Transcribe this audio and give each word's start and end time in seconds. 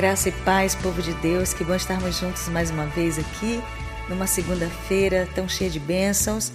Graça 0.00 0.30
e 0.30 0.32
paz, 0.32 0.74
povo 0.74 1.02
de 1.02 1.12
Deus, 1.12 1.52
que 1.52 1.62
bom 1.62 1.74
estarmos 1.74 2.16
juntos 2.16 2.48
mais 2.48 2.70
uma 2.70 2.86
vez 2.86 3.18
aqui, 3.18 3.62
numa 4.08 4.26
segunda-feira 4.26 5.28
tão 5.34 5.46
cheia 5.46 5.68
de 5.68 5.78
bênçãos. 5.78 6.50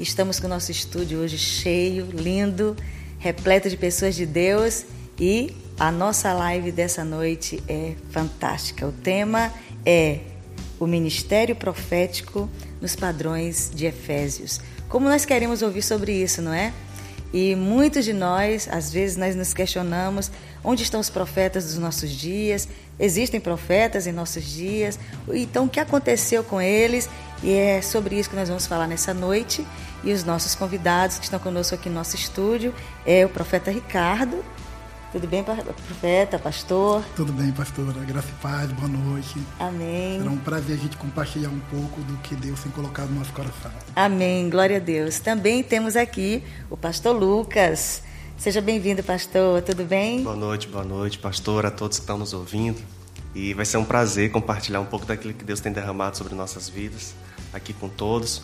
Estamos 0.00 0.40
com 0.40 0.46
o 0.46 0.50
nosso 0.50 0.72
estúdio 0.72 1.20
hoje 1.20 1.38
cheio, 1.38 2.08
lindo, 2.10 2.76
repleto 3.16 3.70
de 3.70 3.76
pessoas 3.76 4.16
de 4.16 4.26
Deus 4.26 4.84
e 5.16 5.54
a 5.78 5.92
nossa 5.92 6.32
live 6.32 6.72
dessa 6.72 7.04
noite 7.04 7.62
é 7.68 7.94
fantástica. 8.10 8.84
O 8.84 8.90
tema 8.90 9.52
é 9.86 10.18
o 10.80 10.84
ministério 10.84 11.54
profético 11.54 12.50
nos 12.80 12.96
padrões 12.96 13.70
de 13.72 13.86
Efésios. 13.86 14.60
Como 14.88 15.08
nós 15.08 15.24
queremos 15.24 15.62
ouvir 15.62 15.82
sobre 15.82 16.20
isso, 16.20 16.42
não 16.42 16.52
é? 16.52 16.72
E 17.32 17.54
muitos 17.54 18.04
de 18.04 18.12
nós, 18.12 18.68
às 18.68 18.90
vezes, 18.90 19.16
nós 19.16 19.36
nos 19.36 19.54
questionamos 19.54 20.32
onde 20.62 20.82
estão 20.82 21.00
os 21.00 21.10
profetas 21.10 21.66
dos 21.66 21.78
nossos 21.78 22.10
dias? 22.10 22.68
Existem 22.98 23.40
profetas 23.40 24.06
em 24.06 24.12
nossos 24.12 24.44
dias? 24.44 24.98
Então, 25.32 25.66
o 25.66 25.68
que 25.68 25.80
aconteceu 25.80 26.42
com 26.42 26.60
eles? 26.60 27.08
E 27.42 27.52
é 27.52 27.80
sobre 27.80 28.18
isso 28.18 28.28
que 28.28 28.36
nós 28.36 28.48
vamos 28.48 28.66
falar 28.66 28.86
nessa 28.86 29.14
noite. 29.14 29.66
E 30.02 30.12
os 30.12 30.24
nossos 30.24 30.54
convidados 30.54 31.18
que 31.18 31.24
estão 31.24 31.38
conosco 31.38 31.74
aqui 31.74 31.88
no 31.88 31.94
nosso 31.94 32.16
estúdio 32.16 32.74
é 33.04 33.24
o 33.24 33.28
profeta 33.28 33.70
Ricardo, 33.70 34.44
tudo 35.10 35.26
bem, 35.26 35.42
profeta, 35.42 36.38
pastor? 36.38 37.02
Tudo 37.16 37.32
bem, 37.32 37.50
pastora. 37.50 37.98
Graça 38.04 38.28
e 38.28 38.42
paz, 38.42 38.70
boa 38.72 38.88
noite. 38.88 39.40
Amém. 39.58 40.18
Será 40.18 40.30
um 40.30 40.36
prazer 40.36 40.76
a 40.76 40.78
gente 40.78 40.98
compartilhar 40.98 41.48
um 41.48 41.60
pouco 41.60 42.02
do 42.02 42.14
que 42.18 42.34
Deus 42.34 42.62
tem 42.62 42.70
colocado 42.72 43.08
no 43.08 43.20
nosso 43.20 43.32
coração. 43.32 43.70
Amém, 43.96 44.50
glória 44.50 44.76
a 44.76 44.80
Deus. 44.80 45.18
Também 45.18 45.62
temos 45.62 45.96
aqui 45.96 46.44
o 46.68 46.76
pastor 46.76 47.16
Lucas. 47.16 48.02
Seja 48.38 48.60
bem-vindo, 48.60 49.02
pastor. 49.02 49.62
Tudo 49.62 49.82
bem? 49.84 50.22
Boa 50.22 50.36
noite, 50.36 50.68
boa 50.68 50.84
noite, 50.84 51.18
pastor, 51.18 51.66
a 51.66 51.72
todos 51.72 51.98
que 51.98 52.04
estão 52.04 52.16
nos 52.16 52.32
ouvindo. 52.32 52.80
E 53.34 53.52
vai 53.52 53.64
ser 53.66 53.78
um 53.78 53.84
prazer 53.84 54.30
compartilhar 54.30 54.78
um 54.80 54.86
pouco 54.86 55.04
daquilo 55.04 55.34
que 55.34 55.44
Deus 55.44 55.58
tem 55.58 55.72
derramado 55.72 56.16
sobre 56.16 56.36
nossas 56.36 56.68
vidas, 56.68 57.16
aqui 57.52 57.72
com 57.72 57.88
todos. 57.88 58.42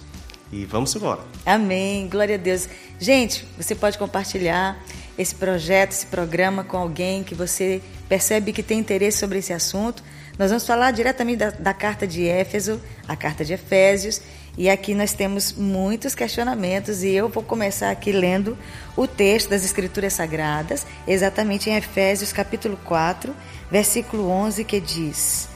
E 0.52 0.64
vamos 0.64 0.92
embora. 0.96 1.20
Amém, 1.46 2.08
glória 2.08 2.34
a 2.34 2.38
Deus. 2.38 2.68
Gente, 2.98 3.46
você 3.56 3.72
pode 3.72 3.96
compartilhar 3.96 4.76
esse 5.16 5.32
projeto, 5.32 5.92
esse 5.92 6.06
programa 6.06 6.64
com 6.64 6.76
alguém 6.76 7.22
que 7.22 7.36
você 7.36 7.80
percebe 8.08 8.52
que 8.52 8.64
tem 8.64 8.80
interesse 8.80 9.18
sobre 9.18 9.38
esse 9.38 9.52
assunto. 9.52 10.02
Nós 10.36 10.50
vamos 10.50 10.66
falar 10.66 10.90
diretamente 10.90 11.38
da, 11.38 11.50
da 11.50 11.72
carta 11.72 12.04
de 12.04 12.26
Éfeso, 12.26 12.80
a 13.06 13.14
carta 13.14 13.44
de 13.44 13.52
Efésios, 13.52 14.20
e 14.56 14.70
aqui 14.70 14.94
nós 14.94 15.12
temos 15.12 15.52
muitos 15.52 16.14
questionamentos 16.14 17.02
e 17.02 17.10
eu 17.10 17.28
vou 17.28 17.42
começar 17.42 17.90
aqui 17.90 18.12
lendo 18.12 18.56
o 18.96 19.06
texto 19.06 19.50
das 19.50 19.64
Escrituras 19.64 20.12
Sagradas, 20.12 20.86
exatamente 21.06 21.68
em 21.68 21.76
Efésios 21.76 22.32
capítulo 22.32 22.78
4, 22.84 23.34
versículo 23.70 24.28
11, 24.28 24.64
que 24.64 24.80
diz: 24.80 25.48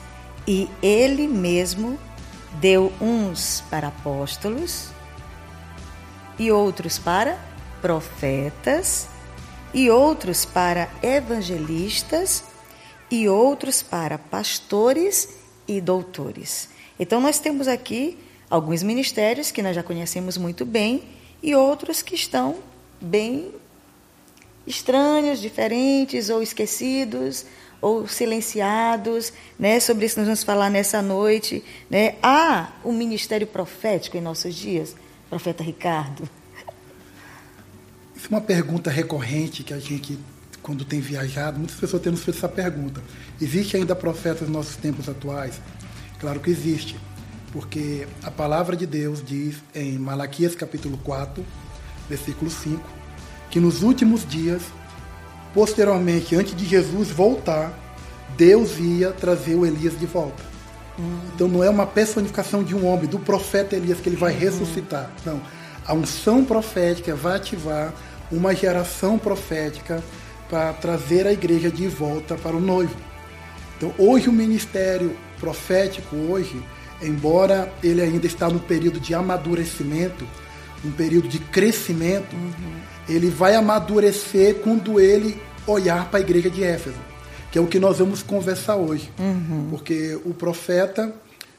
E 0.47 0.69
ele 0.83 1.29
mesmo 1.29 1.99
deu 2.61 2.93
uns 3.01 3.63
para 3.71 3.89
apóstolos 3.89 4.89
e 6.39 6.51
outros 6.51 6.99
para 6.99 7.39
profetas 7.81 9.09
e 9.73 9.91
outros 9.91 10.45
para 10.45 10.89
evangelistas, 11.03 12.45
e 13.11 13.29
outros 13.29 13.83
para 13.83 14.19
pastores 14.19 15.31
e 15.67 15.81
doutores. 15.81 16.69
Então, 16.99 17.21
nós 17.21 17.39
temos 17.39 17.69
aqui 17.69 18.19
alguns 18.51 18.83
ministérios 18.83 19.51
que 19.51 19.63
nós 19.63 19.75
já 19.75 19.83
conhecemos 19.83 20.37
muito 20.37 20.65
bem 20.65 21.03
e 21.43 21.55
outros 21.55 22.03
que 22.03 22.15
estão 22.15 22.57
bem 23.01 23.53
estranhos, 24.67 25.41
diferentes 25.41 26.31
ou 26.31 26.43
esquecidos 26.43 27.45
ou 27.81 28.09
silenciados, 28.09 29.33
né? 29.59 29.79
Sobre 29.79 30.07
isso 30.07 30.19
nós 30.19 30.27
vamos 30.27 30.43
falar 30.43 30.69
nessa 30.69 31.01
noite, 31.01 31.63
né? 31.89 32.17
Há 32.23 32.73
um 32.85 32.93
ministério 32.93 33.47
profético 33.47 34.17
em 34.17 34.21
nossos 34.21 34.55
dias, 34.55 34.97
profeta 35.31 35.63
Ricardo. 35.63 36.29
Isso 38.17 38.27
é 38.27 38.29
uma 38.31 38.41
pergunta 38.41 38.91
recorrente 38.91 39.63
que 39.63 39.73
a 39.73 39.79
gente, 39.79 40.19
quando 40.61 40.85
tem 40.85 41.01
viajado, 41.01 41.59
muitas 41.59 41.77
pessoas 41.77 42.03
têm 42.03 42.11
nos 42.11 42.25
feito 42.25 42.39
essa 42.39 42.49
pergunta. 42.49 43.01
Existe 43.41 43.77
ainda 43.77 43.95
profeta 43.95 44.43
nos 44.43 44.51
nossos 44.51 44.77
tempos 44.77 45.09
atuais? 45.09 45.61
Claro 46.19 46.41
que 46.41 46.51
existe, 46.51 46.97
porque 47.53 48.07
a 48.23 48.31
palavra 48.31 48.77
de 48.77 48.87
Deus 48.87 49.23
diz 49.25 49.57
em 49.75 49.99
Malaquias 49.99 50.55
capítulo 50.55 50.99
4, 50.99 51.45
versículo 52.09 52.51
5, 52.51 52.83
que 53.51 53.61
nos 53.61 53.83
últimos 53.83 54.27
dias, 54.27 54.63
posteriormente, 55.55 56.37
antes 56.37 56.55
de 56.55 56.67
Jesus 56.67 57.09
voltar, 57.09 57.73
Deus 58.37 58.79
ia 58.79 59.13
trazer 59.13 59.55
o 59.55 59.65
Elias 59.65 59.99
de 59.99 60.07
volta. 60.07 60.43
Hum. 60.99 61.19
Então 61.35 61.49
não 61.49 61.63
é 61.63 61.71
uma 61.71 61.87
personificação 61.87 62.63
de 62.63 62.75
um 62.75 62.87
homem, 62.87 63.07
do 63.07 63.19
profeta 63.19 63.77
Elias, 63.77 64.01
que 64.01 64.09
ele 64.09 64.17
vai 64.17 64.33
uhum. 64.33 64.41
ressuscitar. 64.41 65.11
Não. 65.25 65.41
A 65.87 65.95
unção 65.95 66.45
profética 66.45 67.15
vai 67.15 67.37
ativar 67.37 67.95
uma 68.31 68.55
geração 68.55 69.19
profética 69.19 70.03
para 70.51 70.73
trazer 70.75 71.27
a 71.27 71.33
igreja 71.33 71.71
de 71.71 71.89
volta 71.89 72.35
para 72.37 72.57
o 72.57 72.61
noivo. 72.61 72.95
Então, 73.77 73.95
hoje 73.97 74.29
o 74.29 74.33
ministério 74.33 75.17
profético 75.39 76.17
hoje, 76.17 76.63
embora 77.03 77.73
ele 77.83 78.01
ainda 78.01 78.27
está 78.27 78.49
no 78.49 78.61
período 78.61 79.01
de 79.01 79.15
amadurecimento, 79.15 80.27
um 80.85 80.91
período 80.93 81.29
de 81.29 81.39
crescimento, 81.39 82.35
uhum. 82.35 82.81
ele 83.09 83.31
vai 83.31 83.55
amadurecer 83.55 84.57
quando 84.57 85.01
ele 85.01 85.41
olhar 85.67 86.11
para 86.11 86.21
a 86.21 86.23
igreja 86.23 86.49
de 86.49 86.63
Éfeso, 86.63 86.99
que 87.51 87.59
é 87.59 87.61
o 87.61 87.67
que 87.67 87.79
nós 87.79 87.99
vamos 87.99 88.23
conversar 88.23 88.77
hoje. 88.77 89.11
Uhum. 89.19 89.69
Porque 89.71 90.19
o 90.25 90.33
profeta, 90.33 91.13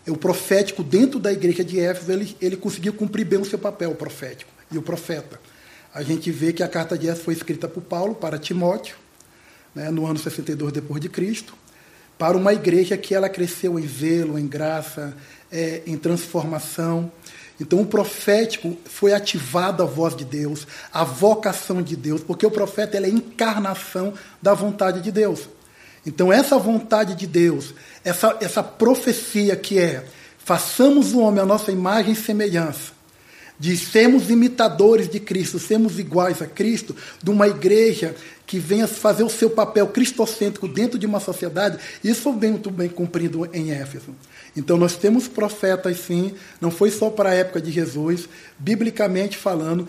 o 0.07 0.17
profético 0.17 0.83
dentro 0.83 1.19
da 1.19 1.31
igreja 1.31 1.63
de 1.63 1.79
Éfeso, 1.79 2.11
ele, 2.11 2.35
ele 2.41 2.56
conseguiu 2.56 2.94
cumprir 2.94 3.25
bem 3.25 3.39
o 3.39 3.45
seu 3.45 3.59
papel, 3.59 3.91
o 3.91 3.95
profético 3.95 4.51
e 4.71 4.77
o 4.77 4.81
profeta 4.81 5.39
a 5.94 6.03
gente 6.03 6.31
vê 6.31 6.53
que 6.53 6.61
a 6.61 6.67
carta 6.67 6.97
de 6.97 7.07
Éfeso 7.07 7.23
foi 7.23 7.33
escrita 7.33 7.67
por 7.67 7.81
Paulo 7.81 8.16
para 8.16 8.38
Timóteo, 8.38 8.95
né, 9.73 9.89
no 9.89 10.06
ano 10.06 10.19
62 10.19 10.71
depois 10.71 11.01
de 11.01 11.09
Cristo, 11.09 11.56
para 12.19 12.38
uma 12.38 12.53
igreja 12.53 12.97
que 12.97 13.16
ela 13.16 13.30
cresceu 13.30 13.80
em 13.80 13.88
zelo, 13.88 14.38
em 14.38 14.46
graça, 14.46 15.16
é, 15.50 15.81
em 15.88 15.97
transformação. 15.97 17.09
Então, 17.62 17.80
o 17.80 17.85
profético 17.85 18.78
foi 18.84 19.13
ativado 19.13 19.81
a 19.81 19.85
voz 19.85 20.16
de 20.16 20.25
Deus, 20.25 20.68
a 20.91 21.06
vocação 21.06 21.81
de 21.81 21.96
Deus, 21.96 22.22
porque 22.22 22.46
o 22.46 22.52
profeta 22.52 22.97
é 22.97 23.06
a 23.06 23.09
encarnação 23.09 24.13
da 24.41 24.53
vontade 24.53 25.02
de 25.02 25.13
Deus. 25.13 25.47
Então, 26.06 26.31
essa 26.31 26.57
vontade 26.57 27.16
de 27.16 27.25
Deus, 27.25 27.74
essa, 28.03 28.38
essa 28.41 28.62
profecia 28.62 29.56
que 29.56 29.80
é 29.80 30.03
façamos 30.38 31.13
o 31.13 31.19
homem 31.19 31.41
a 31.41 31.46
nossa 31.46 31.72
imagem 31.72 32.13
e 32.13 32.16
semelhança, 32.18 32.91
de 33.57 33.78
sermos 33.78 34.30
imitadores 34.30 35.09
de 35.09 35.19
Cristo, 35.19 35.59
sermos 35.59 36.00
iguais 36.00 36.41
a 36.41 36.47
Cristo, 36.47 36.96
de 37.22 37.30
uma 37.30 37.47
igreja 37.47 38.16
que 38.50 38.58
venha 38.58 38.88
fazer 38.88 39.22
o 39.22 39.30
seu 39.30 39.48
papel 39.48 39.86
cristocêntrico 39.90 40.68
dentro 40.68 40.98
de 40.98 41.06
uma 41.06 41.20
sociedade, 41.20 41.78
isso 42.04 42.24
foi 42.24 42.34
bem, 42.34 42.50
muito 42.50 42.72
bem 42.72 42.90
cumprido 42.90 43.48
em 43.54 43.70
Éfeso. 43.70 44.16
Então 44.58 44.76
nós 44.76 44.96
temos 44.96 45.28
profetas 45.28 46.00
sim, 46.00 46.34
não 46.60 46.72
foi 46.72 46.90
só 46.90 47.12
para 47.12 47.30
a 47.30 47.34
época 47.36 47.62
de 47.62 47.70
Jesus, 47.70 48.28
biblicamente 48.58 49.38
falando, 49.38 49.88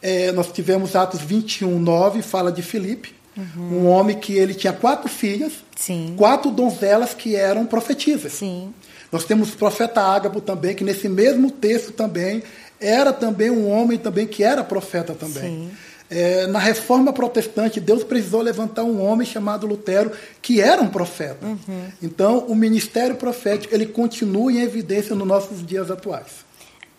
é, 0.00 0.30
nós 0.30 0.52
tivemos 0.52 0.94
Atos 0.94 1.20
21, 1.22 1.80
9, 1.80 2.22
fala 2.22 2.52
de 2.52 2.62
Filipe, 2.62 3.12
uhum. 3.36 3.80
um 3.80 3.86
homem 3.88 4.20
que 4.20 4.34
ele 4.34 4.54
tinha 4.54 4.72
quatro 4.72 5.08
filhas, 5.08 5.54
sim. 5.74 6.14
quatro 6.16 6.52
donzelas 6.52 7.12
que 7.12 7.34
eram 7.34 7.66
profetisas. 7.66 8.34
Sim. 8.34 8.72
Nós 9.10 9.24
temos 9.24 9.52
o 9.52 9.56
profeta 9.56 10.00
Ágabo 10.00 10.40
também, 10.40 10.76
que 10.76 10.84
nesse 10.84 11.08
mesmo 11.08 11.50
texto 11.50 11.90
também 11.90 12.40
era 12.80 13.12
também 13.12 13.50
um 13.50 13.68
homem 13.68 13.98
também 13.98 14.28
que 14.28 14.44
era 14.44 14.62
profeta 14.62 15.12
também. 15.12 15.72
É, 16.10 16.46
na 16.46 16.58
reforma 16.58 17.12
protestante, 17.12 17.80
Deus 17.80 18.04
precisou 18.04 18.42
levantar 18.42 18.84
um 18.84 19.02
homem 19.02 19.26
chamado 19.26 19.66
Lutero, 19.66 20.12
que 20.42 20.60
era 20.60 20.80
um 20.80 20.88
profeta. 20.88 21.46
Uhum. 21.46 21.92
Então, 22.02 22.40
o 22.40 22.54
ministério 22.54 23.16
profético, 23.16 23.74
ele 23.74 23.86
continua 23.86 24.52
em 24.52 24.60
evidência 24.60 25.14
nos 25.14 25.26
nossos 25.26 25.66
dias 25.66 25.90
atuais. 25.90 26.44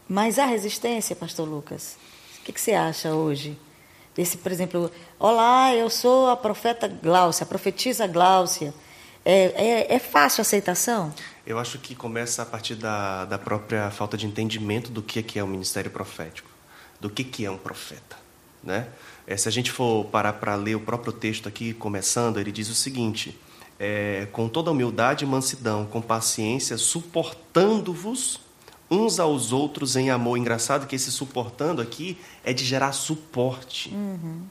Mas 0.08 0.38
há 0.40 0.46
resistência, 0.46 1.16
pastor 1.16 1.48
Lucas? 1.48 1.98
O 2.40 2.46
que, 2.46 2.52
que 2.52 2.62
você 2.62 2.74
acha 2.74 3.14
hoje? 3.14 3.58
Desse, 4.16 4.38
por 4.38 4.52
exemplo, 4.52 4.92
olá, 5.20 5.74
eu 5.74 5.90
sou 5.90 6.30
a 6.30 6.38
profeta 6.38 6.88
Gláucia, 6.88 7.44
a 7.44 7.48
profetisa 7.48 8.08
Gláucia. 8.08 8.74
É, 9.24 9.90
é, 9.90 9.96
é 9.96 10.00
fácil 10.00 10.42
a 10.42 10.44
aceitação? 10.44 11.14
Eu 11.46 11.60
acho 11.60 11.80
que 11.80 11.94
começa 11.96 12.42
a 12.42 12.46
partir 12.46 12.76
da, 12.76 13.26
da 13.26 13.38
própria 13.38 13.92
falta 13.92 14.16
de 14.18 14.26
entendimento 14.26 14.92
do 14.92 15.02
que, 15.02 15.22
que 15.22 15.38
é 15.38 15.44
o 15.44 15.48
ministério 15.48 15.92
profético, 15.92 16.50
do 17.00 17.10
que, 17.10 17.24
que 17.24 17.46
é 17.46 17.52
um 17.52 17.58
profeta. 17.58 18.25
Né? 18.66 18.88
É, 19.28 19.38
se 19.38 19.48
a 19.48 19.52
gente 19.52 19.72
for 19.72 20.06
parar 20.06 20.34
para 20.34 20.56
ler 20.56 20.76
o 20.76 20.80
próprio 20.80 21.14
texto 21.14 21.48
aqui, 21.48 21.74
começando, 21.74 22.40
ele 22.40 22.52
diz 22.52 22.70
o 22.70 22.76
seguinte: 22.76 23.40
é, 23.80 24.28
com 24.32 24.50
toda 24.50 24.72
humildade 24.72 25.24
e 25.24 25.28
mansidão, 25.28 25.86
com 25.86 26.02
paciência, 26.02 26.78
suportando-vos 26.78 28.40
uns 28.90 29.20
aos 29.20 29.52
outros 29.52 29.96
em 29.96 30.10
amor. 30.10 30.38
Engraçado 30.38 30.88
que 30.88 30.96
esse 30.96 31.12
suportando 31.12 31.82
aqui 31.82 32.18
é 32.44 32.54
de 32.54 32.64
gerar 32.66 32.92
suporte. 32.92 33.90
Uhum. 33.94 34.42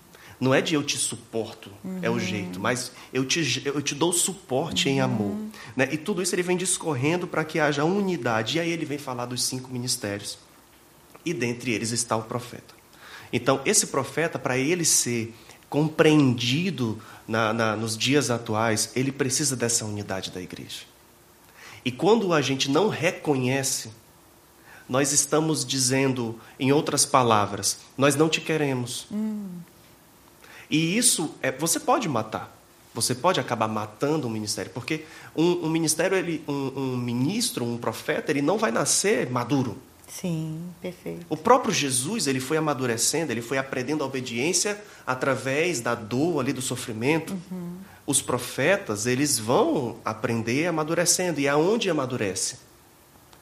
Não 0.40 0.52
é 0.52 0.60
de 0.60 0.74
eu 0.74 0.82
te 0.82 0.98
suporto, 0.98 1.70
uhum. 1.84 2.00
é 2.02 2.10
o 2.10 2.18
jeito, 2.18 2.58
mas 2.58 2.90
eu 3.12 3.24
te, 3.24 3.62
eu 3.64 3.80
te 3.80 3.94
dou 3.94 4.12
suporte 4.12 4.88
uhum. 4.88 4.94
em 4.94 5.00
amor. 5.00 5.36
Né? 5.76 5.88
E 5.92 5.96
tudo 5.96 6.20
isso 6.20 6.34
ele 6.34 6.42
vem 6.42 6.56
discorrendo 6.56 7.26
para 7.26 7.44
que 7.44 7.60
haja 7.60 7.84
unidade. 7.84 8.58
E 8.58 8.60
aí 8.60 8.70
ele 8.70 8.84
vem 8.84 8.98
falar 8.98 9.26
dos 9.26 9.42
cinco 9.44 9.70
ministérios. 9.72 10.38
E 11.24 11.32
dentre 11.32 11.72
eles 11.72 11.92
está 11.92 12.16
o 12.16 12.22
profeta. 12.22 12.73
Então, 13.36 13.60
esse 13.64 13.88
profeta, 13.88 14.38
para 14.38 14.56
ele 14.56 14.84
ser 14.84 15.34
compreendido 15.68 17.02
na, 17.26 17.52
na, 17.52 17.74
nos 17.74 17.98
dias 17.98 18.30
atuais, 18.30 18.92
ele 18.94 19.10
precisa 19.10 19.56
dessa 19.56 19.84
unidade 19.84 20.30
da 20.30 20.40
igreja. 20.40 20.82
E 21.84 21.90
quando 21.90 22.32
a 22.32 22.40
gente 22.40 22.70
não 22.70 22.88
reconhece, 22.88 23.90
nós 24.88 25.10
estamos 25.10 25.64
dizendo, 25.64 26.38
em 26.60 26.70
outras 26.70 27.04
palavras, 27.04 27.78
nós 27.98 28.14
não 28.14 28.28
te 28.28 28.40
queremos. 28.40 29.08
Hum. 29.10 29.48
E 30.70 30.96
isso, 30.96 31.34
é, 31.42 31.50
você 31.50 31.80
pode 31.80 32.08
matar. 32.08 32.56
Você 32.94 33.16
pode 33.16 33.40
acabar 33.40 33.66
matando 33.66 34.28
um 34.28 34.30
ministério, 34.30 34.70
porque 34.72 35.06
um, 35.34 35.66
um 35.66 35.68
ministério, 35.68 36.16
ele, 36.16 36.44
um, 36.46 36.72
um 36.76 36.96
ministro, 36.96 37.64
um 37.64 37.78
profeta, 37.78 38.30
ele 38.30 38.42
não 38.42 38.58
vai 38.58 38.70
nascer 38.70 39.28
maduro. 39.28 39.76
Sim, 40.20 40.60
perfeito. 40.80 41.26
O 41.28 41.36
próprio 41.36 41.74
Jesus, 41.74 42.28
ele 42.28 42.38
foi 42.38 42.56
amadurecendo, 42.56 43.32
ele 43.32 43.42
foi 43.42 43.58
aprendendo 43.58 44.04
a 44.04 44.06
obediência 44.06 44.80
através 45.04 45.80
da 45.80 45.94
dor 45.94 46.38
ali 46.38 46.52
do 46.52 46.62
sofrimento. 46.62 47.36
Uhum. 47.50 47.78
Os 48.06 48.22
profetas, 48.22 49.06
eles 49.06 49.38
vão 49.38 49.96
aprender 50.04 50.66
amadurecendo. 50.66 51.40
E 51.40 51.48
aonde 51.48 51.90
amadurece? 51.90 52.58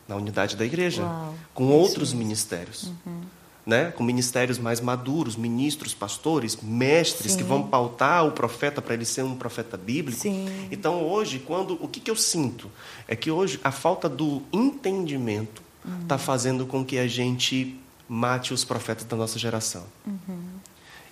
Na 0.08 0.16
unidade 0.16 0.56
da 0.56 0.64
igreja, 0.64 1.02
Uau, 1.02 1.34
com 1.52 1.64
outros 1.64 2.12
ministérios. 2.12 2.84
Uhum. 2.84 3.20
Né? 3.64 3.92
com 3.92 4.02
ministérios 4.02 4.58
mais 4.58 4.80
maduros, 4.80 5.36
ministros, 5.36 5.94
pastores, 5.94 6.58
mestres 6.60 7.32
Sim. 7.32 7.38
que 7.38 7.44
vão 7.44 7.62
pautar 7.62 8.26
o 8.26 8.32
profeta 8.32 8.82
para 8.82 8.94
ele 8.94 9.04
ser 9.04 9.22
um 9.22 9.36
profeta 9.36 9.76
bíblico. 9.76 10.20
Sim. 10.20 10.48
Então 10.68 11.04
hoje, 11.04 11.38
quando 11.38 11.78
o 11.80 11.86
que, 11.86 12.00
que 12.00 12.10
eu 12.10 12.16
sinto 12.16 12.68
é 13.06 13.14
que 13.14 13.30
hoje 13.30 13.60
a 13.62 13.70
falta 13.70 14.08
do 14.08 14.42
entendimento 14.52 15.62
está 16.02 16.14
uhum. 16.14 16.20
fazendo 16.20 16.66
com 16.66 16.84
que 16.84 16.98
a 16.98 17.06
gente 17.06 17.78
mate 18.08 18.52
os 18.52 18.64
profetas 18.64 19.04
da 19.04 19.16
nossa 19.16 19.38
geração. 19.38 19.84
Uhum. 20.06 20.60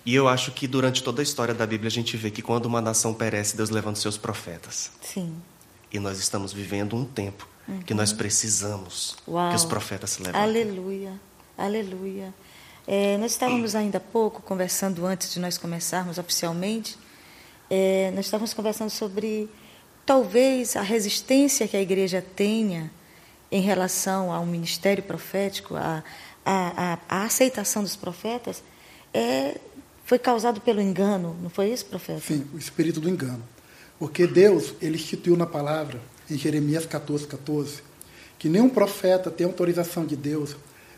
E 0.05 0.15
eu 0.15 0.27
acho 0.27 0.51
que 0.51 0.67
durante 0.67 1.03
toda 1.03 1.21
a 1.21 1.23
história 1.23 1.53
da 1.53 1.65
Bíblia 1.65 1.87
a 1.87 1.91
gente 1.91 2.17
vê 2.17 2.31
que 2.31 2.41
quando 2.41 2.65
uma 2.65 2.81
nação 2.81 3.13
perece, 3.13 3.55
Deus 3.55 3.69
levanta 3.69 3.99
seus 3.99 4.17
profetas. 4.17 4.91
Sim. 5.01 5.35
E 5.91 5.99
nós 5.99 6.17
estamos 6.19 6.53
vivendo 6.53 6.95
um 6.95 7.05
tempo 7.05 7.47
uhum. 7.67 7.81
que 7.81 7.93
nós 7.93 8.11
precisamos 8.11 9.15
Uau. 9.27 9.49
que 9.49 9.55
os 9.55 9.65
profetas 9.65 10.11
se 10.11 10.23
levantem. 10.23 10.41
Aleluia, 10.41 11.13
aleluia. 11.57 12.33
É, 12.87 13.17
nós 13.17 13.31
estávamos 13.31 13.75
ainda 13.75 13.97
há 13.97 14.01
pouco 14.01 14.41
conversando 14.41 15.05
antes 15.05 15.31
de 15.31 15.39
nós 15.39 15.57
começarmos 15.57 16.17
oficialmente. 16.17 16.97
É, 17.69 18.11
nós 18.15 18.25
estávamos 18.25 18.53
conversando 18.53 18.89
sobre 18.89 19.49
talvez 20.05 20.75
a 20.75 20.81
resistência 20.81 21.67
que 21.67 21.77
a 21.77 21.81
igreja 21.81 22.21
tenha 22.35 22.91
em 23.51 23.61
relação 23.61 24.31
ao 24.31 24.45
ministério 24.45 25.03
profético, 25.03 25.75
a, 25.75 26.03
a, 26.45 26.97
a, 27.09 27.23
aceitação 27.23 27.83
dos 27.83 27.95
profetas, 27.95 28.63
é, 29.13 29.59
foi 30.05 30.17
causado 30.17 30.61
pelo 30.61 30.81
engano, 30.81 31.35
não 31.41 31.49
foi 31.49 31.69
isso, 31.69 31.85
profeta? 31.85 32.21
Sim, 32.21 32.47
o 32.53 32.57
espírito 32.57 32.99
do 32.99 33.09
engano. 33.09 33.43
Porque 33.99 34.25
Deus, 34.25 34.73
ele 34.81 34.95
instituiu 34.95 35.35
na 35.35 35.45
palavra, 35.45 36.01
em 36.29 36.37
Jeremias 36.37 36.85
14, 36.85 37.27
14, 37.27 37.83
que 38.39 38.49
nenhum 38.49 38.69
profeta 38.69 39.29
tem 39.29 39.45
autorização 39.45 40.05
de 40.05 40.15
Deus 40.15 40.55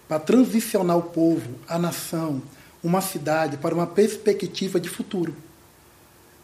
para 0.08 0.20
transicionar 0.20 0.98
o 0.98 1.04
povo, 1.04 1.56
a 1.68 1.80
nação, 1.80 2.42
uma 2.84 3.02
cidade 3.02 3.58
para 3.58 3.74
uma 3.74 3.88
perspectiva 3.88 4.80
de 4.80 4.90
futuro. 4.90 5.36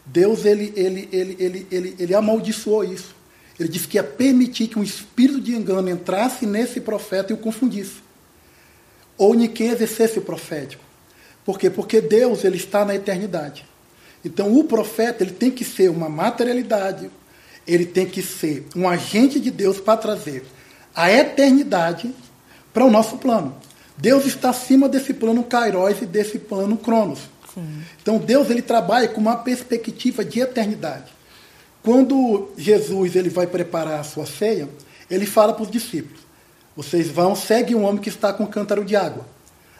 Deus 0.05 0.43
ele, 0.43 0.73
ele, 0.75 1.07
ele, 1.11 1.37
ele, 1.39 1.67
ele, 1.69 1.95
ele 1.99 2.15
amaldiçoou 2.15 2.83
isso. 2.83 3.15
Ele 3.59 3.67
disse 3.67 3.87
que 3.87 3.97
ia 3.97 4.03
permitir 4.03 4.67
que 4.67 4.79
um 4.79 4.83
espírito 4.83 5.41
de 5.41 5.53
engano 5.53 5.89
entrasse 5.89 6.45
nesse 6.45 6.79
profeta 6.79 7.33
e 7.33 7.35
o 7.35 7.37
confundisse. 7.37 7.97
Ou 9.17 9.33
ninguém 9.33 9.69
exercesse 9.69 10.17
o 10.17 10.21
profético. 10.21 10.83
Por 11.43 11.59
quê? 11.59 11.69
Porque 11.69 11.99
Deus 11.99 12.43
ele 12.43 12.57
está 12.57 12.85
na 12.85 12.95
eternidade. 12.95 13.65
Então 14.23 14.57
o 14.57 14.63
profeta 14.63 15.23
ele 15.23 15.31
tem 15.31 15.51
que 15.51 15.65
ser 15.65 15.89
uma 15.89 16.07
materialidade, 16.07 17.09
ele 17.67 17.85
tem 17.85 18.05
que 18.05 18.21
ser 18.21 18.65
um 18.75 18.87
agente 18.87 19.39
de 19.39 19.51
Deus 19.51 19.79
para 19.79 19.97
trazer 19.97 20.45
a 20.95 21.11
eternidade 21.11 22.13
para 22.73 22.85
o 22.85 22.91
nosso 22.91 23.17
plano. 23.17 23.55
Deus 23.97 24.25
está 24.25 24.49
acima 24.49 24.87
desse 24.87 25.13
plano 25.13 25.43
Kairos 25.43 26.01
e 26.01 26.05
desse 26.05 26.39
plano 26.39 26.77
Cronos. 26.77 27.19
Sim. 27.53 27.83
Então 28.01 28.17
Deus 28.17 28.49
ele 28.49 28.61
trabalha 28.61 29.07
com 29.07 29.19
uma 29.19 29.35
perspectiva 29.35 30.23
de 30.23 30.39
eternidade. 30.39 31.18
Quando 31.83 32.49
Jesus 32.57 33.15
ele 33.15 33.29
vai 33.29 33.47
preparar 33.47 33.99
a 33.99 34.03
sua 34.03 34.25
ceia, 34.25 34.69
ele 35.09 35.25
fala 35.25 35.53
para 35.53 35.63
os 35.63 35.71
discípulos: 35.71 36.21
vocês 36.75 37.09
vão, 37.09 37.35
seguem 37.35 37.75
um 37.75 37.83
homem 37.83 38.01
que 38.01 38.09
está 38.09 38.31
com 38.33 38.43
um 38.43 38.47
cântaro 38.47 38.83
de 38.83 38.95
água. 38.95 39.25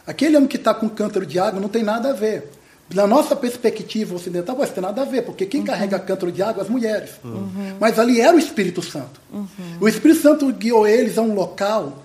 Aquele 0.06 0.36
homem 0.36 0.48
que 0.48 0.56
está 0.56 0.74
com 0.74 0.86
um 0.86 0.90
cântaro 0.90 1.26
de 1.26 1.38
água 1.38 1.60
não 1.60 1.68
tem 1.68 1.82
nada 1.82 2.10
a 2.10 2.12
ver. 2.12 2.50
Na 2.92 3.06
nossa 3.06 3.36
perspectiva 3.36 4.16
ocidental, 4.16 4.56
vai 4.56 4.66
ter 4.66 4.80
nada 4.80 5.02
a 5.02 5.04
ver, 5.04 5.22
porque 5.22 5.46
quem 5.46 5.60
uhum. 5.60 5.66
carrega 5.66 5.98
cântaro 6.00 6.32
de 6.32 6.42
água 6.42 6.62
é 6.62 6.64
as 6.64 6.68
mulheres. 6.68 7.10
Uhum. 7.22 7.76
Mas 7.78 7.98
ali 7.98 8.20
era 8.20 8.36
o 8.36 8.38
Espírito 8.38 8.82
Santo. 8.82 9.20
Uhum. 9.32 9.46
O 9.80 9.88
Espírito 9.88 10.20
Santo 10.20 10.52
guiou 10.52 10.88
eles 10.88 11.16
a 11.16 11.22
um 11.22 11.32
local, 11.32 12.02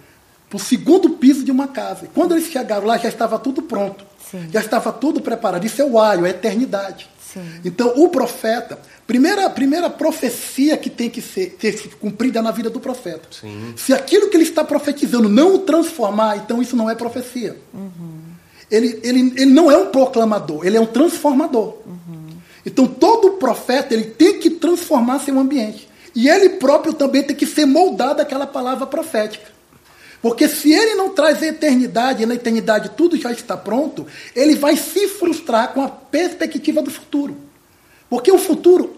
para 0.47 0.57
o 0.57 0.59
segundo 0.59 1.09
piso 1.11 1.43
de 1.43 1.51
uma 1.51 1.67
casa. 1.67 2.05
E 2.05 2.07
quando 2.09 2.33
eles 2.33 2.51
chegaram 2.51 2.85
lá, 2.85 2.97
já 2.97 3.09
estava 3.09 3.39
tudo 3.39 3.63
pronto. 3.63 4.05
Sim. 4.35 4.49
Já 4.51 4.59
estava 4.59 4.91
tudo 4.91 5.21
preparado. 5.21 5.65
Isso 5.65 5.81
é 5.81 5.85
o 5.85 5.97
alho, 5.97 6.25
é 6.25 6.29
a 6.29 6.31
eternidade. 6.31 7.09
Sim. 7.33 7.41
Então, 7.63 7.93
o 7.95 8.09
profeta, 8.09 8.79
primeira, 9.07 9.49
primeira 9.49 9.89
profecia 9.89 10.77
que 10.77 10.89
tem 10.89 11.09
que 11.09 11.21
ser, 11.21 11.57
ser 11.59 11.95
cumprida 11.99 12.41
na 12.41 12.51
vida 12.51 12.69
do 12.69 12.79
profeta. 12.79 13.27
Sim. 13.31 13.73
Se 13.75 13.93
aquilo 13.93 14.29
que 14.29 14.37
ele 14.37 14.43
está 14.43 14.63
profetizando 14.63 15.29
não 15.29 15.55
o 15.55 15.59
transformar, 15.59 16.37
então 16.37 16.61
isso 16.61 16.75
não 16.75 16.89
é 16.89 16.95
profecia. 16.95 17.57
Uhum. 17.73 18.15
Ele, 18.69 18.99
ele, 19.03 19.33
ele 19.37 19.51
não 19.51 19.69
é 19.69 19.77
um 19.77 19.87
proclamador, 19.87 20.65
ele 20.65 20.77
é 20.77 20.81
um 20.81 20.85
transformador. 20.85 21.77
Uhum. 21.85 22.29
Então, 22.65 22.87
todo 22.87 23.33
profeta 23.33 23.93
ele 23.93 24.05
tem 24.05 24.39
que 24.39 24.49
transformar 24.49 25.19
seu 25.19 25.37
ambiente. 25.39 25.87
E 26.15 26.29
ele 26.29 26.49
próprio 26.49 26.93
também 26.93 27.21
tem 27.21 27.35
que 27.35 27.45
ser 27.45 27.65
moldado 27.65 28.21
àquela 28.21 28.47
palavra 28.47 28.87
profética. 28.87 29.54
Porque 30.21 30.47
se 30.47 30.73
ele 30.73 30.95
não 30.95 31.09
traz 31.09 31.41
a 31.43 31.47
eternidade, 31.47 32.23
e 32.23 32.25
na 32.25 32.35
eternidade 32.35 32.91
tudo 32.97 33.17
já 33.17 33.31
está 33.31 33.55
pronto, 33.55 34.07
ele 34.35 34.55
vai 34.55 34.75
se 34.75 35.07
frustrar 35.07 35.73
com 35.73 35.81
a 35.81 35.89
perspectiva 35.89 36.81
do 36.81 36.89
futuro. 36.89 37.37
Porque 38.09 38.31
o 38.31 38.37
futuro 38.37 38.95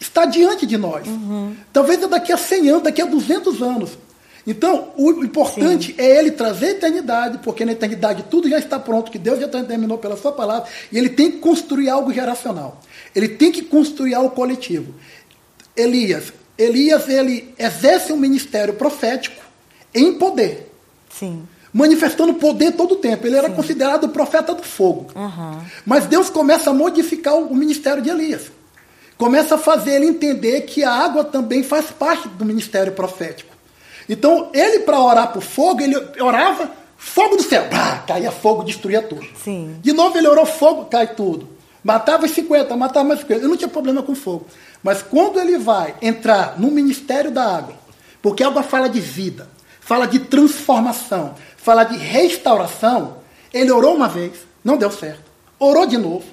está 0.00 0.24
diante 0.24 0.66
de 0.66 0.76
nós. 0.76 1.06
Uhum. 1.06 1.54
Talvez 1.72 2.02
é 2.02 2.08
daqui 2.08 2.32
a 2.32 2.36
100 2.36 2.68
anos, 2.68 2.82
daqui 2.82 3.02
a 3.02 3.06
200 3.06 3.62
anos. 3.62 3.90
Então, 4.46 4.92
o 4.96 5.10
importante 5.22 5.92
Sim. 5.92 5.94
é 5.98 6.18
ele 6.18 6.32
trazer 6.32 6.66
a 6.66 6.70
eternidade, 6.70 7.38
porque 7.38 7.64
na 7.64 7.72
eternidade 7.72 8.24
tudo 8.28 8.48
já 8.48 8.58
está 8.58 8.78
pronto, 8.78 9.10
que 9.10 9.18
Deus 9.18 9.38
já 9.38 9.46
terminou 9.46 9.98
pela 9.98 10.16
sua 10.16 10.32
palavra, 10.32 10.68
e 10.90 10.98
ele 10.98 11.10
tem 11.10 11.30
que 11.30 11.38
construir 11.38 11.88
algo 11.88 12.12
geracional. 12.12 12.80
Ele 13.14 13.28
tem 13.28 13.52
que 13.52 13.62
construir 13.62 14.14
algo 14.14 14.30
coletivo. 14.30 14.94
Elias, 15.76 16.32
Elias 16.58 17.08
ele 17.08 17.54
exerce 17.58 18.12
um 18.12 18.16
ministério 18.16 18.74
profético 18.74 19.41
em 19.94 20.14
poder. 20.14 20.72
Sim 21.10 21.46
manifestando 21.72 22.34
poder 22.34 22.72
todo 22.72 22.92
o 22.92 22.96
tempo. 22.96 23.26
Ele 23.26 23.36
era 23.36 23.48
Sim. 23.48 23.54
considerado 23.54 24.04
o 24.04 24.08
profeta 24.10 24.54
do 24.54 24.62
fogo. 24.62 25.06
Uhum. 25.14 25.58
Mas 25.86 26.04
Deus 26.04 26.28
começa 26.28 26.70
a 26.70 26.74
modificar 26.74 27.34
o 27.34 27.54
ministério 27.54 28.02
de 28.02 28.10
Elias. 28.10 28.52
Começa 29.16 29.54
a 29.54 29.58
fazer 29.58 29.92
ele 29.92 30.06
entender 30.06 30.62
que 30.62 30.84
a 30.84 30.92
água 30.92 31.24
também 31.24 31.62
faz 31.62 31.86
parte 31.86 32.28
do 32.28 32.44
ministério 32.44 32.92
profético. 32.92 33.52
Então, 34.08 34.50
ele, 34.52 34.80
para 34.80 35.00
orar 35.00 35.32
por 35.32 35.42
fogo, 35.42 35.80
ele 35.80 35.96
orava 36.20 36.70
fogo 36.96 37.36
do 37.36 37.42
céu. 37.42 37.68
Bah, 37.70 38.02
caía 38.06 38.32
fogo, 38.32 38.64
destruía 38.64 39.00
tudo. 39.00 39.24
Sim. 39.42 39.76
De 39.80 39.92
novo, 39.92 40.18
ele 40.18 40.26
orou 40.26 40.44
fogo, 40.44 40.86
cai 40.86 41.14
tudo. 41.14 41.48
Matava 41.84 42.26
os 42.26 42.32
50, 42.32 42.76
matava 42.76 43.08
mais 43.08 43.20
50. 43.20 43.42
Eu 43.42 43.48
não 43.48 43.56
tinha 43.56 43.68
problema 43.68 44.02
com 44.02 44.14
fogo. 44.14 44.46
Mas 44.82 45.02
quando 45.02 45.38
ele 45.40 45.56
vai 45.56 45.94
entrar 46.02 46.58
no 46.58 46.70
ministério 46.70 47.30
da 47.30 47.44
água, 47.56 47.74
porque 48.20 48.42
a 48.42 48.48
água 48.48 48.62
fala 48.62 48.88
de 48.88 49.00
vida, 49.00 49.48
fala 49.92 50.06
de 50.06 50.20
transformação, 50.20 51.34
fala 51.54 51.84
de 51.84 51.98
restauração, 51.98 53.16
ele 53.52 53.70
orou 53.70 53.94
uma 53.94 54.08
vez, 54.08 54.32
não 54.64 54.78
deu 54.78 54.90
certo. 54.90 55.30
Orou 55.58 55.84
de 55.84 55.98
novo, 55.98 56.24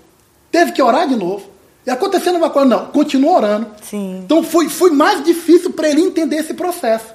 teve 0.50 0.72
que 0.72 0.82
orar 0.82 1.10
de 1.10 1.18
novo. 1.18 1.46
E 1.86 1.90
acontecendo 1.90 2.38
uma 2.38 2.50
coisa, 2.50 2.70
não, 2.70 2.86
continuou 2.86 3.36
orando. 3.36 3.68
Sim. 3.82 4.22
Então 4.24 4.42
foi, 4.42 4.70
foi 4.70 4.92
mais 4.92 5.22
difícil 5.26 5.74
para 5.74 5.90
ele 5.90 6.00
entender 6.00 6.38
esse 6.38 6.54
processo. 6.54 7.08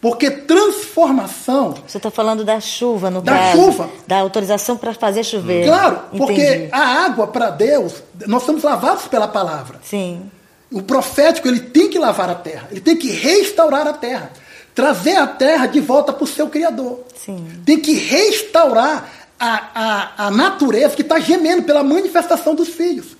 Porque 0.00 0.32
transformação. 0.32 1.76
Você 1.86 1.98
está 1.98 2.10
falando 2.10 2.44
da 2.44 2.58
chuva, 2.58 3.08
no 3.08 3.22
da 3.22 3.30
caso. 3.30 3.56
Da 3.56 3.64
chuva. 3.64 3.90
Da 4.04 4.18
autorização 4.18 4.76
para 4.76 4.94
fazer 4.94 5.22
chover. 5.22 5.66
Claro, 5.66 6.00
porque 6.16 6.44
Entendi. 6.44 6.68
a 6.72 7.04
água 7.04 7.28
para 7.28 7.50
Deus, 7.50 8.02
nós 8.26 8.42
somos 8.42 8.64
lavados 8.64 9.06
pela 9.06 9.28
palavra. 9.28 9.78
Sim. 9.84 10.28
O 10.72 10.82
profético, 10.82 11.46
ele 11.46 11.60
tem 11.60 11.88
que 11.88 12.00
lavar 12.00 12.28
a 12.28 12.34
terra, 12.34 12.66
ele 12.72 12.80
tem 12.80 12.96
que 12.96 13.12
restaurar 13.12 13.86
a 13.86 13.92
terra 13.92 14.32
trazer 14.74 15.16
a 15.16 15.26
terra 15.26 15.66
de 15.66 15.80
volta 15.80 16.12
para 16.12 16.24
o 16.24 16.26
seu 16.26 16.48
Criador. 16.48 17.00
Sim. 17.14 17.46
Tem 17.64 17.78
que 17.78 17.94
restaurar 17.94 19.10
a 19.38 19.70
a, 19.74 20.26
a, 20.26 20.30
natureza 20.30 20.94
que 20.94 21.02
está 21.02 21.18
gemendo 21.18 21.62
pela 21.64 21.82
manifestação 21.82 22.54
dos 22.54 22.68
filhos. 22.68 23.16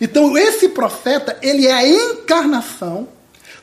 Então, 0.00 0.38
esse 0.38 0.68
profeta, 0.68 1.36
ele 1.42 1.66
é 1.66 1.72
a 1.72 1.86
encarnação 1.86 3.08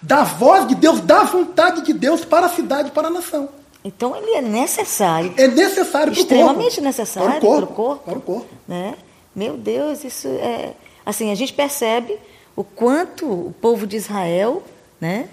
da 0.01 0.24
voz 0.24 0.68
de 0.68 0.75
Deus, 0.75 1.00
da 1.01 1.24
vontade 1.24 1.82
de 1.82 1.94
Deus 1.94 2.24
para 2.24 2.48
a 2.48 2.50
cidade, 2.50 2.92
para 2.92 3.08
a 3.08 3.12
nação. 3.12 3.50
Então 3.84 4.15
ele 4.15 4.32
é 4.32 4.42
necessário. 4.42 5.34
É 5.38 5.48
necessário 5.48 6.12
para 6.12 6.22
o 6.22 6.25
corpo. 6.25 6.34
Extremamente 6.34 6.82
necessário 6.82 7.30
para 7.30 7.38
o 7.38 7.42
corpo. 7.42 7.65
Para 7.65 7.74
o 7.74 7.75
corpo. 7.75 8.04
Para 8.04 8.18
o 8.18 8.22
corpo. 8.22 8.48
Né? 8.68 8.96
Meu 9.36 9.56
Deus, 9.58 10.04
isso 10.04 10.27
é. 10.27 10.74
Assim, 11.06 11.32
a 11.32 11.36
gente 11.36 11.54
percebe 11.54 12.18
o 12.56 12.63
quanto 12.63 13.25
o 13.25 13.54
povo 13.62 13.86
de 13.86 13.96
Israel 13.96 14.63
né, 15.00 15.30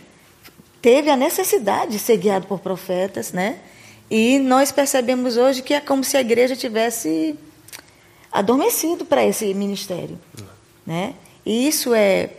teve 0.82 1.08
a 1.08 1.16
necessidade 1.16 1.92
de 1.92 1.98
ser 2.00 2.16
guiado 2.16 2.46
por 2.46 2.58
profetas, 2.58 3.32
né? 3.32 3.60
E 4.10 4.38
nós 4.40 4.70
percebemos 4.70 5.38
hoje 5.38 5.62
que 5.62 5.72
é 5.72 5.80
como 5.80 6.04
se 6.04 6.18
a 6.18 6.20
igreja 6.20 6.54
tivesse 6.54 7.34
adormecido 8.30 9.04
para 9.04 9.24
esse 9.24 9.54
ministério. 9.54 10.18
Né? 10.84 11.14
E 11.46 11.66
isso 11.66 11.94
é, 11.94 12.30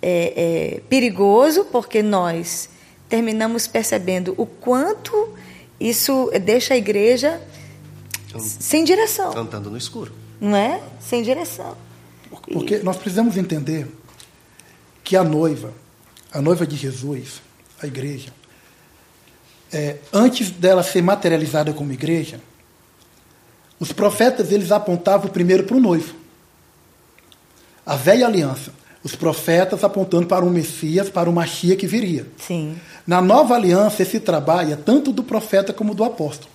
é, 0.00 0.76
é 0.76 0.80
perigoso 0.88 1.66
porque 1.66 2.02
nós 2.02 2.70
terminamos 3.08 3.66
percebendo 3.66 4.34
o 4.38 4.46
quanto 4.46 5.34
isso 5.78 6.30
deixa 6.42 6.74
a 6.74 6.76
igreja 6.78 7.42
sem 8.38 8.84
direção. 8.84 9.36
Andando 9.36 9.70
no 9.70 9.76
escuro. 9.76 10.12
Não 10.40 10.56
é? 10.56 10.80
Sem 10.98 11.22
direção. 11.22 11.76
Porque 12.50 12.76
e... 12.76 12.82
nós 12.82 12.96
precisamos 12.96 13.36
entender 13.36 13.86
que 15.04 15.14
a 15.14 15.22
noiva, 15.22 15.74
a 16.32 16.40
noiva 16.40 16.66
de 16.66 16.76
Jesus, 16.76 17.42
a 17.82 17.86
igreja, 17.86 18.32
é, 19.72 19.96
antes 20.12 20.50
dela 20.50 20.82
ser 20.82 21.02
materializada 21.02 21.72
como 21.72 21.92
igreja, 21.92 22.40
os 23.80 23.92
profetas 23.92 24.52
eles 24.52 24.70
apontavam 24.70 25.28
primeiro 25.28 25.64
para 25.64 25.76
o 25.76 25.80
noivo. 25.80 26.14
A 27.84 27.96
velha 27.96 28.26
aliança. 28.26 28.72
Os 29.02 29.16
profetas 29.16 29.82
apontando 29.82 30.28
para 30.28 30.44
o 30.44 30.50
Messias, 30.50 31.08
para 31.08 31.28
o 31.28 31.32
Machia 31.32 31.74
que 31.74 31.88
viria. 31.88 32.24
Sim. 32.38 32.76
Na 33.04 33.20
nova 33.20 33.56
aliança, 33.56 34.02
esse 34.02 34.20
trabalho 34.20 34.74
é 34.74 34.76
tanto 34.76 35.10
do 35.10 35.24
profeta 35.24 35.72
como 35.72 35.92
do 35.92 36.04
apóstolo. 36.04 36.52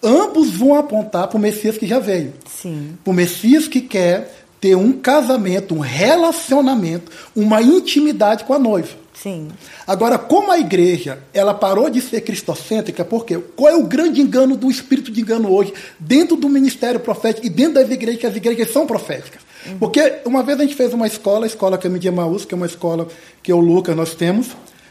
Ambos 0.00 0.50
vão 0.50 0.76
apontar 0.76 1.26
para 1.26 1.36
o 1.36 1.40
Messias 1.40 1.76
que 1.76 1.88
já 1.88 1.98
veio. 1.98 2.32
Sim. 2.46 2.96
Para 3.02 3.10
o 3.10 3.14
Messias 3.14 3.66
que 3.66 3.80
quer 3.80 4.32
ter 4.60 4.76
um 4.76 4.92
casamento, 4.92 5.74
um 5.74 5.80
relacionamento, 5.80 7.10
uma 7.34 7.60
intimidade 7.60 8.44
com 8.44 8.54
a 8.54 8.58
noiva. 8.58 8.94
Sim. 9.22 9.48
Agora, 9.86 10.16
como 10.16 10.52
a 10.52 10.58
igreja 10.58 11.18
ela 11.34 11.52
parou 11.52 11.90
de 11.90 12.00
ser 12.00 12.20
cristocêntrica, 12.20 13.04
porque 13.04 13.36
qual 13.56 13.72
é 13.72 13.76
o 13.76 13.82
grande 13.82 14.20
engano 14.20 14.56
do 14.56 14.70
espírito 14.70 15.10
de 15.10 15.20
engano 15.20 15.52
hoje 15.52 15.72
dentro 15.98 16.36
do 16.36 16.48
ministério 16.48 17.00
profético 17.00 17.46
e 17.46 17.50
dentro 17.50 17.74
das 17.74 17.90
igrejas, 17.90 18.20
que 18.20 18.26
as 18.26 18.36
igrejas 18.36 18.72
são 18.72 18.86
proféticas? 18.86 19.42
Uhum. 19.66 19.78
Porque 19.78 20.20
uma 20.24 20.42
vez 20.42 20.60
a 20.60 20.62
gente 20.62 20.76
fez 20.76 20.94
uma 20.94 21.06
escola, 21.06 21.46
a 21.46 21.48
escola 21.48 21.76
Caminho 21.76 22.00
de 22.00 22.08
Emaús, 22.08 22.44
que 22.44 22.54
é 22.54 22.56
uma 22.56 22.66
escola 22.66 23.08
que 23.42 23.50
eu 23.50 23.58
o 23.58 23.60
Lucas 23.60 23.96
nós 23.96 24.14
temos, 24.14 24.48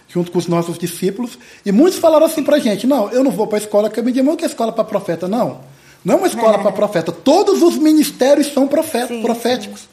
junto 0.10 0.30
com 0.30 0.40
os 0.40 0.48
nossos 0.48 0.78
discípulos, 0.78 1.38
e 1.66 1.72
muitos 1.72 2.00
falaram 2.00 2.26
assim 2.26 2.44
para 2.44 2.58
a 2.58 2.60
gente: 2.60 2.86
não, 2.86 3.10
eu 3.10 3.24
não 3.24 3.32
vou 3.32 3.48
para 3.48 3.58
a 3.58 3.62
escola 3.62 3.90
Caminho 3.90 4.14
de 4.14 4.20
Emaús, 4.20 4.38
que 4.38 4.44
é 4.44 4.48
escola 4.48 4.74
para 4.74 4.84
profeta, 4.84 5.28
não. 5.28 5.62
Não 6.04 6.16
é 6.16 6.18
uma 6.18 6.28
escola 6.28 6.60
para 6.60 6.72
profeta. 6.72 7.12
Todos 7.12 7.62
os 7.62 7.76
ministérios 7.76 8.48
são 8.54 8.68
profeta, 8.68 9.08
sim, 9.08 9.22
proféticos. 9.22 9.82
Sim. 9.82 9.88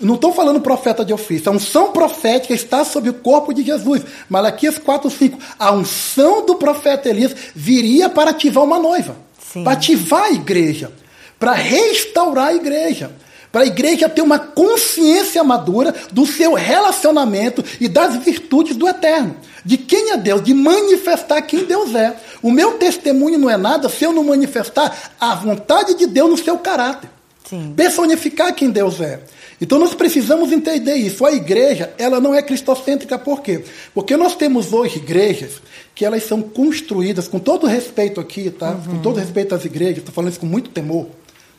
Não 0.00 0.14
estou 0.14 0.32
falando 0.32 0.60
profeta 0.60 1.04
de 1.04 1.12
ofício. 1.12 1.50
A 1.50 1.54
unção 1.54 1.92
profética 1.92 2.54
está 2.54 2.84
sobre 2.84 3.10
o 3.10 3.14
corpo 3.14 3.52
de 3.52 3.64
Jesus. 3.64 4.02
Malaquias 4.28 4.78
4, 4.78 5.10
5. 5.10 5.38
A 5.58 5.72
unção 5.72 6.46
do 6.46 6.54
profeta 6.54 7.08
Elias 7.08 7.34
viria 7.54 8.08
para 8.08 8.30
ativar 8.30 8.62
uma 8.62 8.78
noiva. 8.78 9.16
Sim. 9.52 9.64
Para 9.64 9.72
ativar 9.72 10.24
a 10.24 10.30
igreja. 10.30 10.92
Para 11.38 11.52
restaurar 11.52 12.48
a 12.48 12.54
igreja. 12.54 13.10
Para 13.50 13.62
a 13.62 13.66
igreja 13.66 14.08
ter 14.08 14.22
uma 14.22 14.38
consciência 14.38 15.42
madura 15.42 15.94
do 16.12 16.26
seu 16.26 16.54
relacionamento 16.54 17.64
e 17.80 17.88
das 17.88 18.16
virtudes 18.16 18.76
do 18.76 18.86
eterno. 18.86 19.34
De 19.64 19.76
quem 19.76 20.12
é 20.12 20.16
Deus, 20.16 20.42
de 20.42 20.54
manifestar 20.54 21.42
quem 21.42 21.64
Deus 21.64 21.94
é. 21.94 22.14
O 22.40 22.52
meu 22.52 22.74
testemunho 22.74 23.38
não 23.38 23.50
é 23.50 23.56
nada 23.56 23.88
se 23.88 24.04
eu 24.04 24.12
não 24.12 24.22
manifestar 24.22 25.12
a 25.18 25.34
vontade 25.34 25.94
de 25.94 26.06
Deus 26.06 26.30
no 26.30 26.36
seu 26.38 26.58
caráter. 26.58 27.17
Sim. 27.48 27.72
Personificar 27.74 28.54
quem 28.54 28.70
Deus 28.70 29.00
é. 29.00 29.20
Então 29.60 29.78
nós 29.78 29.94
precisamos 29.94 30.52
entender 30.52 30.94
isso. 30.94 31.24
A 31.24 31.32
igreja, 31.32 31.92
ela 31.98 32.20
não 32.20 32.34
é 32.34 32.42
cristocêntrica 32.42 33.18
por 33.18 33.40
quê? 33.40 33.64
Porque 33.94 34.16
nós 34.16 34.36
temos 34.36 34.72
hoje 34.72 34.98
igrejas 34.98 35.62
que 35.94 36.04
elas 36.04 36.24
são 36.24 36.42
construídas 36.42 37.26
com 37.26 37.38
todo 37.38 37.66
respeito 37.66 38.20
aqui, 38.20 38.50
tá? 38.50 38.72
Uhum. 38.72 38.82
Com 38.82 38.98
todo 39.02 39.18
respeito 39.18 39.54
às 39.54 39.64
igrejas, 39.64 39.98
estou 39.98 40.14
falando 40.14 40.30
isso 40.30 40.40
com 40.40 40.46
muito 40.46 40.70
temor, 40.70 41.08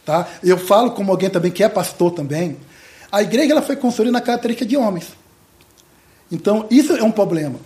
tá? 0.05 0.27
Eu 0.43 0.58
falo 0.58 0.91
como 0.91 1.12
alguém 1.12 1.29
também 1.29 1.51
que 1.51 1.63
é 1.63 1.67
pastor 1.67 2.12
também. 2.12 2.55
A 3.12 3.22
igreja 3.24 3.51
ela 3.51 3.62
foi 3.62 3.75
construída 3.75 4.12
na 4.12 4.22
característica 4.22 4.65
de 4.65 4.77
homens. 4.77 5.08
Então, 6.31 6.67
isso 6.69 6.96
é 6.96 7.03
um 7.03 7.12
problema. 7.12 7.60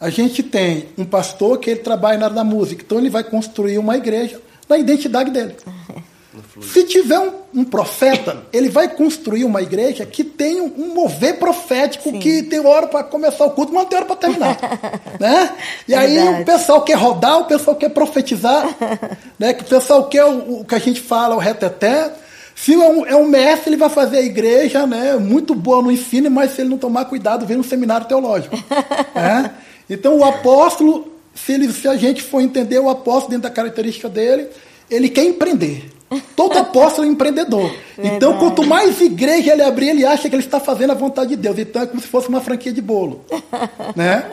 A 0.00 0.08
gente 0.08 0.42
tem 0.42 0.86
um 0.96 1.04
pastor 1.04 1.58
que 1.58 1.70
ele 1.70 1.80
trabalha 1.80 2.18
na 2.18 2.24
área 2.26 2.36
da 2.36 2.44
música, 2.44 2.82
então 2.84 2.98
ele 2.98 3.10
vai 3.10 3.22
construir 3.22 3.78
uma 3.78 3.96
igreja 3.96 4.40
na 4.68 4.78
identidade 4.78 5.30
dele. 5.30 5.54
Se 6.62 6.84
tiver 6.84 7.18
um, 7.18 7.32
um, 7.54 7.64
profeta, 7.64 8.42
ele 8.52 8.68
vai 8.68 8.88
construir 8.88 9.44
uma 9.44 9.62
igreja 9.62 10.04
que 10.06 10.22
tem 10.24 10.60
um, 10.60 10.72
um 10.76 10.94
mover 10.94 11.38
profético, 11.38 12.10
Sim. 12.10 12.18
que 12.18 12.42
tem 12.42 12.64
hora 12.64 12.86
para 12.86 13.04
começar 13.04 13.44
o 13.44 13.50
culto, 13.50 13.72
mas 13.72 13.82
não 13.82 13.88
tem 13.88 13.98
hora 13.98 14.06
para 14.06 14.16
terminar. 14.16 14.58
né? 15.20 15.54
E 15.86 15.94
aí 15.94 16.18
o 16.40 16.44
pessoal 16.44 16.82
quer 16.82 16.96
rodar, 16.96 17.38
o 17.38 17.44
pessoal 17.44 17.76
quer 17.76 17.90
profetizar, 17.90 18.68
né? 19.38 19.52
que 19.52 19.62
o 19.62 19.66
pessoal 19.66 20.08
quer 20.08 20.24
o, 20.24 20.60
o 20.60 20.64
que 20.64 20.74
a 20.74 20.78
gente 20.78 21.00
fala, 21.00 21.34
o 21.34 21.38
reteté. 21.38 22.12
Se 22.54 22.74
é 22.74 22.78
um, 22.78 23.06
é 23.06 23.14
um 23.14 23.28
mestre, 23.28 23.70
ele 23.70 23.76
vai 23.76 23.88
fazer 23.88 24.18
a 24.18 24.22
igreja 24.22 24.84
né, 24.84 25.14
muito 25.16 25.54
boa 25.54 25.80
no 25.80 25.92
ensino, 25.92 26.28
mas 26.28 26.52
se 26.52 26.60
ele 26.60 26.70
não 26.70 26.78
tomar 26.78 27.04
cuidado, 27.04 27.46
vem 27.46 27.56
um 27.56 27.62
seminário 27.62 28.08
teológico. 28.08 28.56
né? 29.14 29.52
Então 29.88 30.18
o 30.18 30.24
apóstolo, 30.24 31.12
se, 31.32 31.52
ele, 31.52 31.72
se 31.72 31.86
a 31.86 31.96
gente 31.96 32.20
for 32.20 32.40
entender 32.40 32.80
o 32.80 32.90
apóstolo 32.90 33.30
dentro 33.30 33.44
da 33.44 33.50
característica 33.50 34.08
dele, 34.08 34.48
ele 34.90 35.08
quer 35.08 35.24
empreender. 35.24 35.97
Todo 36.34 36.58
apóstolo 36.58 37.06
é 37.06 37.10
empreendedor. 37.10 37.70
Verdade. 37.96 38.16
Então, 38.16 38.38
quanto 38.38 38.64
mais 38.64 39.00
igreja 39.00 39.52
ele 39.52 39.62
abrir, 39.62 39.90
ele 39.90 40.06
acha 40.06 40.28
que 40.28 40.34
ele 40.34 40.42
está 40.42 40.58
fazendo 40.58 40.92
a 40.92 40.94
vontade 40.94 41.30
de 41.30 41.36
Deus. 41.36 41.58
Então, 41.58 41.82
é 41.82 41.86
como 41.86 42.00
se 42.00 42.08
fosse 42.08 42.28
uma 42.28 42.40
franquia 42.40 42.72
de 42.72 42.80
bolo. 42.80 43.24
né? 43.94 44.24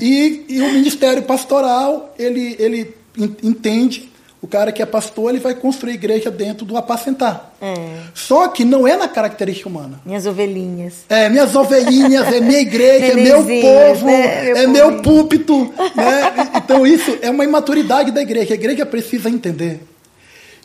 E, 0.00 0.44
e 0.48 0.60
o 0.60 0.72
ministério 0.72 1.22
pastoral, 1.22 2.14
ele, 2.18 2.56
ele 2.58 2.94
entende 3.42 4.12
o 4.44 4.46
cara 4.46 4.70
que 4.70 4.82
é 4.82 4.86
pastor, 4.86 5.30
ele 5.30 5.40
vai 5.40 5.54
construir 5.54 5.94
igreja 5.94 6.30
dentro 6.30 6.66
do 6.66 6.76
apacentar. 6.76 7.54
É. 7.62 7.74
Só 8.12 8.46
que 8.48 8.62
não 8.62 8.86
é 8.86 8.94
na 8.94 9.08
característica 9.08 9.66
humana. 9.66 9.98
Minhas 10.04 10.26
ovelhinhas. 10.26 11.06
É, 11.08 11.30
minhas 11.30 11.56
ovelhinhas, 11.56 12.30
é 12.30 12.40
minha 12.40 12.60
igreja, 12.60 13.12
é 13.12 13.14
meu 13.14 13.38
povo, 13.38 14.04
né? 14.04 14.44
meu 14.44 14.56
é 14.56 14.66
meu 14.66 15.02
púlpito. 15.02 15.72
Né? 15.94 16.50
Então 16.64 16.86
isso 16.86 17.18
é 17.22 17.30
uma 17.30 17.44
imaturidade 17.44 18.10
da 18.10 18.20
igreja. 18.20 18.52
A 18.52 18.56
igreja 18.56 18.84
precisa 18.84 19.30
entender 19.30 19.80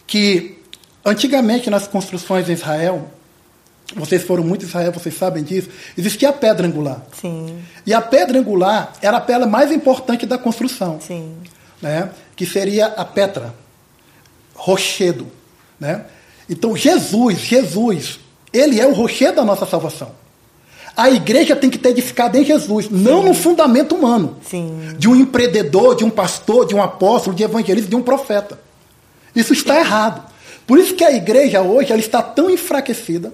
que 0.09 0.57
antigamente 1.05 1.69
nas 1.69 1.87
construções 1.87 2.49
em 2.49 2.53
Israel, 2.53 3.07
vocês 3.95 4.23
foram 4.23 4.43
muito 4.43 4.65
em 4.65 4.67
Israel, 4.67 4.91
vocês 4.91 5.15
sabem 5.15 5.43
disso, 5.43 5.69
existia 5.95 6.29
a 6.29 6.33
pedra 6.33 6.65
angular. 6.65 7.05
Sim. 7.13 7.59
E 7.85 7.93
a 7.93 8.01
pedra 8.01 8.39
angular 8.39 8.93
era 9.03 9.17
a 9.17 9.21
pedra 9.21 9.45
mais 9.45 9.71
importante 9.71 10.25
da 10.25 10.35
construção. 10.35 10.99
Sim. 10.99 11.35
Né? 11.79 12.09
Que 12.35 12.43
seria 12.43 12.87
a 12.87 13.05
petra, 13.05 13.53
rochedo. 14.55 15.27
Né? 15.79 16.03
Então 16.49 16.75
Jesus, 16.75 17.37
Jesus, 17.37 18.19
ele 18.51 18.81
é 18.81 18.87
o 18.87 18.93
rochedo 18.93 19.35
da 19.35 19.45
nossa 19.45 19.67
salvação. 19.67 20.11
A 20.97 21.11
igreja 21.11 21.55
tem 21.55 21.69
que 21.69 21.77
ter 21.77 21.89
edificado 21.89 22.35
em 22.35 22.43
Jesus, 22.43 22.87
Sim. 22.87 22.95
não 22.95 23.21
no 23.21 23.35
fundamento 23.35 23.93
humano. 23.93 24.37
Sim. 24.41 24.95
De 24.97 25.07
um 25.07 25.15
empreendedor, 25.15 25.95
de 25.95 26.03
um 26.03 26.09
pastor, 26.09 26.65
de 26.65 26.73
um 26.73 26.81
apóstolo, 26.81 27.35
de 27.35 27.43
evangelista, 27.43 27.87
de 27.87 27.95
um 27.95 28.01
profeta. 28.01 28.68
Isso 29.35 29.53
está 29.53 29.79
errado. 29.79 30.29
Por 30.65 30.77
isso 30.77 30.93
que 30.93 31.03
a 31.03 31.11
igreja 31.11 31.61
hoje 31.61 31.91
ela 31.91 31.99
está 31.99 32.21
tão 32.21 32.49
enfraquecida, 32.49 33.33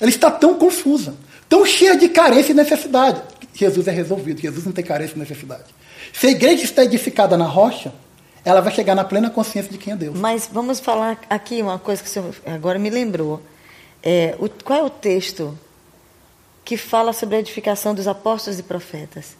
ela 0.00 0.10
está 0.10 0.30
tão 0.30 0.54
confusa, 0.54 1.14
tão 1.48 1.64
cheia 1.64 1.96
de 1.96 2.08
carência 2.08 2.52
e 2.52 2.54
necessidade. 2.54 3.22
Jesus 3.54 3.86
é 3.88 3.90
resolvido, 3.90 4.40
Jesus 4.40 4.64
não 4.64 4.72
tem 4.72 4.84
carência 4.84 5.14
e 5.14 5.18
necessidade. 5.18 5.64
Se 6.12 6.26
a 6.26 6.30
igreja 6.30 6.64
está 6.64 6.84
edificada 6.84 7.36
na 7.36 7.46
rocha, 7.46 7.92
ela 8.44 8.60
vai 8.60 8.74
chegar 8.74 8.94
na 8.94 9.04
plena 9.04 9.30
consciência 9.30 9.72
de 9.72 9.78
quem 9.78 9.94
é 9.94 9.96
Deus. 9.96 10.18
Mas 10.18 10.48
vamos 10.52 10.78
falar 10.78 11.18
aqui 11.30 11.62
uma 11.62 11.78
coisa 11.78 12.02
que 12.02 12.08
o 12.08 12.12
senhor 12.12 12.34
agora 12.44 12.78
me 12.78 12.90
lembrou. 12.90 13.42
É, 14.02 14.36
o, 14.38 14.48
qual 14.48 14.80
é 14.80 14.82
o 14.82 14.90
texto 14.90 15.58
que 16.64 16.76
fala 16.76 17.12
sobre 17.12 17.36
a 17.36 17.38
edificação 17.38 17.94
dos 17.94 18.06
apóstolos 18.06 18.58
e 18.58 18.62
profetas? 18.62 19.36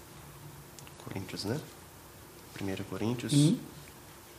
Coríntios, 1.04 1.44
né? 1.44 1.58
1 2.61 2.84
Coríntios. 2.84 3.32
Hum. 3.34 3.58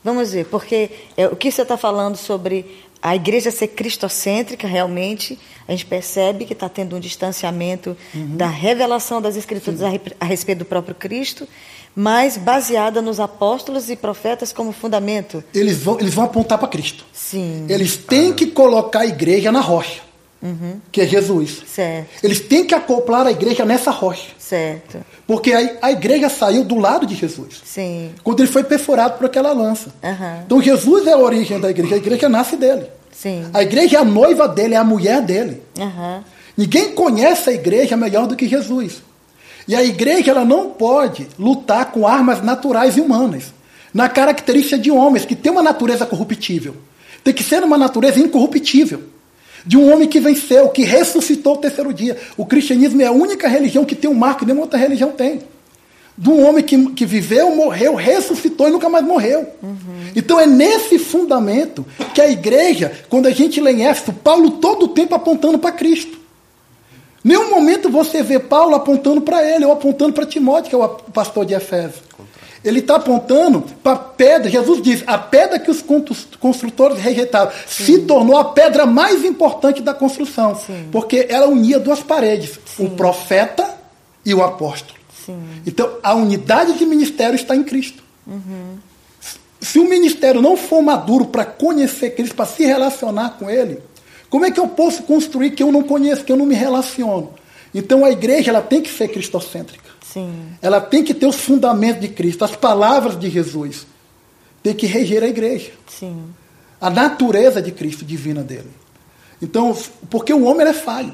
Vamos 0.06 0.34
ver, 0.34 0.46
porque 0.46 0.92
é, 1.18 1.26
o 1.26 1.36
que 1.36 1.50
você 1.50 1.64
está 1.64 1.76
falando 1.76 2.16
sobre 2.16 2.86
a 3.02 3.16
igreja 3.16 3.50
ser 3.50 3.70
cristocêntrica, 3.70 4.68
realmente, 4.68 5.38
a 5.68 5.72
gente 5.72 5.84
percebe 5.88 6.46
que 6.46 6.54
está 6.54 6.70
tendo 6.70 6.96
um 6.96 7.00
distanciamento 7.00 7.98
uhum. 8.14 8.38
da 8.38 8.46
revelação 8.46 9.20
das 9.20 9.36
Escrituras 9.36 9.82
a, 9.82 9.90
a, 10.20 10.26
respeito 10.26 10.60
do 10.60 10.66
próprio 10.66 10.94
Cristo, 10.94 11.48
mas 11.96 12.38
baseada 12.38 13.02
nos 13.02 13.20
apóstolos 13.20 13.90
e 13.90 13.96
profetas 13.96 14.54
como 14.54 14.72
fundamento. 14.72 15.44
Eles 15.52 15.78
vão, 15.78 16.00
eles 16.00 16.14
vão 16.14 16.26
apontar 16.26 16.60
para 16.60 16.68
Cristo. 16.68 17.04
Sim. 17.12 17.66
Eles 17.68 17.98
têm 17.98 18.32
que 18.32 18.46
colocar 18.46 19.00
a 19.00 19.06
igreja 19.08 19.52
na 19.52 19.60
rocha. 19.60 20.02
Uhum. 20.40 20.80
Que 20.92 21.02
é 21.02 21.08
Jesus. 21.08 21.64
Certo. 21.66 22.24
Eles 22.24 22.40
têm 22.40 22.64
que 22.64 22.76
acoplar 22.76 23.26
a 23.26 23.32
igreja 23.32 23.66
nessa 23.66 23.90
rocha. 23.90 24.35
Certo. 24.48 25.04
Porque 25.26 25.52
a, 25.52 25.78
a 25.82 25.92
igreja 25.92 26.30
saiu 26.30 26.64
do 26.64 26.78
lado 26.78 27.08
de 27.08 27.16
Jesus. 27.16 27.64
Sim. 27.66 28.12
Quando 28.24 28.42
ele 28.42 28.52
foi 28.52 28.64
perfurado 28.64 29.18
por 29.18 29.26
aquela 29.26 29.52
lança. 29.52 29.90
Uhum. 30.04 30.42
Então 30.46 30.62
Jesus 30.62 31.08
é 31.08 31.14
a 31.14 31.18
origem 31.18 31.60
da 31.60 31.72
igreja. 31.72 31.96
A 31.96 31.98
igreja 31.98 32.30
nasce 32.30 32.56
dele. 32.56 32.86
Sim. 33.12 33.48
A 33.52 33.64
igreja 33.64 33.98
é 33.98 34.00
a 34.02 34.06
noiva 34.06 34.48
dele, 34.48 34.76
é 34.76 34.78
a 34.78 34.84
mulher 34.84 35.22
dele. 35.24 35.64
Uhum. 35.80 36.24
Ninguém 36.56 36.92
conhece 36.92 37.50
a 37.50 37.54
igreja 37.54 37.98
melhor 37.98 38.28
do 38.28 38.36
que 38.36 38.48
Jesus. 38.48 39.02
E 39.68 39.76
a 39.76 39.84
igreja 39.84 40.30
ela 40.30 40.46
não 40.46 40.70
pode 40.70 41.28
lutar 41.40 41.92
com 41.92 42.06
armas 42.06 42.44
naturais 42.44 42.98
e 42.98 43.02
humanas. 43.02 43.52
Na 43.92 44.08
característica 44.08 44.78
de 44.78 44.92
homens 44.92 45.26
que 45.26 45.36
tem 45.36 45.52
uma 45.52 45.64
natureza 45.64 46.06
corruptível. 46.06 46.76
Tem 47.24 47.34
que 47.34 47.44
ser 47.44 47.64
uma 47.64 47.80
natureza 47.80 48.20
incorruptível 48.20 49.15
de 49.66 49.78
um 49.78 49.92
homem 49.92 50.08
que 50.08 50.20
venceu, 50.20 50.70
que 50.70 50.84
ressuscitou 50.84 51.54
o 51.54 51.58
terceiro 51.58 51.94
dia. 51.94 52.18
O 52.38 52.46
cristianismo 52.46 53.02
é 53.02 53.06
a 53.06 53.12
única 53.12 53.48
religião 53.48 53.84
que 53.84 53.96
tem 53.96 54.10
um 54.10 54.14
marco 54.14 54.40
que 54.40 54.46
nenhuma 54.46 54.64
outra 54.64 54.78
religião 54.78 55.12
tem. 55.12 55.42
De 56.18 56.30
um 56.30 56.48
homem 56.48 56.64
que, 56.64 56.92
que 56.94 57.06
viveu, 57.06 57.54
morreu, 57.56 57.96
ressuscitou 57.96 58.68
e 58.68 58.72
nunca 58.72 58.88
mais 58.88 59.04
morreu. 59.04 59.50
Uhum. 59.62 60.12
Então 60.16 60.40
é 60.40 60.46
nesse 60.46 60.98
fundamento 60.98 61.86
que 62.14 62.22
a 62.22 62.30
igreja, 62.30 62.92
quando 63.10 63.26
a 63.26 63.32
gente 63.32 63.60
lê 63.60 63.72
em 63.72 63.86
Éfeso, 63.88 64.14
Paulo 64.14 64.52
todo 64.52 64.84
o 64.84 64.88
tempo 64.90 65.14
apontando 65.16 65.60
para 65.60 65.72
Cristo. 65.72 66.18
Nenhum 67.24 67.50
momento 67.50 67.90
você 67.90 68.22
vê 68.22 68.38
Paulo 68.38 68.76
apontando 68.76 69.20
para 69.20 69.44
ele 69.44 69.66
ou 69.66 69.72
apontando 69.72 70.14
para 70.14 70.28
Timóteo, 70.28 70.70
que 70.70 70.76
é 70.76 70.78
o 70.78 70.88
pastor 70.88 71.44
de 71.44 71.56
Efésio. 71.56 72.04
Ele 72.66 72.80
está 72.80 72.96
apontando 72.96 73.64
para 73.84 73.94
a 73.94 74.00
pedra. 74.00 74.50
Jesus 74.50 74.82
diz: 74.82 75.04
a 75.06 75.20
pedra 75.20 75.60
que 75.60 75.70
os 75.70 75.86
construtores 76.40 76.98
rejeitaram 76.98 77.52
Sim. 77.68 77.86
se 77.86 78.00
tornou 78.00 78.36
a 78.38 78.46
pedra 78.46 78.88
mais 78.88 79.24
importante 79.24 79.84
da 79.84 79.94
construção, 79.94 80.56
Sim. 80.56 80.88
porque 80.92 81.28
ela 81.30 81.48
unia 81.48 81.80
duas 81.80 82.02
paredes: 82.02 82.60
Sim. 82.76 82.88
o 82.88 82.90
profeta 82.92 83.76
e 84.26 84.34
o 84.34 84.44
apóstolo. 84.44 85.00
Então, 85.66 85.98
a 86.04 86.14
unidade 86.14 86.74
de 86.74 86.86
ministério 86.86 87.36
está 87.36 87.56
em 87.56 87.64
Cristo. 87.64 88.04
Uhum. 88.28 88.78
Se 89.60 89.80
o 89.80 89.90
ministério 89.90 90.42
não 90.42 90.56
for 90.56 90.82
maduro 90.82 91.26
para 91.26 91.46
conhecer 91.46 92.12
Cristo, 92.12 92.36
para 92.36 92.46
se 92.46 92.64
relacionar 92.66 93.32
com 93.40 93.50
Ele, 93.50 93.80
como 94.30 94.46
é 94.46 94.52
que 94.52 94.60
eu 94.60 94.68
posso 94.68 95.04
construir 95.04 95.52
que 95.52 95.64
eu 95.64 95.72
não 95.72 95.82
conheço, 95.82 96.24
que 96.24 96.32
eu 96.32 96.38
não 96.38 96.46
me 96.46 96.54
relaciono? 96.54 97.34
Então, 97.74 98.06
a 98.06 98.12
igreja 98.12 98.52
ela 98.52 98.62
tem 98.62 98.82
que 98.82 98.90
ser 98.90 99.08
cristocêntrica. 99.08 99.85
Sim. 100.14 100.34
Ela 100.62 100.80
tem 100.80 101.04
que 101.04 101.14
ter 101.14 101.26
os 101.26 101.36
fundamentos 101.36 102.02
de 102.02 102.10
Cristo, 102.10 102.46
as 102.46 102.56
palavras 102.56 103.20
de 103.20 103.30
Jesus. 103.30 103.86
Tem 104.62 104.74
que 104.74 104.86
reger 104.86 105.24
a 105.24 105.28
igreja. 105.28 105.72
Sim. 105.88 106.24
A 106.80 106.90
natureza 106.90 107.62
de 107.62 107.72
Cristo, 107.72 108.06
divina 108.06 108.44
dele. 108.44 108.70
Então, 109.42 109.76
porque 110.10 110.34
o 110.34 110.44
homem 110.44 110.68
é 110.68 110.74
falho. 110.74 111.14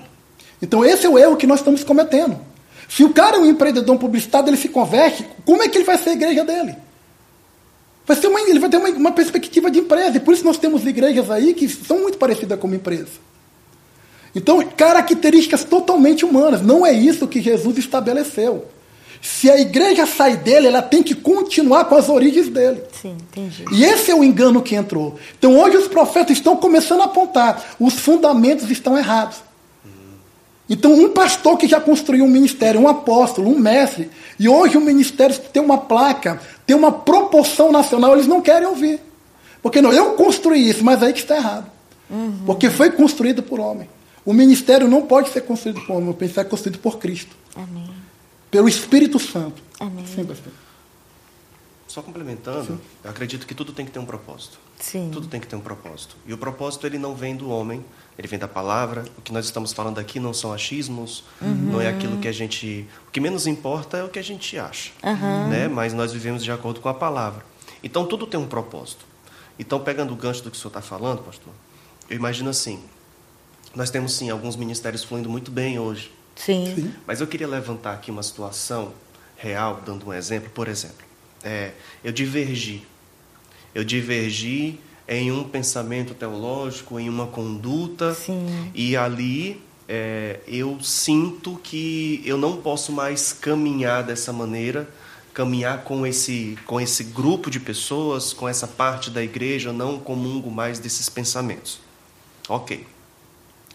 Então, 0.62 0.86
esse 0.86 1.06
é 1.06 1.10
o 1.10 1.18
erro 1.18 1.38
que 1.38 1.48
nós 1.48 1.60
estamos 1.60 1.84
cometendo. 1.84 2.40
Se 2.88 3.04
o 3.04 3.14
cara 3.14 3.38
é 3.38 3.40
um 3.40 3.46
empreendedor, 3.46 3.96
um 3.96 4.00
publicitário, 4.00 4.50
ele 4.50 4.58
se 4.58 4.70
converte, 4.70 5.26
como 5.46 5.64
é 5.64 5.70
que 5.70 5.78
ele 5.78 5.86
vai 5.86 5.98
ser 5.98 6.10
a 6.10 6.14
igreja 6.14 6.44
dele? 6.44 6.76
Vai 8.06 8.18
ser 8.18 8.28
uma, 8.28 8.42
ele 8.42 8.60
vai 8.60 8.70
ter 8.70 8.78
uma, 8.78 8.90
uma 8.90 9.12
perspectiva 9.12 9.72
de 9.72 9.80
empresa. 9.80 10.18
E 10.18 10.20
por 10.20 10.34
isso 10.34 10.44
nós 10.44 10.58
temos 10.58 10.86
igrejas 10.86 11.32
aí 11.32 11.54
que 11.54 11.68
são 11.70 12.02
muito 12.02 12.18
parecidas 12.18 12.60
com 12.60 12.68
uma 12.68 12.76
empresa. 12.76 13.32
Então, 14.36 14.62
características 14.62 15.64
totalmente 15.64 16.26
humanas. 16.26 16.62
Não 16.62 16.86
é 16.86 16.92
isso 16.92 17.28
que 17.28 17.42
Jesus 17.42 17.78
estabeleceu. 17.78 18.66
Se 19.22 19.52
a 19.52 19.60
igreja 19.60 20.08
sai 20.08 20.36
dele, 20.36 20.68
ela 20.68 20.82
tem 20.82 21.04
que 21.04 21.14
continuar 21.14 21.86
com 21.86 21.96
as 21.96 22.10
origens 22.10 22.50
dele. 22.50 22.82
Sim, 23.00 23.16
entendi. 23.32 23.64
E 23.72 23.84
esse 23.84 24.10
é 24.10 24.16
o 24.16 24.24
engano 24.24 24.64
que 24.64 24.74
entrou. 24.74 25.20
Então 25.38 25.60
hoje 25.60 25.78
os 25.78 25.88
profetas 25.88 26.38
estão 26.38 26.58
começando 26.58 27.02
a 27.02 27.06
apontar, 27.06 27.76
os 27.80 27.94
fundamentos 27.94 28.70
estão 28.72 28.98
errados. 28.98 29.38
Então 30.68 30.94
um 30.94 31.10
pastor 31.10 31.56
que 31.58 31.68
já 31.68 31.80
construiu 31.80 32.26
um 32.26 32.30
ministério, 32.30 32.80
um 32.80 32.88
apóstolo, 32.88 33.50
um 33.50 33.60
mestre, 33.60 34.10
e 34.40 34.50
hoje 34.50 34.78
o 34.78 34.82
ministério 34.82 35.38
tem 35.38 35.62
uma 35.62 35.78
placa, 35.78 36.42
tem 36.66 36.76
uma 36.76 36.92
proporção 36.92 37.72
nacional, 37.72 38.14
eles 38.14 38.28
não 38.28 38.42
querem 38.42 38.68
ouvir. 38.68 39.00
Porque 39.62 39.82
não, 39.82 39.94
eu 39.94 40.14
construí 40.14 40.68
isso, 40.68 40.84
mas 40.84 41.04
aí 41.04 41.14
que 41.14 41.20
está 41.20 41.36
errado. 41.36 41.70
Uhum. 42.10 42.40
Porque 42.48 42.72
foi 42.72 42.90
construído 42.90 43.44
por 43.44 43.60
homem. 43.60 43.88
O 44.26 44.34
ministério 44.34 44.88
não 44.88 45.04
pode 45.04 45.30
ser 45.30 45.42
construído 45.42 45.82
por 45.82 45.98
homem, 45.98 46.10
o 46.10 46.18
ministério 46.20 46.48
é 46.48 46.50
construído 46.50 46.80
por 46.80 46.98
Cristo. 46.98 47.36
Amém 47.56 48.01
pelo 48.52 48.68
Espírito 48.68 49.18
Santo. 49.18 49.64
Amém. 49.80 50.06
Sim, 50.06 50.26
pastor. 50.26 50.52
Só 51.88 52.02
complementando, 52.02 52.68
Sim. 52.68 52.80
eu 53.04 53.10
acredito 53.10 53.46
que 53.46 53.54
tudo 53.54 53.74
tem 53.74 53.86
que 53.86 53.92
ter 53.92 54.00
um 54.00 54.06
propósito. 54.06 54.58
Sim. 54.80 55.10
Tudo 55.12 55.28
tem 55.28 55.42
que 55.42 55.48
ter 55.48 55.56
um 55.56 55.62
propósito. 55.62 56.16
E 56.26 56.34
o 56.34 56.38
propósito 56.38 56.88
ele 56.88 56.98
não 56.98 57.14
vem 57.14 57.36
do 57.36 57.50
homem, 57.50 57.84
ele 58.18 58.28
vem 58.30 58.40
da 58.40 58.48
palavra. 58.48 59.04
O 59.18 59.22
que 59.22 59.34
nós 59.34 59.44
estamos 59.46 59.74
falando 59.74 60.00
aqui 60.00 60.18
não 60.18 60.34
são 60.34 60.54
achismos, 60.54 61.24
uhum. 61.42 61.54
não 61.54 61.82
é 61.82 61.90
aquilo 61.90 62.18
que 62.18 62.30
a 62.30 62.32
gente. 62.32 62.88
O 63.08 63.12
que 63.12 63.20
menos 63.20 63.46
importa 63.46 63.98
é 63.98 64.04
o 64.04 64.10
que 64.10 64.20
a 64.20 64.24
gente 64.24 64.58
acha, 64.58 64.92
uhum. 65.04 65.50
né? 65.50 65.68
Mas 65.68 65.94
nós 65.94 66.14
vivemos 66.14 66.44
de 66.44 66.52
acordo 66.52 66.80
com 66.80 66.88
a 66.88 66.94
palavra. 66.94 67.44
Então 67.84 68.06
tudo 68.06 68.26
tem 68.26 68.40
um 68.40 68.48
propósito. 68.48 69.06
Então 69.60 69.80
pegando 69.80 70.14
o 70.14 70.16
gancho 70.16 70.44
do 70.44 70.50
que 70.50 70.56
o 70.56 70.60
senhor 70.60 70.70
está 70.70 70.82
falando, 70.82 71.24
pastor, 71.24 71.54
eu 72.10 72.16
imagino 72.16 72.50
assim: 72.50 72.82
nós 73.76 73.90
temos 73.90 74.14
sim 74.14 74.30
alguns 74.30 74.56
ministérios 74.56 75.04
fluindo 75.04 75.30
muito 75.30 75.52
bem 75.52 75.78
hoje. 75.78 76.10
Sim. 76.36 76.74
Sim. 76.76 76.94
Mas 77.06 77.22
eu 77.22 77.28
queria 77.28 77.48
levantar 77.48 77.94
aqui 77.94 78.12
uma 78.12 78.24
situação 78.24 78.94
real, 79.36 79.82
dando 79.86 80.08
um 80.08 80.14
exemplo. 80.14 80.50
Por 80.50 80.68
exemplo, 80.68 81.06
é, 81.44 81.72
eu 82.04 82.12
divergi. 82.12 82.86
Eu 83.74 83.84
divergi 83.84 84.80
em 85.08 85.32
um 85.32 85.44
pensamento 85.44 86.14
teológico, 86.14 87.00
em 87.00 87.10
uma 87.10 87.28
conduta, 87.28 88.14
Sim. 88.14 88.72
e 88.74 88.96
ali 88.96 89.62
é, 89.88 90.40
eu 90.48 90.80
sinto 90.82 91.60
que 91.62 92.22
eu 92.26 92.38
não 92.38 92.62
posso 92.62 92.92
mais 92.92 93.34
caminhar 93.34 94.04
dessa 94.04 94.32
maneira, 94.32 94.90
caminhar 95.34 95.84
com 95.84 96.06
esse, 96.06 96.58
com 96.66 96.80
esse 96.80 97.04
grupo 97.04 97.50
de 97.50 97.60
pessoas, 97.60 98.32
com 98.32 98.48
essa 98.48 98.68
parte 98.68 99.10
da 99.10 99.24
igreja, 99.24 99.74
não 99.74 100.00
comungo 100.00 100.50
mais 100.50 100.80
desses 100.80 101.10
pensamentos. 101.10 101.80
Ok. 102.48 102.86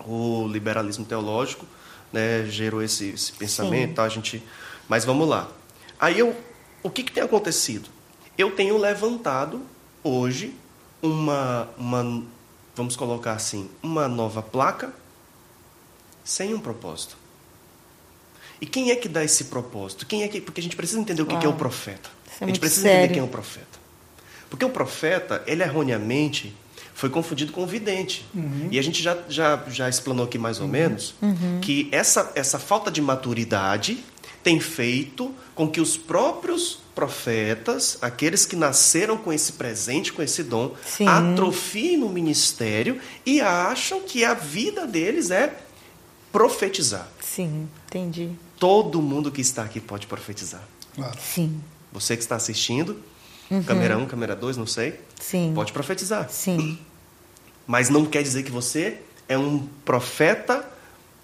O 0.07 0.49
liberalismo 0.49 1.05
teológico 1.05 1.67
né, 2.13 2.45
gerou 2.47 2.83
esse, 2.83 3.11
esse 3.11 3.33
pensamento, 3.33 3.95
tá, 3.95 4.05
a 4.05 4.09
gente. 4.09 4.43
Mas 4.89 5.05
vamos 5.05 5.29
lá. 5.29 5.49
Aí 5.99 6.19
eu, 6.19 6.37
o 6.83 6.91
que, 6.91 7.03
que 7.03 7.13
tem 7.13 7.23
acontecido? 7.23 7.89
Eu 8.37 8.51
tenho 8.51 8.77
levantado 8.77 9.63
hoje 10.03 10.55
uma, 11.03 11.69
uma, 11.77 12.23
vamos 12.75 12.97
colocar 12.97 13.33
assim, 13.33 13.69
uma 13.83 14.09
nova 14.09 14.43
placa 14.43 14.93
sem 16.25 16.55
um 16.55 16.61
propósito. 16.61 17.17
E 18.61 18.67
quem 18.67 18.91
é 18.91 18.97
que 18.97 19.09
dá 19.09 19.23
esse 19.23 19.45
propósito? 19.45 20.07
Quem 20.07 20.23
é 20.23 20.29
que, 20.29 20.41
porque 20.41 20.61
a 20.61 20.63
gente 20.63 20.77
precisa 20.77 21.01
entender 21.01 21.23
o 21.23 21.27
que, 21.27 21.37
que 21.37 21.47
é 21.47 21.49
o 21.49 21.55
profeta. 21.55 22.11
É 22.41 22.45
a 22.45 22.47
gente 22.47 22.61
precisa 22.61 22.83
sério. 22.83 22.99
entender 22.99 23.15
quem 23.15 23.23
é 23.23 23.25
o 23.25 23.29
profeta. 23.29 23.79
Porque 24.49 24.65
o 24.65 24.71
profeta, 24.71 25.43
ele 25.47 25.63
erroneamente 25.63 26.55
foi 26.97 27.11
confundido 27.11 27.53
com 27.53 27.63
o 27.63 27.67
vidente. 27.67 28.25
Uhum. 28.35 28.69
E 28.71 28.79
a 28.79 28.83
gente 28.83 29.03
já, 29.03 29.19
já, 29.29 29.63
já 29.69 29.87
explanou 29.87 30.25
aqui 30.25 30.39
mais 30.39 30.61
ou 30.61 30.65
uhum. 30.65 30.73
menos 30.73 31.15
uhum. 31.21 31.61
que 31.61 31.91
essa, 31.93 32.33
essa 32.35 32.59
falta 32.59 32.91
de 32.91 33.03
maturidade 33.03 34.03
tem 34.43 34.59
feito 34.59 35.31
com 35.55 35.69
que 35.69 35.79
os 35.79 35.99
próprios 35.99 36.79
profetas, 36.95 37.99
aqueles 38.01 38.47
que 38.47 38.57
nasceram 38.57 39.19
com 39.19 39.31
esse 39.31 39.53
presente, 39.53 40.11
com 40.11 40.23
esse 40.23 40.43
dom, 40.43 40.75
Sim. 40.87 41.07
atrofiem 41.07 41.99
no 41.99 42.09
ministério 42.09 42.99
e 43.27 43.43
acham 43.43 44.01
que 44.01 44.25
a 44.25 44.33
vida 44.33 44.87
deles 44.87 45.31
é 45.31 45.55
profetizar. 46.33 47.07
Sim, 47.21 47.69
entendi. 47.87 48.31
Todo 48.59 49.03
mundo 49.03 49.31
que 49.31 49.43
está 49.43 49.65
aqui 49.65 49.81
pode 49.81 50.07
profetizar. 50.07 50.67
Claro. 50.95 51.19
Sim. 51.21 51.61
Você 51.93 52.17
que 52.17 52.23
está 52.23 52.37
assistindo, 52.37 52.97
Uhum. 53.51 53.63
câmera 53.63 53.97
1, 53.99 54.03
um, 54.03 54.07
câmera 54.07 54.35
2, 54.37 54.57
não 54.57 54.67
sei, 54.67 54.99
Sim. 55.21 55.53
pode 55.55 55.73
profetizar. 55.73 56.29
Sim. 56.31 56.79
Mas 57.67 57.89
não 57.89 58.05
quer 58.05 58.23
dizer 58.23 58.43
que 58.43 58.51
você 58.51 58.99
é 59.29 59.37
um 59.39 59.67
profeta 59.85 60.65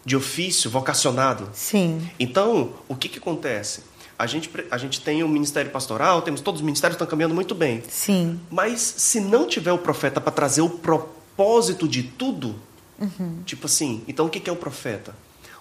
de 0.04 0.16
ofício, 0.16 0.70
vocacionado. 0.70 1.48
Sim. 1.52 2.08
Então, 2.18 2.72
o 2.88 2.96
que, 2.96 3.08
que 3.08 3.18
acontece? 3.18 3.82
A 4.18 4.26
gente, 4.26 4.50
a 4.70 4.78
gente 4.78 5.00
tem 5.00 5.22
o 5.22 5.28
ministério 5.28 5.70
pastoral, 5.70 6.22
temos 6.22 6.40
todos 6.40 6.60
os 6.60 6.64
ministérios 6.64 6.94
estão 6.94 7.06
caminhando 7.06 7.34
muito 7.34 7.54
bem. 7.54 7.82
Sim. 7.88 8.38
Mas 8.50 8.80
se 8.80 9.20
não 9.20 9.46
tiver 9.46 9.72
o 9.72 9.78
profeta 9.78 10.20
para 10.20 10.32
trazer 10.32 10.60
o 10.62 10.70
propósito 10.70 11.88
de 11.88 12.02
tudo, 12.02 12.54
Uhum. 13.00 13.42
tipo 13.44 13.66
assim, 13.66 14.02
então 14.06 14.26
o 14.26 14.30
que, 14.30 14.38
que 14.38 14.48
é 14.48 14.52
o 14.52 14.56
profeta? 14.56 15.12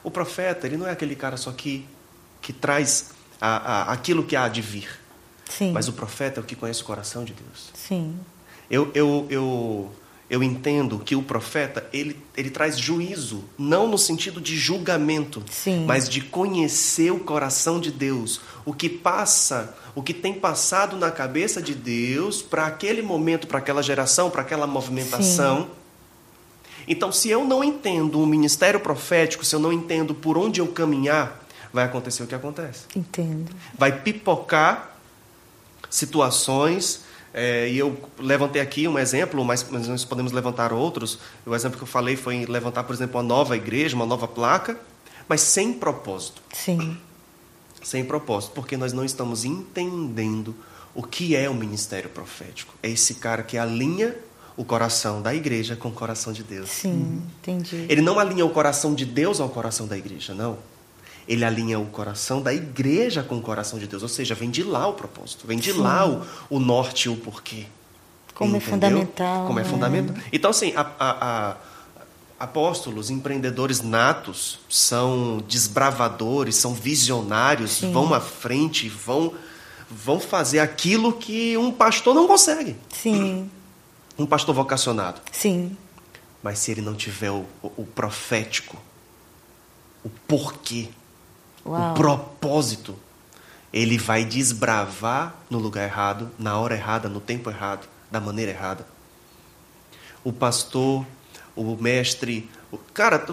O 0.03 0.11
profeta, 0.11 0.67
ele 0.67 0.77
não 0.77 0.85
é 0.87 0.91
aquele 0.91 1.15
cara 1.15 1.37
só 1.37 1.51
que, 1.51 1.85
que 2.39 2.53
traz 2.53 3.11
a, 3.39 3.57
a, 3.89 3.91
aquilo 3.93 4.23
que 4.23 4.35
há 4.35 4.47
de 4.47 4.61
vir. 4.61 4.87
Sim. 5.57 5.71
Mas 5.71 5.87
o 5.87 5.93
profeta 5.93 6.39
é 6.39 6.41
o 6.41 6.45
que 6.45 6.55
conhece 6.55 6.81
o 6.81 6.85
coração 6.85 7.23
de 7.23 7.33
Deus. 7.33 7.69
Sim. 7.73 8.15
Eu, 8.69 8.89
eu, 8.93 9.27
eu, 9.29 9.91
eu 10.29 10.41
entendo 10.41 10.99
que 10.99 11.15
o 11.15 11.21
profeta 11.21 11.85
ele, 11.91 12.17
ele 12.37 12.49
traz 12.49 12.79
juízo, 12.79 13.43
não 13.57 13.87
no 13.87 13.97
sentido 13.97 14.39
de 14.39 14.55
julgamento, 14.55 15.43
Sim. 15.51 15.85
mas 15.85 16.07
de 16.07 16.21
conhecer 16.21 17.11
o 17.11 17.19
coração 17.19 17.79
de 17.79 17.91
Deus, 17.91 18.39
o 18.63 18.73
que 18.73 18.87
passa, 18.87 19.75
o 19.93 20.01
que 20.01 20.13
tem 20.13 20.33
passado 20.33 20.95
na 20.95 21.11
cabeça 21.11 21.61
de 21.61 21.75
Deus 21.75 22.41
para 22.41 22.65
aquele 22.65 23.01
momento, 23.01 23.45
para 23.45 23.59
aquela 23.59 23.83
geração, 23.83 24.29
para 24.29 24.41
aquela 24.41 24.65
movimentação. 24.65 25.63
Sim. 25.63 25.69
Então, 26.87 27.11
se 27.11 27.29
eu 27.29 27.45
não 27.45 27.63
entendo 27.63 28.21
o 28.21 28.25
ministério 28.25 28.79
profético, 28.79 29.45
se 29.45 29.55
eu 29.55 29.59
não 29.59 29.71
entendo 29.71 30.15
por 30.15 30.37
onde 30.37 30.61
eu 30.61 30.67
caminhar, 30.67 31.45
vai 31.71 31.85
acontecer 31.85 32.23
o 32.23 32.27
que 32.27 32.35
acontece. 32.35 32.85
Entendo. 32.95 33.51
Vai 33.77 34.01
pipocar 34.01 34.90
situações 35.91 37.01
é, 37.33 37.69
e 37.69 37.77
eu 37.77 37.97
levantei 38.19 38.61
aqui 38.61 38.87
um 38.87 38.99
exemplo, 38.99 39.43
mas, 39.45 39.65
mas, 39.69 39.87
nós 39.87 40.03
podemos 40.03 40.31
levantar 40.31 40.73
outros. 40.73 41.19
O 41.45 41.55
exemplo 41.55 41.77
que 41.77 41.83
eu 41.83 41.87
falei 41.87 42.15
foi 42.15 42.45
levantar, 42.45 42.83
por 42.83 42.93
exemplo, 42.93 43.17
uma 43.17 43.23
nova 43.23 43.55
igreja, 43.55 43.95
uma 43.95 44.05
nova 44.05 44.27
placa, 44.27 44.77
mas 45.27 45.41
sem 45.41 45.73
propósito. 45.73 46.41
Sim. 46.53 46.97
Sem 47.81 48.03
propósito, 48.03 48.51
porque 48.53 48.75
nós 48.75 48.93
não 48.93 49.03
estamos 49.03 49.45
entendendo 49.45 50.55
o 50.93 51.01
que 51.01 51.35
é 51.35 51.49
o 51.49 51.53
ministério 51.53 52.09
profético. 52.09 52.73
É 52.83 52.89
esse 52.89 53.15
cara 53.15 53.43
que 53.43 53.57
alinha 53.57 54.15
o 54.57 54.65
coração 54.65 55.21
da 55.21 55.33
igreja 55.33 55.75
com 55.75 55.87
o 55.87 55.93
coração 55.93 56.33
de 56.33 56.43
Deus. 56.43 56.69
Sim, 56.69 57.23
entendi. 57.39 57.85
Ele 57.87 58.01
não 58.01 58.19
alinha 58.19 58.45
o 58.45 58.49
coração 58.49 58.93
de 58.93 59.05
Deus 59.05 59.39
ao 59.39 59.49
coração 59.49 59.87
da 59.87 59.97
igreja, 59.97 60.33
não 60.33 60.57
ele 61.27 61.45
alinha 61.45 61.79
o 61.79 61.85
coração 61.85 62.41
da 62.41 62.53
igreja 62.53 63.23
com 63.23 63.37
o 63.37 63.41
coração 63.41 63.79
de 63.79 63.87
Deus. 63.87 64.03
Ou 64.03 64.09
seja, 64.09 64.35
vem 64.35 64.49
de 64.49 64.63
lá 64.63 64.87
o 64.87 64.93
propósito, 64.93 65.47
vem 65.47 65.57
de 65.57 65.73
Sim. 65.73 65.79
lá 65.79 66.07
o, 66.07 66.25
o 66.49 66.59
norte 66.59 67.05
e 67.05 67.09
o 67.09 67.15
porquê. 67.15 67.65
Como 68.33 68.55
é 68.55 68.57
Entendeu? 68.57 68.67
é 68.67 68.71
fundamental. 68.71 69.47
Como 69.47 69.59
é, 69.59 69.61
é 69.61 69.65
fundamental. 69.65 70.15
Então, 70.33 70.51
assim, 70.51 70.73
a, 70.75 70.81
a, 70.99 71.49
a, 71.49 71.57
apóstolos, 72.39 73.11
empreendedores 73.11 73.81
natos, 73.81 74.59
são 74.67 75.43
desbravadores, 75.47 76.55
são 76.55 76.73
visionários, 76.73 77.73
Sim. 77.73 77.93
vão 77.93 78.13
à 78.13 78.19
frente, 78.19 78.89
vão, 78.89 79.33
vão 79.89 80.19
fazer 80.19 80.59
aquilo 80.59 81.13
que 81.13 81.55
um 81.55 81.71
pastor 81.71 82.15
não 82.15 82.27
consegue. 82.27 82.75
Sim. 82.89 83.49
Um 84.17 84.25
pastor 84.25 84.55
vocacionado. 84.55 85.21
Sim. 85.31 85.77
Mas 86.41 86.57
se 86.57 86.71
ele 86.71 86.81
não 86.81 86.95
tiver 86.95 87.29
o, 87.29 87.45
o, 87.61 87.71
o 87.77 87.85
profético, 87.85 88.75
o 90.03 90.09
porquê, 90.27 90.89
Uau. 91.65 91.91
o 91.91 91.93
propósito, 91.93 92.97
ele 93.71 93.97
vai 93.97 94.25
desbravar 94.25 95.35
no 95.49 95.57
lugar 95.57 95.83
errado, 95.83 96.29
na 96.37 96.57
hora 96.57 96.75
errada, 96.75 97.07
no 97.07 97.19
tempo 97.19 97.49
errado, 97.49 97.87
da 98.09 98.19
maneira 98.19 98.51
errada. 98.51 98.85
O 100.23 100.33
pastor, 100.33 101.05
o 101.55 101.75
mestre, 101.75 102.49
o, 102.71 102.77
cara, 102.77 103.25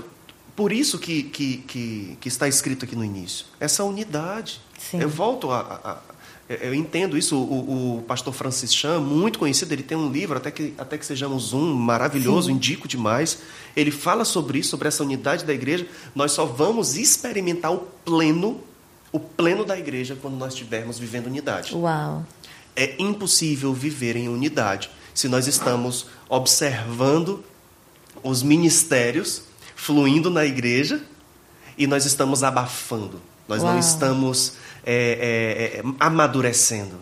por 0.55 0.73
isso 0.73 0.99
que, 0.99 1.25
que, 1.25 1.59
que, 1.59 2.19
que, 2.21 2.29
está 2.29 2.49
escrito 2.49 2.85
aqui 2.85 2.97
no 2.97 3.05
início, 3.05 3.47
essa 3.61 3.85
unidade. 3.85 4.61
Sim. 4.79 5.01
Eu 5.01 5.09
volto 5.09 5.51
a, 5.51 5.61
a, 5.61 5.99
eu 6.49 6.75
entendo 6.75 7.17
isso. 7.17 7.37
O, 7.37 7.99
o, 7.99 8.03
pastor 8.03 8.33
Francis 8.33 8.75
Chan, 8.75 9.01
muito 9.01 9.39
conhecido, 9.39 9.73
ele 9.73 9.83
tem 9.83 9.97
um 9.97 10.11
livro, 10.11 10.39
até 10.39 10.51
que, 10.51 10.73
até 10.79 10.97
que 10.97 11.05
sejamos 11.05 11.53
um, 11.53 11.75
maravilhoso, 11.75 12.49
Sim. 12.49 12.55
indico 12.55 12.89
demais. 12.89 13.39
Ele 13.77 13.91
fala 13.91 14.25
sobre 14.25 14.59
isso, 14.59 14.71
sobre 14.71 14.89
essa 14.89 15.03
unidade 15.03 15.45
da 15.45 15.53
igreja. 15.53 15.87
Nós 16.15 16.33
só 16.33 16.47
vamos 16.47 16.97
experimentar 16.97 17.73
o 17.73 17.79
pleno, 18.05 18.61
o 19.13 19.21
pleno 19.21 19.65
da 19.65 19.79
igreja, 19.79 20.17
quando 20.21 20.37
nós 20.37 20.55
estivermos 20.55 20.99
vivendo 20.99 21.27
unidade. 21.27 21.75
Uau! 21.75 22.25
É 22.75 22.95
impossível 22.99 23.75
viver 23.75 24.17
em 24.17 24.29
unidade 24.29 24.91
se 25.13 25.29
nós 25.29 25.47
estamos 25.47 26.07
observando 26.29 27.45
os 28.23 28.43
ministérios 28.43 29.43
fluindo 29.75 30.31
na 30.31 30.45
igreja 30.45 31.03
e 31.79 31.87
nós 31.87 32.05
estamos 32.05 32.43
abafando. 32.43 33.21
Nós 33.47 33.63
Uau. 33.63 33.73
não 33.73 33.81
estamos 33.81 34.55
é, 34.85 34.93
é, 34.95 35.79
é, 35.79 35.83
amadurecendo. 35.99 36.97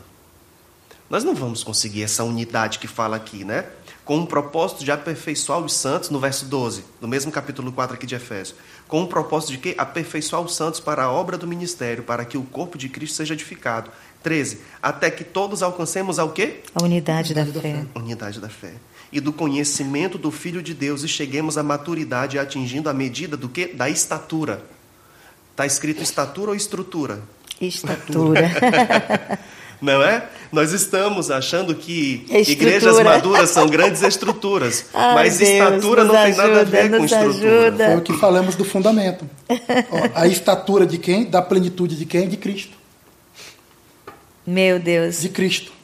Nós 1.08 1.24
não 1.24 1.34
vamos 1.34 1.64
conseguir 1.64 2.02
essa 2.02 2.22
unidade 2.22 2.78
que 2.78 2.86
fala 2.86 3.16
aqui, 3.16 3.44
né? 3.44 3.64
Com 4.04 4.20
o 4.20 4.26
propósito 4.26 4.84
de 4.84 4.92
aperfeiçoar 4.92 5.58
os 5.58 5.72
santos, 5.72 6.10
no 6.10 6.20
verso 6.20 6.44
12, 6.46 6.84
no 7.00 7.08
mesmo 7.08 7.32
capítulo 7.32 7.72
4 7.72 7.96
aqui 7.96 8.06
de 8.06 8.14
Efésios. 8.14 8.56
Com 8.86 9.02
o 9.02 9.06
propósito 9.06 9.52
de 9.52 9.58
quê? 9.58 9.74
Aperfeiçoar 9.76 10.42
os 10.42 10.54
santos 10.54 10.78
para 10.78 11.04
a 11.04 11.10
obra 11.10 11.36
do 11.36 11.46
ministério, 11.46 12.04
para 12.04 12.24
que 12.24 12.38
o 12.38 12.42
corpo 12.42 12.78
de 12.78 12.88
Cristo 12.88 13.16
seja 13.16 13.34
edificado. 13.34 13.90
13. 14.22 14.60
Até 14.82 15.10
que 15.10 15.24
todos 15.24 15.62
alcancemos 15.62 16.18
ao 16.18 16.30
quê? 16.30 16.60
A 16.74 16.82
unidade, 16.82 17.32
unidade 17.32 17.52
da, 17.52 17.60
da, 17.60 17.60
fé. 17.60 17.86
Unidade 17.94 18.40
da 18.40 18.48
fé. 18.48 18.74
E 19.16 19.20
do 19.20 19.32
conhecimento 19.32 20.18
do 20.18 20.30
Filho 20.30 20.62
de 20.62 20.74
Deus 20.74 21.02
e 21.02 21.08
cheguemos 21.08 21.56
à 21.56 21.62
maturidade 21.62 22.38
atingindo 22.38 22.90
a 22.90 22.92
medida 22.92 23.34
do 23.34 23.48
quê? 23.48 23.66
Da 23.66 23.88
estatura. 23.88 24.62
Está 25.52 25.64
escrito 25.64 26.02
estatura 26.02 26.50
ou 26.50 26.54
estrutura? 26.54 27.22
Estatura. 27.58 28.42
Não 29.80 30.02
é? 30.02 30.28
Nós 30.52 30.74
estamos 30.74 31.30
achando 31.30 31.74
que 31.74 32.26
igrejas 32.46 33.02
maduras 33.02 33.48
são 33.48 33.66
grandes 33.66 34.02
estruturas, 34.02 34.84
Ai, 34.92 35.14
mas 35.14 35.38
Deus, 35.38 35.50
estatura 35.50 36.04
não 36.04 36.14
ajuda, 36.14 36.26
tem 36.26 36.36
nada 36.36 36.60
a 36.60 36.64
ver 36.64 36.90
com 36.90 37.04
estrutura. 37.06 37.60
Ajuda. 37.68 37.86
Foi 37.86 37.96
o 37.96 38.00
que 38.02 38.12
falamos 38.18 38.54
do 38.54 38.64
fundamento. 38.66 39.28
a 40.14 40.26
estatura 40.26 40.86
de 40.86 40.98
quem? 40.98 41.24
Da 41.24 41.40
plenitude 41.40 41.96
de 41.96 42.04
quem? 42.04 42.28
De 42.28 42.36
Cristo. 42.36 42.76
Meu 44.46 44.78
Deus. 44.78 45.22
De 45.22 45.30
Cristo. 45.30 45.75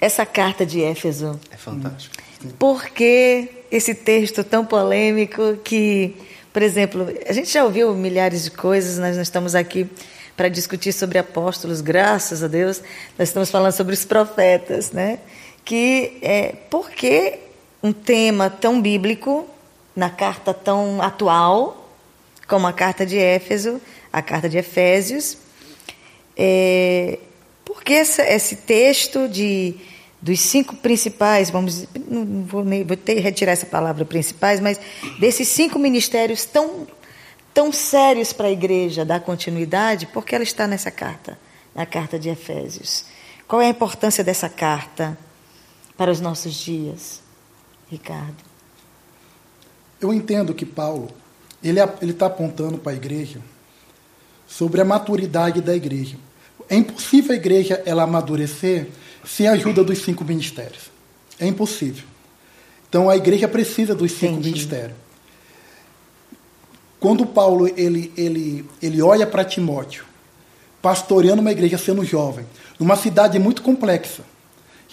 Essa 0.00 0.24
carta 0.24 0.64
de 0.64 0.82
Éfeso. 0.82 1.38
É 1.50 1.56
fantástico. 1.56 2.16
Por 2.58 2.86
que 2.88 3.48
esse 3.70 3.94
texto 3.94 4.42
tão 4.42 4.64
polêmico 4.64 5.56
que 5.62 6.16
por 6.52 6.62
exemplo, 6.62 7.06
a 7.28 7.32
gente 7.32 7.48
já 7.48 7.64
ouviu 7.64 7.94
milhares 7.94 8.42
de 8.42 8.50
coisas, 8.50 8.98
nós 8.98 9.14
não 9.14 9.22
estamos 9.22 9.54
aqui 9.54 9.88
para 10.36 10.48
discutir 10.48 10.92
sobre 10.92 11.18
apóstolos, 11.18 11.80
graças 11.80 12.42
a 12.42 12.48
Deus, 12.48 12.82
nós 13.16 13.28
estamos 13.28 13.50
falando 13.50 13.72
sobre 13.72 13.94
os 13.94 14.04
profetas, 14.04 14.90
né? 14.90 15.20
Que 15.64 16.18
é, 16.22 16.54
por 16.68 16.90
que 16.90 17.38
um 17.82 17.92
tema 17.92 18.50
tão 18.50 18.80
bíblico, 18.80 19.46
na 19.94 20.10
carta 20.10 20.52
tão 20.52 21.00
atual, 21.00 21.88
como 22.48 22.66
a 22.66 22.72
carta 22.72 23.06
de 23.06 23.16
Éfeso, 23.16 23.80
a 24.12 24.20
carta 24.20 24.48
de 24.48 24.58
Efésios, 24.58 25.36
é, 26.36 27.18
por 27.64 27.84
que 27.84 27.92
essa, 27.92 28.22
esse 28.24 28.56
texto 28.56 29.28
de 29.28 29.76
dos 30.22 30.40
cinco 30.40 30.76
principais, 30.76 31.50
vamos, 31.50 31.86
não 32.08 32.44
vou, 32.44 32.64
nem, 32.64 32.84
vou 32.84 32.96
ter, 32.96 33.20
retirar 33.20 33.52
essa 33.52 33.66
palavra 33.66 34.04
principais, 34.04 34.60
mas 34.60 34.78
desses 35.18 35.48
cinco 35.48 35.78
ministérios 35.78 36.44
tão, 36.44 36.86
tão 37.54 37.72
sérios 37.72 38.32
para 38.32 38.48
a 38.48 38.50
igreja 38.50 39.04
dar 39.04 39.20
continuidade, 39.20 40.06
porque 40.06 40.34
ela 40.34 40.44
está 40.44 40.66
nessa 40.66 40.90
carta, 40.90 41.38
na 41.74 41.86
carta 41.86 42.18
de 42.18 42.28
Efésios. 42.28 43.04
Qual 43.48 43.62
é 43.62 43.66
a 43.66 43.70
importância 43.70 44.22
dessa 44.22 44.48
carta 44.48 45.18
para 45.96 46.10
os 46.10 46.20
nossos 46.20 46.54
dias, 46.54 47.22
Ricardo? 47.90 48.36
Eu 50.00 50.12
entendo 50.12 50.54
que 50.54 50.66
Paulo 50.66 51.10
ele 51.62 51.80
está 52.02 52.26
apontando 52.26 52.78
para 52.78 52.92
a 52.92 52.94
igreja 52.94 53.40
sobre 54.46 54.80
a 54.80 54.84
maturidade 54.84 55.60
da 55.60 55.74
igreja. 55.74 56.16
É 56.68 56.76
impossível 56.76 57.32
a 57.32 57.36
igreja 57.36 57.82
ela 57.84 58.04
amadurecer 58.04 58.88
sem 59.24 59.46
a 59.48 59.52
ajuda 59.52 59.84
dos 59.84 59.98
cinco 60.02 60.24
ministérios. 60.24 60.90
É 61.38 61.46
impossível. 61.46 62.04
Então 62.88 63.08
a 63.08 63.16
igreja 63.16 63.46
precisa 63.48 63.94
dos 63.94 64.12
cinco 64.12 64.34
Entendi. 64.34 64.48
ministérios. 64.50 64.96
Quando 66.98 67.24
Paulo 67.24 67.66
ele, 67.76 68.12
ele, 68.16 68.64
ele 68.82 69.00
olha 69.00 69.26
para 69.26 69.44
Timóteo, 69.44 70.04
pastoreando 70.82 71.40
uma 71.40 71.50
igreja 71.50 71.78
sendo 71.78 72.04
jovem, 72.04 72.44
numa 72.78 72.96
cidade 72.96 73.38
muito 73.38 73.62
complexa. 73.62 74.22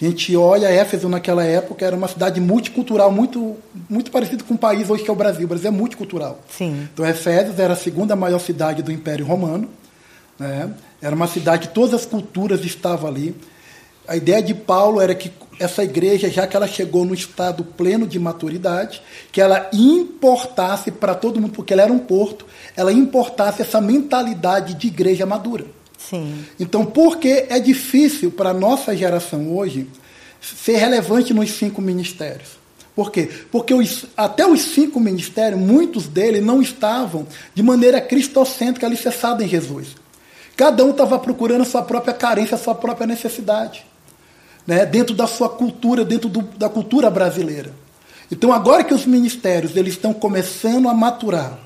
A 0.00 0.04
gente 0.04 0.34
olha 0.36 0.68
Éfeso 0.68 1.08
naquela 1.08 1.44
época, 1.44 1.84
era 1.84 1.96
uma 1.96 2.06
cidade 2.06 2.40
multicultural, 2.40 3.10
muito, 3.10 3.56
muito 3.90 4.12
parecido 4.12 4.44
com 4.44 4.54
o 4.54 4.58
país 4.58 4.88
hoje 4.88 5.02
que 5.02 5.10
é 5.10 5.12
o 5.12 5.16
Brasil. 5.16 5.44
O 5.44 5.48
Brasil 5.48 5.66
é 5.66 5.72
multicultural. 5.72 6.40
Sim. 6.48 6.88
Então, 6.92 7.04
Éfeso 7.04 7.60
era 7.60 7.72
a 7.72 7.76
segunda 7.76 8.14
maior 8.14 8.38
cidade 8.38 8.80
do 8.80 8.92
Império 8.92 9.26
Romano. 9.26 9.68
Né? 10.38 10.70
Era 11.02 11.16
uma 11.16 11.26
cidade 11.26 11.66
que 11.66 11.74
todas 11.74 11.94
as 11.94 12.06
culturas 12.06 12.64
estavam 12.64 13.08
ali. 13.10 13.34
A 14.08 14.16
ideia 14.16 14.42
de 14.42 14.54
Paulo 14.54 15.02
era 15.02 15.14
que 15.14 15.30
essa 15.60 15.84
igreja, 15.84 16.30
já 16.30 16.46
que 16.46 16.56
ela 16.56 16.66
chegou 16.66 17.04
no 17.04 17.12
estado 17.12 17.62
pleno 17.62 18.06
de 18.06 18.18
maturidade, 18.18 19.02
que 19.30 19.38
ela 19.38 19.68
importasse 19.70 20.90
para 20.90 21.14
todo 21.14 21.38
mundo, 21.38 21.52
porque 21.52 21.74
ela 21.74 21.82
era 21.82 21.92
um 21.92 21.98
porto, 21.98 22.46
ela 22.74 22.90
importasse 22.90 23.60
essa 23.60 23.82
mentalidade 23.82 24.72
de 24.74 24.86
igreja 24.86 25.26
madura. 25.26 25.66
Sim. 25.98 26.44
Então, 26.58 26.86
por 26.86 27.18
que 27.18 27.46
é 27.50 27.60
difícil 27.60 28.30
para 28.30 28.50
a 28.50 28.54
nossa 28.54 28.96
geração 28.96 29.54
hoje 29.54 29.86
ser 30.40 30.76
relevante 30.76 31.34
nos 31.34 31.50
cinco 31.50 31.82
ministérios? 31.82 32.56
Por 32.94 33.12
quê? 33.12 33.28
Porque 33.50 33.74
os, 33.74 34.06
até 34.16 34.46
os 34.46 34.62
cinco 34.62 34.98
ministérios, 34.98 35.60
muitos 35.60 36.06
deles 36.06 36.42
não 36.42 36.62
estavam 36.62 37.26
de 37.52 37.62
maneira 37.62 38.00
cristocêntrica 38.00 38.86
alicerçados 38.86 39.44
em 39.44 39.48
Jesus. 39.48 39.88
Cada 40.56 40.84
um 40.84 40.90
estava 40.90 41.18
procurando 41.18 41.62
a 41.62 41.66
sua 41.66 41.82
própria 41.82 42.14
carência, 42.14 42.54
a 42.54 42.58
sua 42.58 42.74
própria 42.74 43.06
necessidade. 43.06 43.87
Né, 44.68 44.84
dentro 44.84 45.14
da 45.14 45.26
sua 45.26 45.48
cultura, 45.48 46.04
dentro 46.04 46.28
do, 46.28 46.42
da 46.42 46.68
cultura 46.68 47.08
brasileira. 47.08 47.72
Então, 48.30 48.52
agora 48.52 48.84
que 48.84 48.92
os 48.92 49.06
ministérios 49.06 49.74
eles 49.74 49.94
estão 49.94 50.12
começando 50.12 50.90
a 50.90 50.92
maturar, 50.92 51.58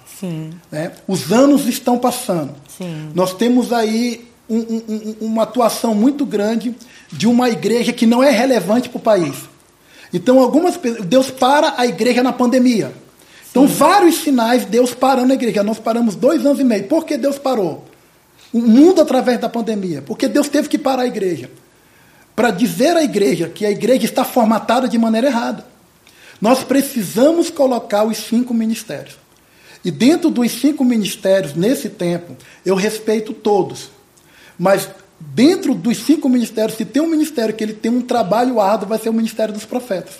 né, 0.70 0.92
os 1.08 1.32
anos 1.32 1.66
estão 1.66 1.98
passando, 1.98 2.54
Sim. 2.78 3.10
nós 3.12 3.34
temos 3.34 3.72
aí 3.72 4.28
um, 4.48 4.56
um, 4.56 5.16
uma 5.22 5.42
atuação 5.42 5.96
muito 5.96 6.24
grande 6.24 6.76
de 7.10 7.26
uma 7.26 7.50
igreja 7.50 7.92
que 7.92 8.06
não 8.06 8.22
é 8.22 8.30
relevante 8.30 8.88
para 8.88 8.98
o 8.98 9.02
país. 9.02 9.34
Então, 10.14 10.38
algumas 10.38 10.78
Deus 11.04 11.28
para 11.28 11.74
a 11.78 11.84
igreja 11.84 12.22
na 12.22 12.32
pandemia. 12.32 12.92
Então, 13.50 13.66
Sim. 13.66 13.74
vários 13.74 14.18
sinais 14.18 14.64
Deus 14.64 14.94
parando 14.94 15.32
a 15.32 15.34
igreja. 15.34 15.64
Nós 15.64 15.80
paramos 15.80 16.14
dois 16.14 16.46
anos 16.46 16.60
e 16.60 16.64
meio. 16.64 16.84
Por 16.84 17.04
que 17.04 17.16
Deus 17.16 17.38
parou? 17.38 17.84
O 18.52 18.60
mundo 18.60 19.00
através 19.00 19.40
da 19.40 19.48
pandemia. 19.48 20.02
Porque 20.02 20.28
Deus 20.28 20.48
teve 20.48 20.68
que 20.68 20.78
parar 20.78 21.02
a 21.02 21.06
igreja. 21.06 21.50
Para 22.34 22.50
dizer 22.50 22.96
à 22.96 23.02
igreja 23.02 23.48
que 23.48 23.66
a 23.66 23.70
igreja 23.70 24.04
está 24.04 24.24
formatada 24.24 24.88
de 24.88 24.96
maneira 24.98 25.26
errada. 25.28 25.66
Nós 26.40 26.64
precisamos 26.64 27.50
colocar 27.50 28.04
os 28.04 28.18
cinco 28.18 28.52
ministérios. 28.52 29.16
E 29.84 29.90
dentro 29.90 30.30
dos 30.30 30.50
cinco 30.52 30.84
ministérios, 30.84 31.54
nesse 31.54 31.88
tempo, 31.88 32.36
eu 32.64 32.74
respeito 32.74 33.32
todos. 33.32 33.90
Mas 34.58 34.88
dentro 35.18 35.74
dos 35.74 35.98
cinco 35.98 36.28
ministérios, 36.28 36.76
se 36.76 36.84
tem 36.84 37.02
um 37.02 37.08
ministério 37.08 37.54
que 37.54 37.62
ele 37.62 37.74
tem 37.74 37.90
um 37.90 38.00
trabalho 38.02 38.60
árduo, 38.60 38.88
vai 38.88 38.98
ser 38.98 39.08
o 39.08 39.12
ministério 39.12 39.52
dos 39.52 39.64
profetas. 39.64 40.14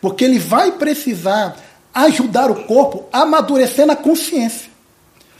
Porque 0.00 0.24
ele 0.24 0.38
vai 0.38 0.72
precisar 0.72 1.56
ajudar 1.94 2.50
o 2.50 2.64
corpo 2.64 3.04
a 3.12 3.22
amadurecer 3.22 3.86
na 3.86 3.94
consciência. 3.94 4.70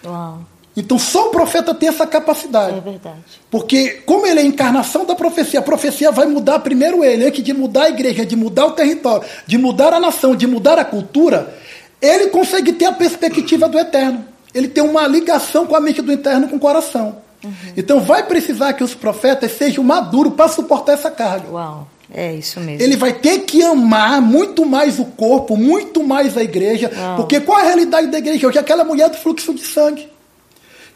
Uau. 0.05 0.52
Então 0.77 0.99
só 0.99 1.29
o 1.29 1.31
profeta 1.31 1.75
tem 1.75 1.89
essa 1.89 2.07
capacidade. 2.07 2.79
É 2.79 2.81
verdade. 2.81 3.17
Porque 3.51 4.03
como 4.07 4.27
ele 4.27 4.41
é 4.41 4.43
a 4.43 4.47
encarnação 4.47 5.05
da 5.05 5.15
profecia, 5.15 5.61
a 5.61 5.63
profecia 5.63 6.11
vai 6.11 6.27
mudar 6.27 6.59
primeiro 6.61 7.05
ele, 7.05 7.27
antes 7.27 7.45
de 7.45 7.53
mudar 7.53 7.85
a 7.85 7.89
igreja, 7.91 8.25
de 8.25 8.37
mudar 8.37 8.67
o 8.67 8.73
território, 8.73 9.27
de 9.47 9.59
mudar 9.59 9.93
a 9.93 10.01
nação, 10.01 10.35
de 10.35 10.47
mudar 10.47 10.79
a 10.79 10.85
cultura, 10.85 11.55
ele 12.01 12.29
consegue 12.29 12.73
ter 12.73 12.87
a 12.87 12.93
perspectiva 12.93 13.69
do 13.69 13.79
eterno. 13.79 14.25
Ele 14.55 14.69
tem 14.69 14.83
uma 14.83 15.07
ligação 15.07 15.67
com 15.67 15.77
a 15.77 15.81
mente 15.81 16.03
do 16.03 16.13
interno 16.13 16.49
com 16.49 16.57
o 16.57 16.61
coração. 16.61 17.17
Uhum. 17.45 17.53
Então 17.77 18.01
vai 18.01 18.23
precisar 18.25 18.73
que 18.73 18.85
os 18.85 18.95
profetas 18.95 19.53
sejam 19.53 19.83
maduros 19.85 20.35
para 20.35 20.49
suportar 20.49 20.93
essa 20.93 21.11
carga. 21.11 21.51
Uau. 21.51 21.89
É 22.15 22.35
isso 22.35 22.61
mesmo. 22.61 22.83
Ele 22.83 22.95
vai 22.95 23.15
ter 23.15 23.41
que 23.41 23.63
amar 23.63 24.21
muito 24.21 24.67
mais 24.67 24.99
o 24.99 25.05
corpo, 25.05 25.57
muito 25.57 26.05
mais 26.05 26.37
a 26.37 26.43
igreja. 26.43 26.91
Uau. 26.95 27.17
Porque 27.17 27.41
qual 27.41 27.59
é 27.59 27.63
a 27.63 27.67
realidade 27.67 28.09
da 28.09 28.19
igreja? 28.19 28.47
Hoje 28.47 28.59
aquela 28.59 28.85
mulher 28.85 29.09
do 29.09 29.17
fluxo 29.17 29.55
de 29.55 29.63
sangue. 29.63 30.12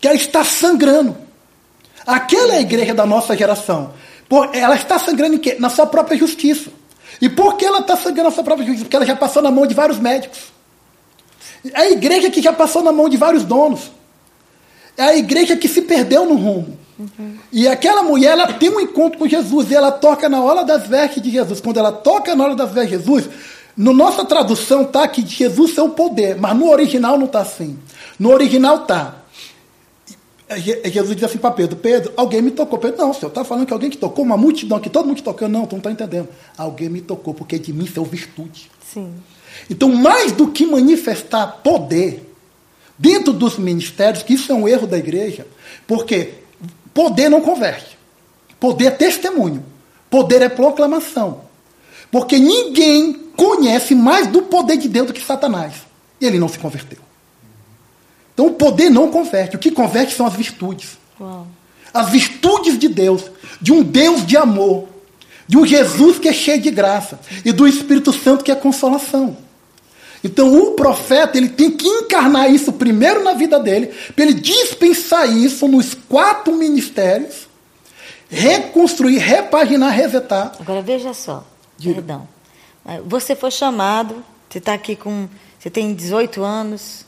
Que 0.01 0.09
ela 0.09 0.17
está 0.17 0.45
sangrando. 0.45 1.17
Aquela 2.07 2.55
é 2.55 2.59
a 2.59 2.61
igreja 2.61 2.95
da 2.95 3.05
nossa 3.05 3.37
geração. 3.37 3.93
Ela 4.53 4.77
está 4.77 4.99
sangrando 4.99 5.37
em 5.37 5.39
quê? 5.39 5.57
Na 5.59 5.69
sua 5.69 5.87
própria 5.87 6.17
justiça. 6.17 6.71
E 7.21 7.29
por 7.29 7.57
que 7.57 7.65
ela 7.65 7.81
está 7.81 7.97
sangrando 7.97 8.29
na 8.29 8.35
sua 8.35 8.45
própria 8.45 8.67
justiça? 8.67 8.85
Porque 8.85 8.97
ela 8.97 9.07
já 9.07 9.17
passou 9.17 9.43
na 9.43 9.51
mão 9.51 9.67
de 9.67 9.75
vários 9.75 9.99
médicos. 9.99 10.39
É 11.73 11.81
a 11.81 11.91
igreja 11.91 12.31
que 12.31 12.43
já 12.43 12.53
passou 12.53 12.83
na 12.83 12.93
mão 12.93 13.09
de 13.09 13.17
vários 13.17 13.45
donos. 13.45 13.91
É 14.97 15.05
a 15.05 15.17
igreja 15.17 15.57
que 15.57 15.69
se 15.69 15.83
perdeu 15.83 16.25
no 16.25 16.35
rumo. 16.35 16.79
Uhum. 16.99 17.37
E 17.53 17.69
aquela 17.69 18.03
mulher, 18.03 18.33
ela 18.33 18.53
tem 18.55 18.71
um 18.71 18.81
encontro 18.81 19.19
com 19.19 19.29
Jesus 19.29 19.71
e 19.71 19.75
ela 19.75 19.93
toca 19.93 20.29
na 20.29 20.41
hora 20.41 20.65
das 20.65 20.87
vestes 20.87 21.23
de 21.23 21.31
Jesus. 21.31 21.61
Quando 21.61 21.79
ela 21.79 21.93
toca 21.93 22.35
na 22.35 22.45
hora 22.45 22.57
das 22.57 22.71
vestes 22.71 22.91
de 22.91 22.97
Jesus, 22.97 23.29
no 23.77 23.93
nossa 23.93 24.25
tradução 24.25 24.85
tá 24.85 25.07
que 25.07 25.27
Jesus 25.27 25.77
é 25.77 25.83
o 25.83 25.91
poder, 25.91 26.37
mas 26.37 26.57
no 26.57 26.71
original 26.71 27.19
não 27.19 27.27
está 27.27 27.41
assim. 27.41 27.79
No 28.19 28.31
original 28.31 28.81
tá. 28.81 29.26
Jesus 30.55 31.17
diz 31.17 31.25
assim 31.25 31.39
para 31.39 31.51
Pedro: 31.51 31.77
Pedro, 31.77 32.13
alguém 32.17 32.41
me 32.41 32.53
tocou. 32.53 32.79
Pedro, 32.79 32.99
não, 32.99 33.13
senhor, 33.13 33.29
está 33.29 33.45
falando 33.45 33.67
que 33.67 33.73
alguém 33.73 33.91
que 33.91 33.97
tocou, 33.97 34.25
uma 34.25 34.37
multidão, 34.37 34.79
que 34.79 34.89
todo 34.89 35.07
mundo 35.07 35.17
te 35.17 35.23
tocou. 35.23 35.49
Não, 35.49 35.67
tu 35.67 35.73
não 35.73 35.79
está 35.79 35.91
entendendo. 35.91 36.29
Alguém 36.57 36.89
me 36.89 37.01
tocou, 37.01 37.35
porque 37.35 37.59
de 37.59 37.73
mim 37.73 37.87
saiu 37.87 38.05
virtude. 38.05 38.71
Sim. 38.81 39.13
Então, 39.69 39.89
mais 39.93 40.33
do 40.33 40.49
que 40.49 40.65
manifestar 40.65 41.47
poder 41.65 42.33
dentro 42.97 43.33
dos 43.33 43.59
ministérios, 43.59 44.23
que 44.23 44.35
isso 44.35 44.53
é 44.53 44.55
um 44.55 44.69
erro 44.69 44.87
da 44.87 44.97
igreja, 44.97 45.47
porque 45.87 46.35
poder 46.95 47.29
não 47.29 47.41
converte. 47.41 47.99
Poder 48.61 48.87
é 48.87 48.91
testemunho. 48.91 49.65
Poder 50.09 50.43
é 50.43 50.49
proclamação. 50.49 51.43
Porque 52.11 52.39
ninguém 52.39 53.13
conhece 53.37 53.95
mais 53.95 54.29
do 54.29 54.43
poder 54.43 54.77
de 54.77 54.89
Deus 54.89 55.09
do 55.09 55.13
que 55.13 55.21
Satanás. 55.21 55.75
E 56.21 56.27
ele 56.27 56.39
não 56.39 56.49
se 56.49 56.59
converteu. 56.59 57.06
Então 58.37 58.49
o 58.49 58.53
poder 58.53 58.91
não 58.91 59.11
converte. 59.11 59.57
O 59.57 59.59
que 59.59 59.71
converte 59.71 60.15
são 60.15 60.27
as 60.27 60.35
virtudes. 60.35 60.99
Uau. 61.19 61.47
As 61.95 62.11
virtudes 62.11 62.79
de 62.79 62.87
Deus, 62.87 63.23
de 63.63 63.73
um 63.73 63.83
Deus 63.83 64.27
de 64.27 64.37
amor, 64.37 64.87
de 65.49 65.57
um 65.57 65.65
Jesus 65.65 66.19
que 66.19 66.29
é 66.29 66.35
cheio 66.35 66.61
de 66.61 66.71
graça 66.71 67.19
e 67.47 67.51
do 67.51 67.67
Espírito 67.67 68.13
Santo 68.13 68.45
que 68.45 68.53
é 68.53 68.55
consolação. 68.55 69.39
Então 70.23 70.55
o 70.55 70.73
profeta 70.73 71.39
ele 71.39 71.49
tem 71.49 71.71
que 71.71 71.89
encarnar 71.89 72.51
isso 72.53 72.75
primeiro 72.75 73.25
na 73.25 73.33
vida 73.33 73.59
dele, 73.59 73.87
para 74.15 74.25
ele 74.27 74.35
dispensar 74.35 75.27
isso 75.35 75.67
nos 75.67 75.95
quatro 75.95 76.55
ministérios, 76.55 77.49
reconstruir, 78.29 79.17
repaginar, 79.17 79.93
resetar. 79.95 80.53
Agora 80.61 80.83
veja 80.83 81.15
só, 81.15 81.43
Diga. 81.79 81.95
perdão. 81.95 82.29
Você 83.07 83.35
foi 83.35 83.51
chamado, 83.51 84.23
você 84.51 84.59
está 84.59 84.75
aqui 84.75 84.95
com. 84.95 85.27
Você 85.59 85.71
tem 85.71 85.95
18 85.95 86.45
anos, 86.45 87.06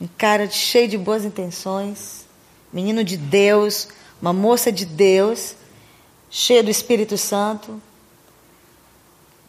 um 0.00 0.08
cara 0.16 0.48
cheio 0.50 0.88
de 0.88 0.96
boas 0.96 1.24
intenções, 1.24 2.26
menino 2.72 3.04
de 3.04 3.16
Deus, 3.16 3.88
uma 4.20 4.32
moça 4.32 4.72
de 4.72 4.84
Deus, 4.84 5.54
cheia 6.30 6.62
do 6.62 6.70
Espírito 6.70 7.18
Santo. 7.18 7.80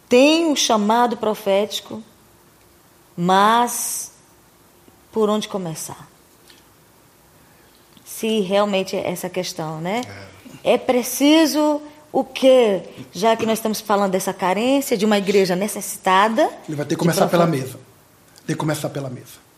Tem 0.10 0.46
um 0.46 0.56
chamado 0.56 1.16
profético 1.16 2.04
mas 3.16 4.12
por 5.12 5.30
onde 5.30 5.48
começar? 5.48 6.08
Se 8.06 8.40
realmente 8.40 8.96
é 8.96 9.10
essa 9.10 9.30
questão, 9.30 9.82
né? 9.82 10.02
É, 10.64 10.74
é 10.74 10.78
preciso 10.78 11.82
o 12.12 12.24
que, 12.24 12.82
já 13.12 13.36
que 13.36 13.46
nós 13.46 13.60
estamos 13.60 13.80
falando 13.80 14.12
dessa 14.12 14.34
carência 14.34 14.98
de 14.98 15.06
uma 15.06 15.18
igreja 15.18 15.56
necessitada. 15.56 16.50
Ele 16.68 16.76
vai 16.76 16.86
ter 16.86 16.96
que 16.96 17.00
começar 17.00 17.28
pela 17.28 17.48
mesa. 17.48 17.80
Tem 18.46 18.56
que 18.56 18.60
começar 18.60 18.90
pela 18.90 19.10
mesa. 19.10 19.51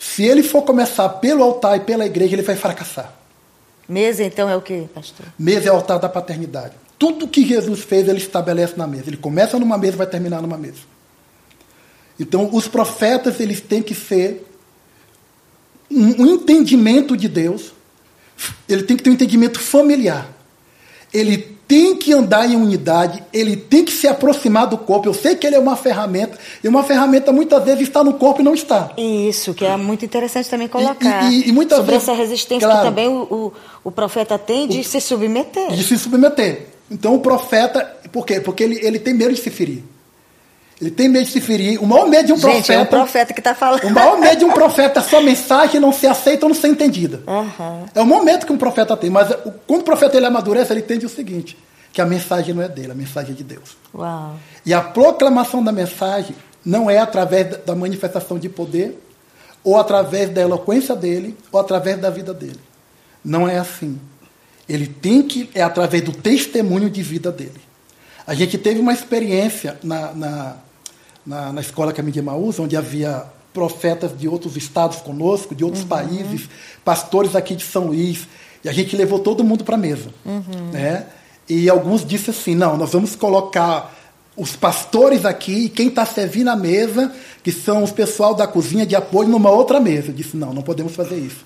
Se 0.00 0.24
ele 0.24 0.42
for 0.42 0.62
começar 0.62 1.06
pelo 1.10 1.42
altar 1.42 1.76
e 1.76 1.80
pela 1.80 2.06
igreja, 2.06 2.34
ele 2.34 2.42
vai 2.42 2.56
fracassar. 2.56 3.12
Mesa, 3.86 4.24
então, 4.24 4.48
é 4.48 4.56
o 4.56 4.62
que, 4.62 4.88
pastor? 4.94 5.26
Mesa 5.38 5.68
é 5.68 5.72
o 5.72 5.74
altar 5.74 5.98
da 5.98 6.08
paternidade. 6.08 6.72
Tudo 6.98 7.28
que 7.28 7.46
Jesus 7.46 7.80
fez, 7.80 8.08
ele 8.08 8.16
estabelece 8.16 8.78
na 8.78 8.86
mesa. 8.86 9.04
Ele 9.08 9.18
começa 9.18 9.58
numa 9.58 9.76
mesa 9.76 9.94
e 9.94 9.98
vai 9.98 10.06
terminar 10.06 10.40
numa 10.40 10.56
mesa. 10.56 10.78
Então, 12.18 12.48
os 12.50 12.66
profetas 12.66 13.40
eles 13.40 13.60
têm 13.60 13.82
que 13.82 13.94
ser 13.94 14.46
um, 15.90 16.24
entendimento 16.24 17.14
de 17.14 17.28
Deus. 17.28 17.74
Ele 18.66 18.84
tem 18.84 18.96
que 18.96 19.02
ter 19.02 19.10
um 19.10 19.14
entendimento 19.14 19.60
familiar. 19.60 20.30
Ele 21.12 21.58
tem 21.70 21.94
que 21.94 22.12
andar 22.12 22.50
em 22.50 22.56
unidade, 22.56 23.22
ele 23.32 23.54
tem 23.54 23.84
que 23.84 23.92
se 23.92 24.08
aproximar 24.08 24.66
do 24.66 24.76
corpo. 24.76 25.08
Eu 25.08 25.14
sei 25.14 25.36
que 25.36 25.46
ele 25.46 25.54
é 25.54 25.58
uma 25.60 25.76
ferramenta, 25.76 26.36
e 26.64 26.66
uma 26.66 26.82
ferramenta 26.82 27.30
muitas 27.30 27.64
vezes 27.64 27.82
está 27.82 28.02
no 28.02 28.14
corpo 28.14 28.40
e 28.40 28.44
não 28.44 28.54
está. 28.54 28.90
Isso, 28.98 29.54
que 29.54 29.64
é 29.64 29.76
muito 29.76 30.04
interessante 30.04 30.50
também 30.50 30.66
colocar. 30.66 31.30
E, 31.30 31.42
e, 31.42 31.48
e 31.48 31.52
muitas 31.52 31.78
Sobre 31.78 31.92
vezes, 31.92 32.08
essa 32.08 32.18
resistência 32.18 32.66
claro, 32.66 32.82
que 32.82 32.88
também 32.88 33.06
o, 33.06 33.22
o, 33.22 33.52
o, 33.84 33.92
profeta 33.92 34.36
tem 34.36 34.66
de 34.66 34.80
o, 34.80 34.84
se 34.84 35.00
submeter. 35.00 35.70
De 35.70 35.84
se 35.84 35.96
submeter. 35.96 36.66
Então 36.90 37.14
o 37.14 37.20
profeta, 37.20 37.84
por 38.10 38.26
quê? 38.26 38.40
Porque 38.40 38.64
ele, 38.64 38.84
ele 38.84 38.98
tem 38.98 39.14
medo 39.14 39.32
de 39.32 39.40
se 39.40 39.48
ferir. 39.48 39.84
Ele 40.80 40.90
tem 40.90 41.08
medo 41.08 41.26
de 41.26 41.32
se 41.32 41.40
ferir. 41.42 41.82
O 41.82 41.86
maior 41.86 42.08
medo 42.08 42.26
de 42.26 42.32
um 42.32 42.36
Gente, 42.36 42.52
profeta. 42.52 42.72
É 42.72 42.80
um 42.80 42.86
profeta 42.86 43.34
que 43.34 43.40
está 43.40 43.54
falando. 43.54 43.84
O 43.84 43.90
maior 43.90 44.18
medo 44.18 44.38
de 44.38 44.44
um 44.46 44.52
profeta 44.52 45.00
é 45.00 45.02
sua 45.02 45.20
mensagem 45.20 45.78
não 45.78 45.92
ser 45.92 46.06
aceita 46.06 46.46
ou 46.46 46.48
não 46.48 46.56
ser 46.58 46.68
entendida. 46.68 47.22
Uhum. 47.26 47.84
É 47.94 48.00
o 48.00 48.06
momento 48.06 48.46
que 48.46 48.52
um 48.52 48.56
profeta 48.56 48.96
tem. 48.96 49.10
Mas 49.10 49.28
quando 49.66 49.82
o 49.82 49.84
profeta 49.84 50.16
ele 50.16 50.24
amadurece, 50.24 50.72
ele 50.72 50.80
entende 50.80 51.04
o 51.04 51.08
seguinte: 51.08 51.58
que 51.92 52.00
a 52.00 52.06
mensagem 52.06 52.54
não 52.54 52.62
é 52.62 52.68
dele, 52.68 52.92
a 52.92 52.94
mensagem 52.94 53.32
é 53.32 53.34
de 53.34 53.44
Deus. 53.44 53.76
Uau. 53.94 54.36
E 54.64 54.72
a 54.72 54.80
proclamação 54.80 55.62
da 55.62 55.70
mensagem 55.70 56.34
não 56.64 56.90
é 56.90 56.98
através 56.98 57.58
da 57.58 57.74
manifestação 57.74 58.38
de 58.38 58.48
poder, 58.48 58.98
ou 59.62 59.78
através 59.78 60.30
da 60.30 60.40
eloquência 60.40 60.96
dele, 60.96 61.36
ou 61.52 61.60
através 61.60 61.98
da 61.98 62.08
vida 62.08 62.32
dele. 62.32 62.60
Não 63.22 63.46
é 63.46 63.58
assim. 63.58 64.00
Ele 64.66 64.86
tem 64.86 65.22
que. 65.22 65.50
É 65.54 65.62
através 65.62 66.02
do 66.02 66.12
testemunho 66.12 66.88
de 66.88 67.02
vida 67.02 67.30
dele. 67.30 67.60
A 68.26 68.32
gente 68.32 68.56
teve 68.56 68.80
uma 68.80 68.94
experiência 68.94 69.78
na, 69.82 70.12
na 70.12 70.56
na, 71.30 71.52
na 71.52 71.60
escola 71.60 71.92
Caminho 71.92 72.12
de 72.12 72.20
Maús, 72.20 72.58
onde 72.58 72.76
havia 72.76 73.24
profetas 73.54 74.18
de 74.18 74.26
outros 74.26 74.56
estados 74.56 74.96
conosco, 74.96 75.54
de 75.54 75.64
outros 75.64 75.84
uhum. 75.84 75.88
países, 75.88 76.48
pastores 76.84 77.36
aqui 77.36 77.54
de 77.54 77.62
São 77.62 77.86
Luís, 77.86 78.26
e 78.64 78.68
a 78.68 78.72
gente 78.72 78.96
levou 78.96 79.20
todo 79.20 79.44
mundo 79.44 79.62
para 79.62 79.76
a 79.76 79.78
mesa. 79.78 80.10
Uhum. 80.26 80.70
Né? 80.72 81.06
E 81.48 81.70
alguns 81.70 82.04
disseram 82.04 82.36
assim, 82.36 82.54
não, 82.56 82.76
nós 82.76 82.92
vamos 82.92 83.14
colocar 83.14 83.96
os 84.36 84.56
pastores 84.56 85.24
aqui 85.24 85.66
e 85.66 85.68
quem 85.68 85.86
está 85.86 86.04
servindo 86.04 86.48
a 86.48 86.56
mesa, 86.56 87.12
que 87.44 87.52
são 87.52 87.84
os 87.84 87.92
pessoal 87.92 88.34
da 88.34 88.46
cozinha 88.46 88.84
de 88.84 88.96
apoio, 88.96 89.28
numa 89.28 89.50
outra 89.50 89.78
mesa. 89.78 90.08
Eu 90.08 90.14
disse, 90.14 90.36
não, 90.36 90.52
não 90.52 90.62
podemos 90.62 90.96
fazer 90.96 91.16
isso. 91.16 91.44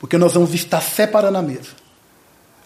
Porque 0.00 0.18
nós 0.18 0.34
vamos 0.34 0.52
estar 0.54 0.80
separando 0.80 1.38
a 1.38 1.42
mesa. 1.42 1.70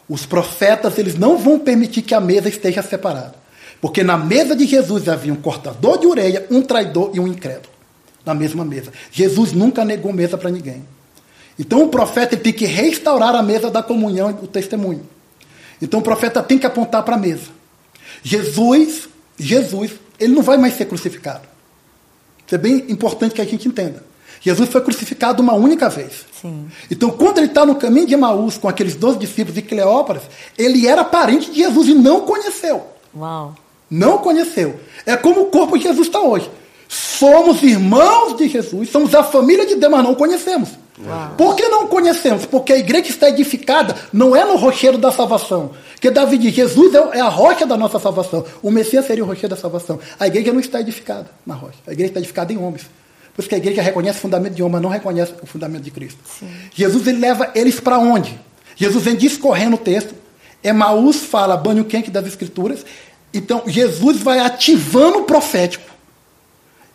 Os 0.08 0.24
profetas, 0.24 0.96
eles 0.96 1.14
não 1.14 1.36
vão 1.36 1.58
permitir 1.58 2.00
que 2.00 2.14
a 2.14 2.20
mesa 2.20 2.48
esteja 2.48 2.82
separada. 2.82 3.34
Porque 3.80 4.02
na 4.02 4.16
mesa 4.16 4.56
de 4.56 4.66
Jesus 4.66 5.08
havia 5.08 5.32
um 5.32 5.36
cortador 5.36 5.98
de 5.98 6.06
orelha, 6.06 6.46
um 6.50 6.62
traidor 6.62 7.10
e 7.14 7.20
um 7.20 7.26
incrédulo. 7.26 7.72
Na 8.24 8.34
mesma 8.34 8.64
mesa. 8.64 8.92
Jesus 9.10 9.52
nunca 9.52 9.84
negou 9.84 10.12
mesa 10.12 10.36
para 10.36 10.50
ninguém. 10.50 10.84
Então 11.58 11.82
o 11.82 11.88
profeta 11.88 12.36
tem 12.36 12.52
que 12.52 12.66
restaurar 12.66 13.34
a 13.34 13.42
mesa 13.42 13.70
da 13.70 13.82
comunhão 13.82 14.30
e 14.30 14.34
do 14.34 14.46
testemunho. 14.46 15.06
Então 15.80 16.00
o 16.00 16.02
profeta 16.02 16.42
tem 16.42 16.58
que 16.58 16.66
apontar 16.66 17.02
para 17.02 17.14
a 17.14 17.18
mesa. 17.18 17.50
Jesus, 18.22 19.08
Jesus, 19.38 19.92
ele 20.18 20.34
não 20.34 20.42
vai 20.42 20.56
mais 20.56 20.74
ser 20.74 20.86
crucificado. 20.86 21.46
Isso 22.46 22.54
é 22.54 22.58
bem 22.58 22.84
importante 22.88 23.34
que 23.34 23.40
a 23.40 23.44
gente 23.44 23.68
entenda. 23.68 24.04
Jesus 24.40 24.68
foi 24.68 24.80
crucificado 24.80 25.42
uma 25.42 25.54
única 25.54 25.88
vez. 25.88 26.24
Sim. 26.40 26.68
Então, 26.90 27.10
quando 27.10 27.38
ele 27.38 27.48
está 27.48 27.66
no 27.66 27.74
caminho 27.74 28.06
de 28.06 28.14
Emaús 28.14 28.56
com 28.56 28.68
aqueles 28.68 28.94
doze 28.94 29.18
discípulos 29.18 29.54
de 29.54 29.62
Cleóparas, 29.62 30.22
ele 30.56 30.86
era 30.86 31.04
parente 31.04 31.50
de 31.50 31.58
Jesus 31.58 31.88
e 31.88 31.94
não 31.94 32.20
conheceu. 32.20 32.86
Uau. 33.14 33.54
Não 33.90 34.18
conheceu. 34.18 34.78
É 35.06 35.16
como 35.16 35.42
o 35.42 35.46
corpo 35.46 35.76
de 35.76 35.84
Jesus 35.84 36.06
está 36.06 36.20
hoje. 36.20 36.50
Somos 36.88 37.62
irmãos 37.62 38.36
de 38.36 38.48
Jesus, 38.48 38.90
somos 38.90 39.14
a 39.14 39.22
família 39.22 39.66
de 39.66 39.74
Deus, 39.74 39.92
mas 39.92 40.02
não 40.02 40.14
conhecemos. 40.14 40.70
Uau. 41.04 41.34
Por 41.36 41.54
que 41.54 41.68
não 41.68 41.86
conhecemos? 41.86 42.46
Porque 42.46 42.72
a 42.72 42.78
igreja 42.78 43.10
está 43.10 43.28
edificada 43.28 43.94
não 44.12 44.34
é 44.34 44.44
no 44.44 44.56
rochedo 44.56 44.98
da 44.98 45.12
salvação. 45.12 45.72
Porque 45.92 46.10
Davi 46.10 46.38
diz, 46.38 46.54
Jesus 46.54 46.94
é 47.12 47.20
a 47.20 47.28
rocha 47.28 47.66
da 47.66 47.76
nossa 47.76 47.98
salvação. 47.98 48.44
O 48.62 48.70
Messias 48.70 49.06
seria 49.06 49.22
o 49.22 49.26
rochedo 49.26 49.54
da 49.54 49.60
salvação. 49.60 50.00
A 50.18 50.26
igreja 50.26 50.52
não 50.52 50.60
está 50.60 50.80
edificada 50.80 51.26
na 51.46 51.54
rocha. 51.54 51.78
A 51.86 51.92
igreja 51.92 52.10
está 52.10 52.20
edificada 52.20 52.52
em 52.52 52.56
homens. 52.56 52.82
Por 53.34 53.42
isso 53.42 53.48
que 53.48 53.54
a 53.54 53.58
igreja 53.58 53.82
reconhece 53.82 54.18
o 54.18 54.22
fundamento 54.22 54.54
de 54.54 54.62
homem, 54.62 54.72
mas 54.72 54.82
não 54.82 54.90
reconhece 54.90 55.32
o 55.40 55.46
fundamento 55.46 55.82
de 55.82 55.90
Cristo. 55.92 56.18
Sim. 56.24 56.48
Jesus 56.74 57.06
ele 57.06 57.18
leva 57.18 57.50
eles 57.54 57.78
para 57.78 57.98
onde? 57.98 58.38
Jesus 58.74 59.04
vem 59.04 59.14
discorrendo 59.14 59.76
o 59.76 59.78
texto. 59.78 60.14
Emaús 60.62 61.18
fala 61.18 61.56
banho 61.56 61.84
quente 61.84 62.10
das 62.10 62.26
escrituras. 62.26 62.84
Então, 63.32 63.64
Jesus 63.66 64.18
vai 64.18 64.38
ativando 64.38 65.18
o 65.18 65.24
profético. 65.24 65.88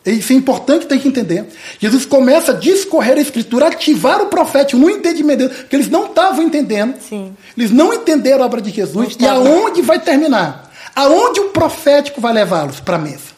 Isso 0.04 0.32
é 0.32 0.36
importante 0.36 0.86
ter 0.86 0.98
que 1.00 1.08
entender. 1.08 1.46
Jesus 1.78 2.04
começa 2.04 2.52
a 2.52 2.54
discorrer 2.54 3.16
a 3.16 3.20
escritura, 3.20 3.68
ativar 3.68 4.20
o 4.20 4.26
profético 4.26 4.78
no 4.78 4.90
entendimento 4.90 5.38
deles, 5.38 5.56
porque 5.56 5.76
eles 5.76 5.88
não 5.88 6.06
estavam 6.06 6.42
entendendo. 6.42 7.00
Sim. 7.00 7.34
Eles 7.56 7.70
não 7.70 7.94
entenderam 7.94 8.42
a 8.42 8.46
obra 8.46 8.60
de 8.60 8.70
Jesus. 8.70 9.16
E 9.18 9.26
aonde 9.26 9.80
vai 9.80 9.98
terminar? 9.98 10.70
Aonde 10.94 11.40
o 11.40 11.48
profético 11.50 12.20
vai 12.20 12.34
levá-los? 12.34 12.80
Para 12.80 12.96
a 12.96 12.98
mesa. 12.98 13.32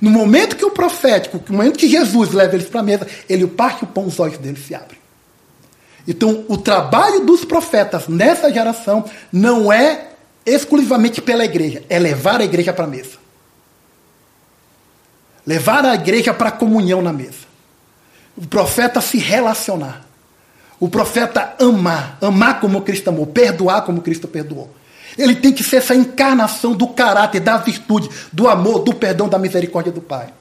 No 0.00 0.10
momento 0.10 0.56
que 0.56 0.64
o 0.64 0.70
profético, 0.70 1.40
no 1.48 1.56
momento 1.56 1.78
que 1.78 1.88
Jesus 1.88 2.32
leva 2.32 2.54
eles 2.54 2.68
para 2.68 2.80
a 2.80 2.84
mesa, 2.84 3.06
ele 3.28 3.46
parte 3.46 3.84
o 3.84 3.86
pão, 3.86 4.06
os 4.06 4.18
olhos 4.18 4.38
deles 4.38 4.64
se 4.66 4.74
abrem. 4.74 4.98
Então, 6.06 6.44
o 6.48 6.56
trabalho 6.56 7.20
dos 7.20 7.44
profetas 7.44 8.08
nessa 8.08 8.52
geração 8.52 9.04
não 9.32 9.72
é 9.72 10.08
exclusivamente 10.54 11.20
pela 11.20 11.44
igreja, 11.44 11.82
é 11.88 11.98
levar 11.98 12.40
a 12.40 12.44
igreja 12.44 12.72
para 12.72 12.84
a 12.84 12.88
mesa. 12.88 13.18
Levar 15.46 15.84
a 15.84 15.94
igreja 15.94 16.34
para 16.34 16.48
a 16.48 16.52
comunhão 16.52 17.00
na 17.00 17.12
mesa. 17.12 17.48
O 18.36 18.46
profeta 18.46 19.00
se 19.00 19.18
relacionar. 19.18 20.06
O 20.78 20.88
profeta 20.88 21.56
amar, 21.58 22.18
amar 22.20 22.60
como 22.60 22.82
Cristo 22.82 23.08
amou, 23.08 23.26
perdoar 23.26 23.82
como 23.82 24.00
Cristo 24.00 24.28
perdoou. 24.28 24.72
Ele 25.16 25.34
tem 25.34 25.52
que 25.52 25.64
ser 25.64 25.76
essa 25.76 25.94
encarnação 25.94 26.76
do 26.76 26.86
caráter, 26.88 27.40
da 27.40 27.56
virtude, 27.56 28.08
do 28.32 28.48
amor, 28.48 28.80
do 28.80 28.94
perdão, 28.94 29.28
da 29.28 29.38
misericórdia 29.38 29.90
do 29.90 30.00
Pai. 30.00 30.32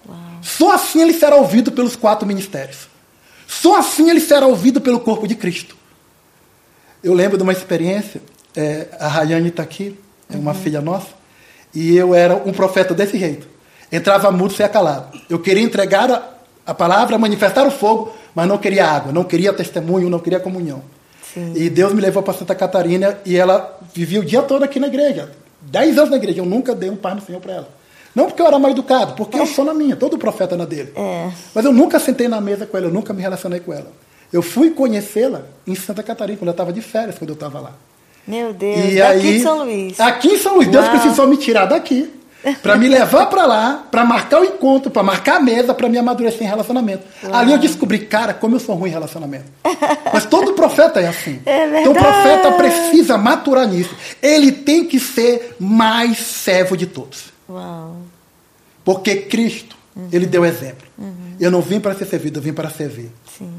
Só 0.41 0.73
assim 0.73 1.01
ele 1.01 1.13
será 1.13 1.35
ouvido 1.35 1.71
pelos 1.71 1.95
quatro 1.95 2.27
ministérios. 2.27 2.87
Só 3.47 3.77
assim 3.77 4.09
ele 4.09 4.19
será 4.19 4.45
ouvido 4.45 4.79
pelo 4.79 4.99
corpo 4.99 5.27
de 5.27 5.35
Cristo. 5.35 5.75
Eu 7.03 7.13
lembro 7.13 7.37
de 7.37 7.43
uma 7.43 7.53
experiência, 7.53 8.21
é, 8.57 8.87
a 8.99 9.07
Rayane 9.07 9.49
está 9.49 9.63
aqui, 9.63 9.97
é 10.33 10.35
uma 10.35 10.53
filha 10.53 10.81
nossa, 10.81 11.07
e 11.73 11.95
eu 11.95 12.13
era 12.15 12.35
um 12.35 12.51
profeta 12.51 12.93
desse 12.93 13.17
jeito. 13.17 13.47
Entrava 13.91 14.31
mudo, 14.31 14.53
saia 14.53 14.67
calado. 14.67 15.17
Eu 15.29 15.39
queria 15.39 15.63
entregar 15.63 16.11
a, 16.11 16.23
a 16.65 16.73
palavra, 16.73 17.17
manifestar 17.17 17.65
o 17.65 17.71
fogo, 17.71 18.13
mas 18.35 18.47
não 18.47 18.57
queria 18.57 18.85
água, 18.85 19.11
não 19.11 19.23
queria 19.23 19.53
testemunho, 19.53 20.09
não 20.09 20.19
queria 20.19 20.39
comunhão. 20.39 20.81
Sim. 21.33 21.53
E 21.55 21.69
Deus 21.69 21.93
me 21.93 22.01
levou 22.01 22.23
para 22.23 22.33
Santa 22.33 22.55
Catarina 22.55 23.19
e 23.25 23.37
ela 23.37 23.79
vivia 23.93 24.19
o 24.19 24.25
dia 24.25 24.41
todo 24.41 24.63
aqui 24.63 24.79
na 24.79 24.87
igreja. 24.87 25.31
Dez 25.61 25.97
anos 25.97 26.09
na 26.09 26.17
igreja, 26.17 26.39
eu 26.39 26.45
nunca 26.45 26.73
dei 26.73 26.89
um 26.89 26.95
par 26.95 27.15
no 27.15 27.21
Senhor 27.21 27.39
para 27.39 27.53
ela. 27.53 27.69
Não 28.15 28.25
porque 28.25 28.41
eu 28.41 28.47
era 28.47 28.57
mal 28.57 28.71
educado, 28.71 29.13
porque 29.13 29.39
eu 29.39 29.45
sou 29.45 29.63
na 29.63 29.73
minha, 29.73 29.95
todo 29.95 30.17
profeta 30.17 30.57
na 30.57 30.65
dele. 30.65 30.91
É. 30.95 31.29
Mas 31.53 31.63
eu 31.63 31.71
nunca 31.71 31.99
sentei 31.99 32.27
na 32.27 32.41
mesa 32.41 32.65
com 32.65 32.75
ela, 32.75 32.87
eu 32.87 32.91
nunca 32.91 33.13
me 33.13 33.21
relacionei 33.21 33.59
com 33.59 33.71
ela. 33.71 33.91
Eu 34.33 34.41
fui 34.41 34.71
conhecê-la 34.71 35.43
em 35.65 35.75
Santa 35.75 36.01
Catarina, 36.01 36.37
quando 36.37 36.47
eu 36.47 36.51
estava 36.51 36.73
de 36.73 36.81
férias, 36.81 37.17
quando 37.17 37.29
eu 37.29 37.35
estava 37.35 37.59
lá. 37.59 37.73
Meu 38.27 38.53
Deus. 38.53 38.77
E 38.91 38.95
Daqui 38.97 39.01
aí, 39.01 39.37
de 39.37 39.43
São 39.43 39.63
Luís. 39.63 39.99
Aqui 39.99 40.27
em 40.29 40.37
São 40.37 40.55
Luís, 40.55 40.67
Deus 40.67 40.85
Uau. 40.85 40.91
precisou 40.99 41.27
me 41.27 41.37
tirar 41.37 41.65
daqui 41.65 42.11
para 42.61 42.75
me 42.77 42.87
levar 42.87 43.25
para 43.27 43.45
lá, 43.45 43.87
para 43.89 44.03
marcar 44.05 44.41
o 44.41 44.45
encontro, 44.45 44.91
para 44.91 45.01
marcar 45.03 45.37
a 45.37 45.39
mesa, 45.39 45.73
para 45.73 45.89
me 45.89 45.97
amadurecer 45.97 46.43
em 46.43 46.49
relacionamento. 46.49 47.03
Ali 47.31 47.51
eu 47.51 47.57
descobri, 47.57 47.99
cara, 47.99 48.33
como 48.33 48.55
eu 48.55 48.59
sou 48.59 48.75
ruim 48.75 48.89
em 48.89 48.93
relacionamento. 48.93 49.45
Mas 50.13 50.25
todo 50.25 50.53
profeta 50.53 50.99
é 50.99 51.07
assim. 51.07 51.39
É 51.45 51.81
então 51.81 51.91
o 51.91 51.95
profeta 51.95 52.51
precisa 52.53 53.17
maturar 53.17 53.67
nisso. 53.67 53.95
Ele 54.21 54.51
tem 54.51 54.85
que 54.85 54.99
ser 54.99 55.55
mais 55.59 56.17
servo 56.19 56.75
de 56.77 56.85
todos. 56.85 57.25
Uau. 57.49 57.95
Porque 58.83 59.15
Cristo, 59.15 59.75
Uhum. 59.95 60.09
ele 60.11 60.27
deu 60.27 60.45
exemplo. 60.45 60.85
Eu 61.39 61.49
não 61.49 61.59
vim 61.59 61.79
para 61.79 61.95
ser 61.95 62.05
servido, 62.05 62.37
eu 62.37 62.43
vim 62.43 62.53
para 62.53 62.69
servir. 62.69 63.09
Sim. 63.35 63.49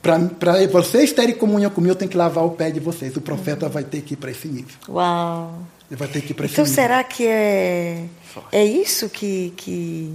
Para 0.00 0.66
vocês 0.70 1.12
terem 1.12 1.34
comunhão 1.34 1.70
comigo, 1.70 1.92
eu 1.92 1.96
tenho 1.96 2.10
que 2.10 2.16
lavar 2.16 2.44
o 2.44 2.50
pé 2.50 2.70
de 2.70 2.80
vocês. 2.80 3.16
O 3.16 3.20
profeta 3.20 3.68
vai 3.68 3.84
ter 3.84 4.00
que 4.02 4.14
ir 4.14 4.16
para 4.16 4.30
esse 4.30 4.46
nível. 4.48 4.74
Uau. 4.88 5.54
Ele 5.90 5.98
vai 5.98 6.08
ter 6.08 6.20
que 6.22 6.32
ir 6.32 6.34
para 6.34 6.46
esse 6.46 6.54
Então 6.54 6.64
nível. 6.64 6.74
será 6.82 7.02
que 7.02 7.26
é, 7.26 8.04
é 8.52 8.64
isso 8.64 9.08
que, 9.08 9.52
que, 9.56 10.14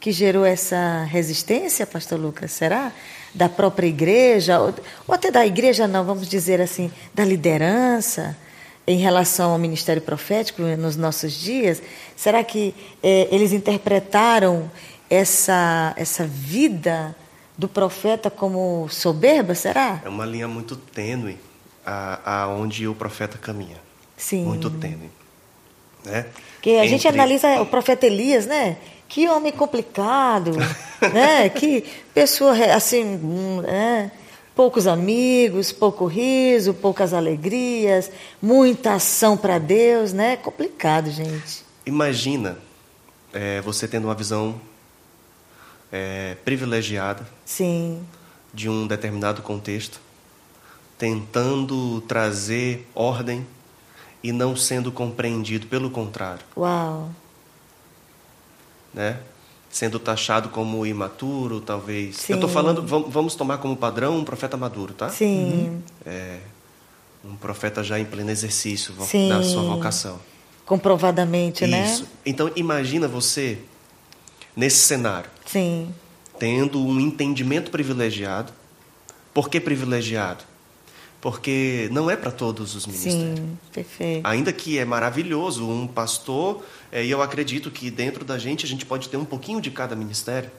que 0.00 0.12
gerou 0.12 0.44
essa 0.44 1.04
resistência, 1.04 1.86
pastor 1.86 2.18
Lucas? 2.18 2.50
Será? 2.50 2.92
Da 3.34 3.48
própria 3.48 3.86
igreja, 3.86 4.58
ou, 4.58 4.74
ou 5.06 5.14
até 5.14 5.30
da 5.30 5.46
igreja 5.46 5.86
não, 5.86 6.04
vamos 6.04 6.26
dizer 6.28 6.60
assim, 6.60 6.90
da 7.14 7.24
liderança 7.24 8.36
em 8.86 8.98
relação 8.98 9.52
ao 9.52 9.58
ministério 9.58 10.02
profético 10.02 10.62
nos 10.62 10.96
nossos 10.96 11.32
dias? 11.34 11.80
Será 12.16 12.42
que 12.42 12.74
eh, 13.02 13.28
eles 13.30 13.52
interpretaram 13.52 14.68
essa, 15.08 15.92
essa 15.96 16.26
vida 16.26 17.14
do 17.60 17.68
profeta 17.68 18.30
como 18.30 18.88
soberba, 18.88 19.54
será? 19.54 20.00
É 20.02 20.08
uma 20.08 20.24
linha 20.24 20.48
muito 20.48 20.74
tênue 20.74 21.36
a, 21.84 22.44
aonde 22.44 22.88
o 22.88 22.94
profeta 22.94 23.36
caminha. 23.36 23.76
Sim. 24.16 24.44
Muito 24.44 24.70
tênue. 24.70 25.10
Né? 26.02 26.24
Que 26.62 26.78
a 26.78 26.86
gente 26.86 27.06
Entre- 27.06 27.20
analisa 27.20 27.60
o 27.60 27.66
profeta 27.66 28.06
Elias, 28.06 28.46
né? 28.46 28.78
Que 29.06 29.28
homem 29.28 29.52
complicado, 29.52 30.52
né? 31.12 31.50
Que 31.50 31.84
pessoa 32.14 32.54
assim, 32.74 33.04
né? 33.62 34.10
poucos 34.56 34.86
amigos, 34.86 35.70
pouco 35.70 36.06
riso, 36.06 36.72
poucas 36.72 37.12
alegrias, 37.12 38.10
muita 38.40 38.94
ação 38.94 39.36
para 39.36 39.58
Deus, 39.58 40.14
né? 40.14 40.38
Complicado, 40.38 41.10
gente. 41.10 41.62
Imagina 41.84 42.56
é, 43.34 43.60
você 43.60 43.86
tendo 43.86 44.06
uma 44.06 44.14
visão 44.14 44.58
é, 45.92 46.36
privilegiada 46.44 47.26
Sim, 47.44 48.02
de 48.52 48.68
um 48.68 48.86
determinado 48.86 49.42
contexto, 49.42 50.00
tentando 50.98 52.00
trazer 52.02 52.86
ordem 52.94 53.46
e 54.22 54.32
não 54.32 54.54
sendo 54.54 54.92
compreendido, 54.92 55.66
pelo 55.66 55.90
contrário, 55.90 56.44
uau, 56.56 57.10
né? 58.92 59.18
Sendo 59.70 60.00
taxado 60.00 60.48
como 60.48 60.84
imaturo, 60.84 61.60
talvez. 61.60 62.16
Sim. 62.16 62.32
Eu 62.32 62.36
estou 62.38 62.50
falando, 62.50 62.84
vam- 62.84 63.04
vamos 63.08 63.36
tomar 63.36 63.58
como 63.58 63.76
padrão 63.76 64.16
um 64.18 64.24
profeta 64.24 64.56
maduro, 64.56 64.92
tá? 64.92 65.08
sim, 65.08 65.80
Um 67.24 67.36
profeta 67.36 67.84
já 67.84 67.98
em 68.00 68.04
pleno 68.04 68.30
exercício 68.30 68.92
Sim. 69.02 69.28
da 69.28 69.42
sua 69.42 69.62
vocação. 69.62 70.18
comprovadamente, 70.66 71.66
né? 71.66 71.84
Isso. 71.84 72.06
Então 72.26 72.50
imagina 72.56 73.06
você 73.06 73.58
nesse 74.60 74.76
cenário, 74.76 75.30
Sim, 75.46 75.92
tendo 76.38 76.78
um 76.78 77.00
entendimento 77.00 77.70
privilegiado. 77.70 78.52
Por 79.32 79.48
que 79.48 79.58
privilegiado? 79.58 80.44
Porque 81.18 81.88
não 81.92 82.10
é 82.10 82.16
para 82.16 82.30
todos 82.30 82.74
os 82.74 82.86
ministérios. 82.86 83.38
sim, 83.38 83.58
perfeito. 83.72 84.26
Ainda 84.26 84.52
que 84.52 84.78
é 84.78 84.84
maravilhoso 84.84 85.66
um 85.66 85.86
pastor, 85.86 86.62
é, 86.92 87.04
e 87.04 87.10
eu 87.10 87.22
acredito 87.22 87.70
que 87.70 87.90
dentro 87.90 88.22
da 88.24 88.38
gente 88.38 88.66
a 88.66 88.68
gente 88.68 88.84
pode 88.84 89.08
ter 89.08 89.16
um 89.16 89.24
pouquinho 89.24 89.60
de 89.62 89.70
cada 89.70 89.96
ministério, 89.96 90.50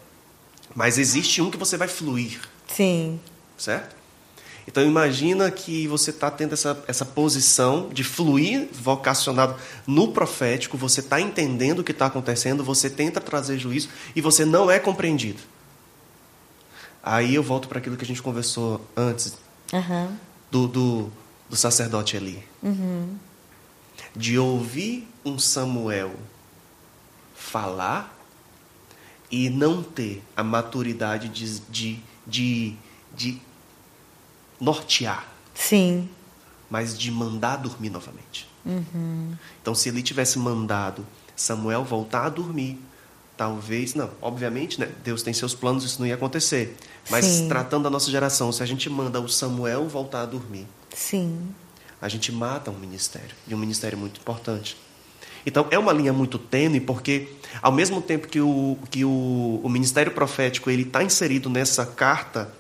mas 0.74 0.98
existe 0.98 1.42
um 1.42 1.52
que 1.52 1.58
você 1.58 1.78
vai 1.78 1.88
fluir, 1.88 2.42
Sim, 2.68 3.20
certo? 3.58 3.96
Então 4.72 4.86
imagina 4.86 5.52
que 5.52 5.86
você 5.86 6.12
está 6.12 6.32
tendo 6.32 6.54
essa, 6.54 6.82
essa 6.88 7.04
posição 7.04 7.90
de 7.90 8.06
fluir 8.06 8.70
vocacionado 8.72 9.58
no 9.86 10.14
profético, 10.14 10.78
você 10.78 11.02
está 11.02 11.20
entendendo 11.20 11.80
o 11.80 11.84
que 11.84 11.92
está 11.92 12.06
acontecendo, 12.06 12.64
você 12.64 12.90
tenta 12.90 13.20
trazer 13.20 13.60
juízo 13.60 13.90
e 14.16 14.22
você 14.22 14.46
não 14.46 14.72
é 14.72 14.80
compreendido. 14.80 15.42
Aí 17.04 17.36
eu 17.36 17.44
volto 17.44 17.68
para 17.68 17.80
aquilo 17.80 17.98
que 17.98 18.06
a 18.06 18.08
gente 18.08 18.22
conversou 18.22 18.80
antes 18.96 19.38
aham, 19.74 20.18
do, 20.50 20.68
do, 20.68 21.12
do 21.50 21.56
sacerdote 21.58 22.16
Eli. 22.16 22.42
de 24.16 24.40
ouvir 24.40 25.06
um 25.26 25.38
Samuel 25.38 26.12
falar 27.36 28.18
e 29.30 29.50
não 29.50 29.84
ter 29.84 30.24
a 30.36 30.44
maturidade 30.44 31.28
de, 31.28 31.60
de, 31.60 32.00
de, 32.26 32.76
de 33.14 33.42
nortear. 34.62 35.28
Sim. 35.56 36.08
Mas 36.70 36.98
de 36.98 37.12
mandar 37.12 37.58
dormir 37.58 37.90
novamente. 37.90 38.48
Uhum. 38.64 39.34
Então, 39.62 39.74
se 39.74 39.90
ele 39.90 40.04
tivesse 40.04 40.38
mandado 40.38 41.06
Samuel 41.36 41.84
voltar 41.84 42.26
a 42.26 42.30
dormir, 42.30 42.80
talvez, 43.36 43.96
não, 43.96 44.12
obviamente, 44.22 44.80
né, 44.80 44.90
Deus 45.04 45.24
tem 45.24 45.34
seus 45.34 45.56
planos, 45.56 45.84
isso 45.84 46.00
não 46.00 46.08
ia 46.08 46.14
acontecer. 46.14 46.78
Mas 47.10 47.26
Sim. 47.26 47.48
tratando 47.48 47.84
da 47.84 47.90
nossa 47.90 48.12
geração, 48.12 48.52
se 48.52 48.62
a 48.62 48.66
gente 48.66 48.88
manda 48.90 49.20
o 49.20 49.28
Samuel 49.28 49.88
voltar 49.88 50.22
a 50.22 50.26
dormir, 50.26 50.68
Sim. 50.94 51.50
a 52.00 52.08
gente 52.08 52.32
mata 52.32 52.70
um 52.70 52.78
ministério, 52.78 53.36
e 53.48 53.56
um 53.56 53.58
ministério 53.58 53.98
muito 53.98 54.22
importante. 54.22 54.78
Então, 55.44 55.68
é 55.72 55.80
uma 55.80 55.92
linha 55.92 56.14
muito 56.14 56.38
tênue, 56.38 56.80
porque 56.80 57.30
ao 57.64 57.72
mesmo 57.72 58.00
tempo 58.00 58.28
que 58.28 58.40
o, 58.40 58.78
que 58.92 59.04
o, 59.04 59.60
o 59.64 59.70
ministério 59.70 60.12
profético 60.12 60.70
ele 60.70 60.84
está 60.84 61.04
inserido 61.04 61.50
nessa 61.50 61.84
carta, 61.84 62.54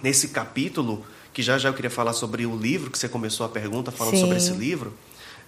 nesse 0.00 0.28
capítulo, 0.28 1.04
que 1.34 1.42
já 1.42 1.58
já 1.58 1.68
eu 1.68 1.74
queria 1.74 1.90
falar 1.90 2.12
sobre 2.12 2.46
o 2.46 2.56
livro, 2.56 2.90
que 2.90 2.96
você 2.96 3.08
começou 3.08 3.44
a 3.44 3.48
pergunta 3.48 3.90
falando 3.90 4.14
Sim. 4.14 4.20
sobre 4.20 4.36
esse 4.36 4.52
livro, 4.52 4.94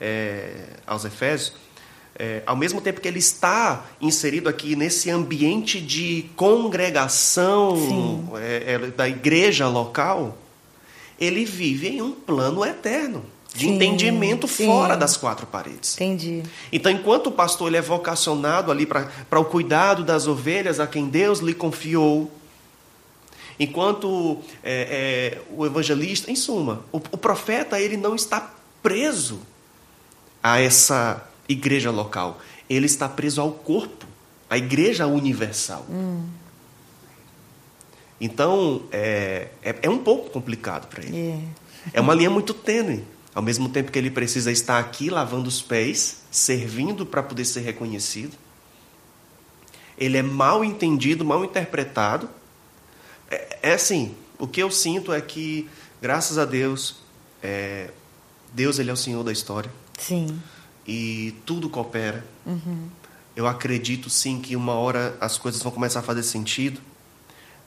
é, 0.01 0.65
aos 0.85 1.05
Efésios, 1.05 1.53
é, 2.19 2.43
ao 2.45 2.57
mesmo 2.57 2.81
tempo 2.81 3.01
que 3.01 3.07
ele 3.07 3.21
está 3.21 3.85
inserido 4.01 4.49
aqui 4.49 4.75
nesse 4.75 5.11
ambiente 5.11 5.81
de 5.81 6.27
congregação 6.35 8.33
é, 8.37 8.75
é, 8.75 8.79
da 8.89 9.09
igreja 9.09 9.69
local, 9.69 10.37
ele 11.21 11.45
vive 11.45 11.89
em 11.89 12.03
um 12.03 12.11
plano 12.11 12.65
eterno 12.65 13.25
de 13.55 13.67
Sim, 13.67 13.75
entendimento 13.75 14.49
sim. 14.49 14.67
fora 14.67 14.97
das 14.97 15.17
quatro 15.17 15.47
paredes. 15.47 15.95
Entendi. 15.95 16.43
Então, 16.71 16.91
enquanto 16.93 17.29
o 17.29 17.33
pastor 17.33 17.69
ele 17.69 17.77
é 17.77 17.83
vocacionado 17.83 18.71
ali 18.73 18.85
para 18.85 19.09
o 19.39 19.45
cuidado 19.45 20.03
das 20.03 20.27
ovelhas 20.27 20.81
a 20.81 20.87
quem 20.87 21.09
Deus 21.09 21.39
lhe 21.39 21.55
confiou, 21.55 22.31
enquanto 23.59 24.39
é, 24.63 25.39
é, 25.39 25.43
o 25.51 25.65
evangelista, 25.65 26.31
em 26.31 26.37
suma, 26.37 26.85
o, 26.93 26.97
o 26.97 27.17
profeta 27.17 27.81
ele 27.81 27.97
não 27.97 28.15
está 28.15 28.55
preso 28.83 29.41
a 30.43 30.61
essa 30.61 31.27
igreja 31.49 31.91
local, 31.91 32.39
ele 32.69 32.87
está 32.87 33.09
preso 33.09 33.41
ao 33.41 33.53
corpo, 33.53 34.07
à 34.49 34.57
igreja 34.57 35.07
universal. 35.07 35.87
Então, 38.21 38.83
é, 38.91 39.49
é, 39.63 39.75
é 39.83 39.91
um 39.91 39.99
pouco 39.99 40.31
complicado 40.31 40.89
para 40.89 41.05
ele. 41.05 41.19
É. 41.19 41.41
É 41.93 42.01
uma 42.01 42.15
linha 42.15 42.31
muito 42.31 42.55
tênue. 42.55 43.05
Ao 43.35 43.43
mesmo 43.43 43.69
tempo 43.69 43.93
que 43.93 43.99
ele 43.99 44.11
precisa 44.11 44.51
estar 44.51 44.79
aqui 44.79 45.11
lavando 45.11 45.49
os 45.49 45.61
pés, 45.61 46.23
servindo 46.31 47.05
para 47.05 47.23
poder 47.23 47.45
ser 47.45 47.61
reconhecido. 47.61 48.35
Ele 49.99 50.17
é 50.17 50.23
mal 50.23 50.65
entendido, 50.65 51.25
mal 51.25 51.45
interpretado. 51.45 52.31
É, 53.31 53.59
é 53.63 53.73
assim, 53.75 54.15
o 54.39 54.47
que 54.47 54.63
eu 54.63 54.71
sinto 54.71 55.13
é 55.13 55.21
que, 55.21 55.69
graças 56.01 56.39
a 56.39 56.45
Deus, 56.45 56.97
é, 57.43 57.91
Deus 58.53 58.79
ele 58.79 58.91
é 58.91 58.93
o 58.93 58.97
Senhor 58.97 59.23
da 59.23 59.33
história 59.33 59.71
Sim. 59.99 60.41
e 60.87 61.35
tudo 61.45 61.69
coopera. 61.69 62.25
Uhum. 62.45 62.89
Eu 63.35 63.47
acredito 63.47 64.09
sim 64.09 64.41
que 64.41 64.57
uma 64.57 64.73
hora 64.73 65.15
as 65.21 65.37
coisas 65.37 65.63
vão 65.63 65.71
começar 65.71 66.01
a 66.01 66.03
fazer 66.03 66.23
sentido, 66.23 66.81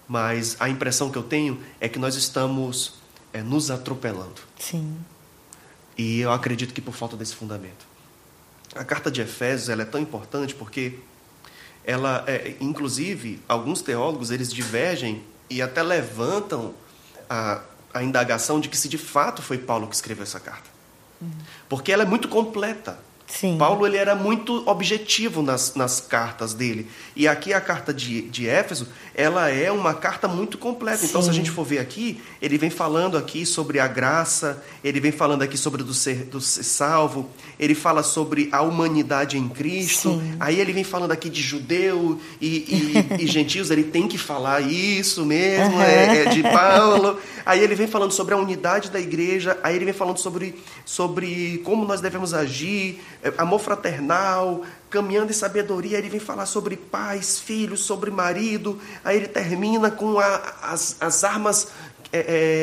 mas 0.07 0.57
a 0.60 0.68
impressão 0.68 1.12
que 1.12 1.18
eu 1.18 1.22
tenho 1.22 1.62
é 1.80 1.88
que 1.88 1.99
nós 1.99 2.16
estamos 2.16 2.95
é, 3.32 3.43
nos 3.43 3.70
atropelando. 3.70 4.41
Sim. 4.57 4.97
E 5.95 6.22
eu 6.22 6.32
acredito 6.32 6.74
que 6.74 6.82
por 6.82 6.95
falta 6.95 7.16
desse 7.16 7.36
fundamento. 7.36 7.88
A 8.74 8.84
carta 8.84 9.12
de 9.12 9.22
Efésios 9.22 9.70
ela 9.70 9.84
é 9.84 9.86
tão 9.86 10.01
importante 10.01 10.55
porque 10.55 10.99
ela, 11.84 12.24
é, 12.26 12.55
inclusive, 12.60 13.39
alguns 13.47 13.82
teólogos 13.82 14.32
eles 14.32 14.51
divergem 14.51 15.24
e 15.50 15.62
até 15.62 15.82
levantam 15.82 16.74
a, 17.30 17.62
a 17.93 18.04
indagação 18.04 18.60
de 18.60 18.70
que 18.70 18.78
se 18.78 18.88
de 18.88 18.97
fato 18.97 19.41
foi 19.41 19.58
Paulo 19.58 19.88
que 19.88 19.95
escreveu 19.95 20.24
essa 20.24 20.39
carta, 20.39 20.70
porque 21.68 21.91
ela 21.91 22.04
é 22.04 22.06
muito 22.06 22.28
completa. 22.28 23.00
Sim. 23.30 23.57
Paulo 23.57 23.86
ele 23.86 23.95
era 23.95 24.15
muito 24.15 24.67
objetivo 24.67 25.41
nas, 25.41 25.75
nas 25.75 26.01
cartas 26.01 26.53
dele. 26.53 26.88
E 27.15 27.27
aqui 27.27 27.53
a 27.53 27.61
carta 27.61 27.93
de, 27.93 28.23
de 28.23 28.47
Éfeso, 28.47 28.88
ela 29.13 29.49
é 29.49 29.71
uma 29.71 29.93
carta 29.93 30.27
muito 30.27 30.57
completa. 30.57 31.05
Então, 31.05 31.21
se 31.21 31.30
a 31.30 31.32
Sim. 31.32 31.39
gente 31.39 31.51
for 31.51 31.63
ver 31.63 31.80
aqui, 31.80 32.19
ele 32.41 32.57
vem 32.57 32.69
falando 32.69 33.17
aqui 33.17 33.45
sobre 33.45 33.80
a 33.80 33.88
graça, 33.88 34.63
ele 34.84 34.99
vem 34.99 35.11
falando 35.11 35.43
aqui 35.43 35.57
sobre 35.57 35.84
do 35.84 35.93
ser, 35.93 36.25
do 36.25 36.41
ser 36.41 36.63
salvo, 36.63 37.30
ele 37.59 37.75
fala 37.75 38.01
sobre 38.01 38.49
a 38.51 38.61
humanidade 38.61 39.38
em 39.38 39.47
Cristo. 39.47 40.19
Sim. 40.19 40.36
Aí 40.39 40.59
ele 40.59 40.73
vem 40.73 40.84
falando 40.84 41.11
aqui 41.11 41.30
de 41.30 41.41
judeu 41.41 42.19
e, 42.41 43.05
e, 43.19 43.23
e 43.23 43.27
gentios, 43.30 43.69
ele 43.69 43.84
tem 43.84 44.07
que 44.07 44.17
falar 44.17 44.61
isso 44.61 45.25
mesmo, 45.25 45.75
Aham. 45.75 45.84
é, 45.84 46.23
é 46.23 46.25
de 46.30 46.41
Paulo. 46.41 47.19
Aí 47.45 47.61
ele 47.61 47.75
vem 47.75 47.88
falando 47.88 48.11
sobre 48.11 48.34
a 48.34 48.38
unidade 48.38 48.91
da 48.91 48.99
igreja, 48.99 49.57
aí 49.63 49.75
ele 49.75 49.86
vem 49.86 49.93
falando 49.93 50.17
sobre, 50.17 50.55
sobre 50.86 51.61
como 51.63 51.86
nós 51.86 52.01
devemos 52.01 52.34
agir, 52.34 52.99
amor 53.38 53.59
fraternal, 53.59 54.63
caminhando 54.89 55.32
em 55.32 55.34
sabedoria. 55.34 55.97
Ele 55.97 56.09
vem 56.09 56.20
falar 56.20 56.45
sobre 56.45 56.76
pais, 56.78 57.39
filhos, 57.39 57.82
sobre 57.82 58.09
marido. 58.11 58.80
Aí 59.03 59.17
ele 59.17 59.28
termina 59.28 59.91
com 59.91 60.20
a- 60.20 60.53
as, 60.63 60.95
as 60.99 61.24
armas 61.24 61.67
é, 62.11 62.20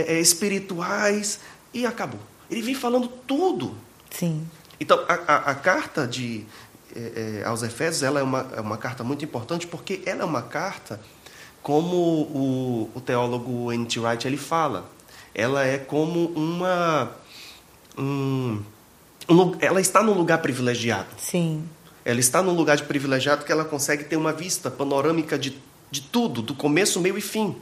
é, 0.08 0.14
é, 0.16 0.20
espirituais 0.20 1.38
e 1.72 1.86
acabou. 1.86 2.20
Ele 2.50 2.62
vem 2.62 2.74
falando 2.74 3.08
tudo. 3.08 3.74
Sim. 4.10 4.46
Então, 4.80 5.04
a, 5.08 5.14
a- 5.14 5.50
a 5.50 5.54
carta 5.54 6.06
de, 6.06 6.44
eh, 6.94 7.40
eh, 7.40 7.44
aos 7.46 7.62
Efésios 7.62 8.02
ela 8.02 8.20
é, 8.20 8.22
uma, 8.22 8.46
é 8.56 8.60
uma 8.60 8.76
carta 8.76 9.02
muito 9.04 9.24
importante 9.24 9.66
porque 9.66 10.02
ela 10.06 10.22
é 10.22 10.24
uma 10.24 10.42
carta, 10.42 11.00
como 11.62 11.96
o, 11.96 12.90
o 12.94 13.00
teólogo 13.00 13.72
N.T. 13.72 13.98
Wright 14.00 14.26
ele 14.26 14.36
fala, 14.36 14.88
ela 15.34 15.64
é 15.64 15.76
como 15.78 16.26
uma. 16.34 17.10
um- 17.98 18.62
ela 19.60 19.80
está 19.80 20.02
num 20.02 20.12
lugar 20.14 20.38
privilegiado. 20.38 21.08
Sim. 21.18 21.64
Ela 22.04 22.20
está 22.20 22.40
num 22.42 22.52
lugar 22.54 22.76
de 22.76 22.84
privilegiado 22.84 23.44
que 23.44 23.50
ela 23.50 23.64
consegue 23.64 24.04
ter 24.04 24.16
uma 24.16 24.32
vista 24.32 24.70
panorâmica 24.70 25.36
de, 25.38 25.56
de 25.90 26.00
tudo, 26.00 26.40
do 26.42 26.54
começo, 26.54 27.00
meio 27.00 27.18
e 27.18 27.20
fim. 27.20 27.56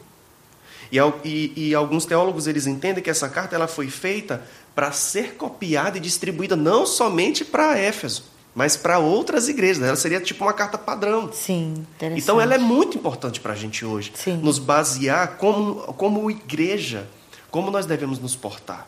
E, 0.92 0.98
e- 1.24 1.52
e 1.68 1.74
alguns 1.74 2.04
teólogos 2.04 2.46
eles 2.46 2.66
entendem 2.66 3.02
que 3.02 3.08
essa 3.10 3.28
carta 3.28 3.54
ela 3.56 3.66
foi 3.66 3.88
feita 3.88 4.42
para 4.74 4.92
ser 4.92 5.34
copiada 5.36 5.96
e 5.96 6.00
distribuída 6.00 6.54
não 6.56 6.84
somente 6.84 7.44
para 7.44 7.78
Éfeso, 7.78 8.24
mas 8.54 8.76
para 8.76 8.98
outras 8.98 9.48
igrejas. 9.48 9.82
Ela 9.82 9.96
seria 9.96 10.20
tipo 10.20 10.44
uma 10.44 10.52
carta 10.52 10.76
padrão. 10.76 11.32
Sim. 11.32 11.86
Interessante. 11.96 12.20
Então 12.22 12.38
ela 12.40 12.54
é 12.54 12.58
muito 12.58 12.98
importante 12.98 13.40
para 13.40 13.54
a 13.54 13.56
gente 13.56 13.84
hoje. 13.84 14.12
Sim. 14.14 14.36
Nos 14.42 14.58
basear 14.58 15.36
como, 15.38 15.76
como 15.94 16.30
igreja, 16.30 17.08
como 17.50 17.70
nós 17.70 17.86
devemos 17.86 18.18
nos 18.18 18.36
portar. 18.36 18.86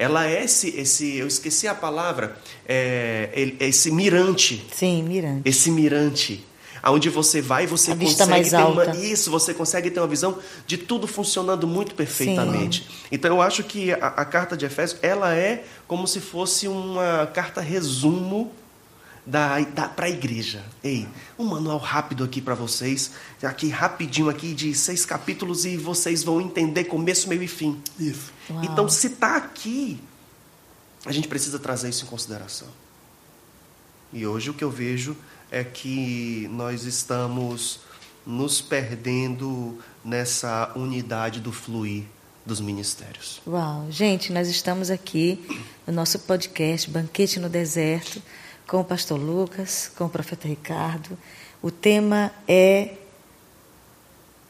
Ela 0.00 0.26
é 0.26 0.42
esse, 0.44 0.68
esse 0.70 1.16
eu 1.18 1.26
esqueci 1.26 1.68
a 1.68 1.74
palavra, 1.74 2.36
é, 2.66 3.28
ele- 3.34 3.56
esse 3.60 3.90
mirante 3.90 4.64
Sim, 4.74 5.02
Mirante. 5.02 5.42
esse 5.44 5.70
mirante, 5.70 6.42
aonde 6.82 7.10
você 7.10 7.42
vai 7.42 7.64
e 7.64 7.66
você 7.66 7.92
A 7.92 7.94
vista 7.94 8.24
consegue 8.24 8.30
mais 8.30 8.48
ter 8.50 8.56
uma 8.72 8.84
alta. 8.86 8.96
isso, 8.96 9.30
você 9.30 9.52
consegue 9.52 9.90
ter 9.90 10.00
uma 10.00 10.06
visão 10.08 10.38
de 10.66 10.78
tudo 10.78 11.06
funcionando 11.06 11.66
muito 11.66 11.94
perfeitamente. 11.94 12.88
Então 13.12 13.36
eu 13.36 13.42
acho 13.42 13.62
que 13.62 13.92
a, 13.92 13.96
a 14.06 14.24
carta 14.24 14.56
de 14.56 14.64
Efésios 14.64 14.98
ela 15.02 15.34
é 15.34 15.64
como 15.86 16.06
se 16.08 16.18
fosse 16.18 16.66
uma 16.66 17.26
carta 17.34 17.60
resumo 17.60 18.50
da, 19.26 19.60
da 19.60 19.86
para 19.86 20.06
a 20.06 20.10
igreja. 20.10 20.64
Ei, 20.82 21.06
um 21.38 21.44
manual 21.44 21.76
rápido 21.78 22.24
aqui 22.24 22.40
para 22.40 22.54
vocês, 22.54 23.10
aqui 23.42 23.68
rapidinho 23.68 24.30
aqui 24.30 24.54
de 24.54 24.74
seis 24.74 25.04
capítulos 25.04 25.66
e 25.66 25.76
vocês 25.76 26.24
vão 26.24 26.40
entender 26.40 26.84
começo, 26.84 27.28
meio 27.28 27.42
e 27.42 27.46
fim. 27.48 27.78
Isso. 27.98 28.32
Uau. 28.50 28.64
Então, 28.64 28.88
se 28.88 29.08
está 29.08 29.36
aqui, 29.36 30.00
a 31.04 31.12
gente 31.12 31.28
precisa 31.28 31.58
trazer 31.58 31.88
isso 31.88 32.04
em 32.04 32.08
consideração. 32.08 32.68
E 34.12 34.26
hoje 34.26 34.50
o 34.50 34.54
que 34.54 34.64
eu 34.64 34.70
vejo 34.70 35.16
é 35.50 35.62
que 35.64 36.48
nós 36.50 36.84
estamos 36.84 37.80
nos 38.26 38.60
perdendo 38.60 39.78
nessa 40.04 40.72
unidade 40.74 41.40
do 41.40 41.52
fluir 41.52 42.04
dos 42.44 42.60
ministérios. 42.60 43.40
Uau, 43.46 43.86
gente, 43.90 44.32
nós 44.32 44.48
estamos 44.48 44.90
aqui 44.90 45.44
no 45.86 45.92
nosso 45.92 46.18
podcast 46.20 46.90
Banquete 46.90 47.38
no 47.38 47.48
Deserto 47.48 48.22
com 48.66 48.80
o 48.80 48.84
pastor 48.84 49.18
Lucas, 49.18 49.90
com 49.96 50.04
o 50.04 50.08
profeta 50.08 50.46
Ricardo. 50.46 51.18
O 51.62 51.70
tema 51.70 52.32
é 52.46 52.94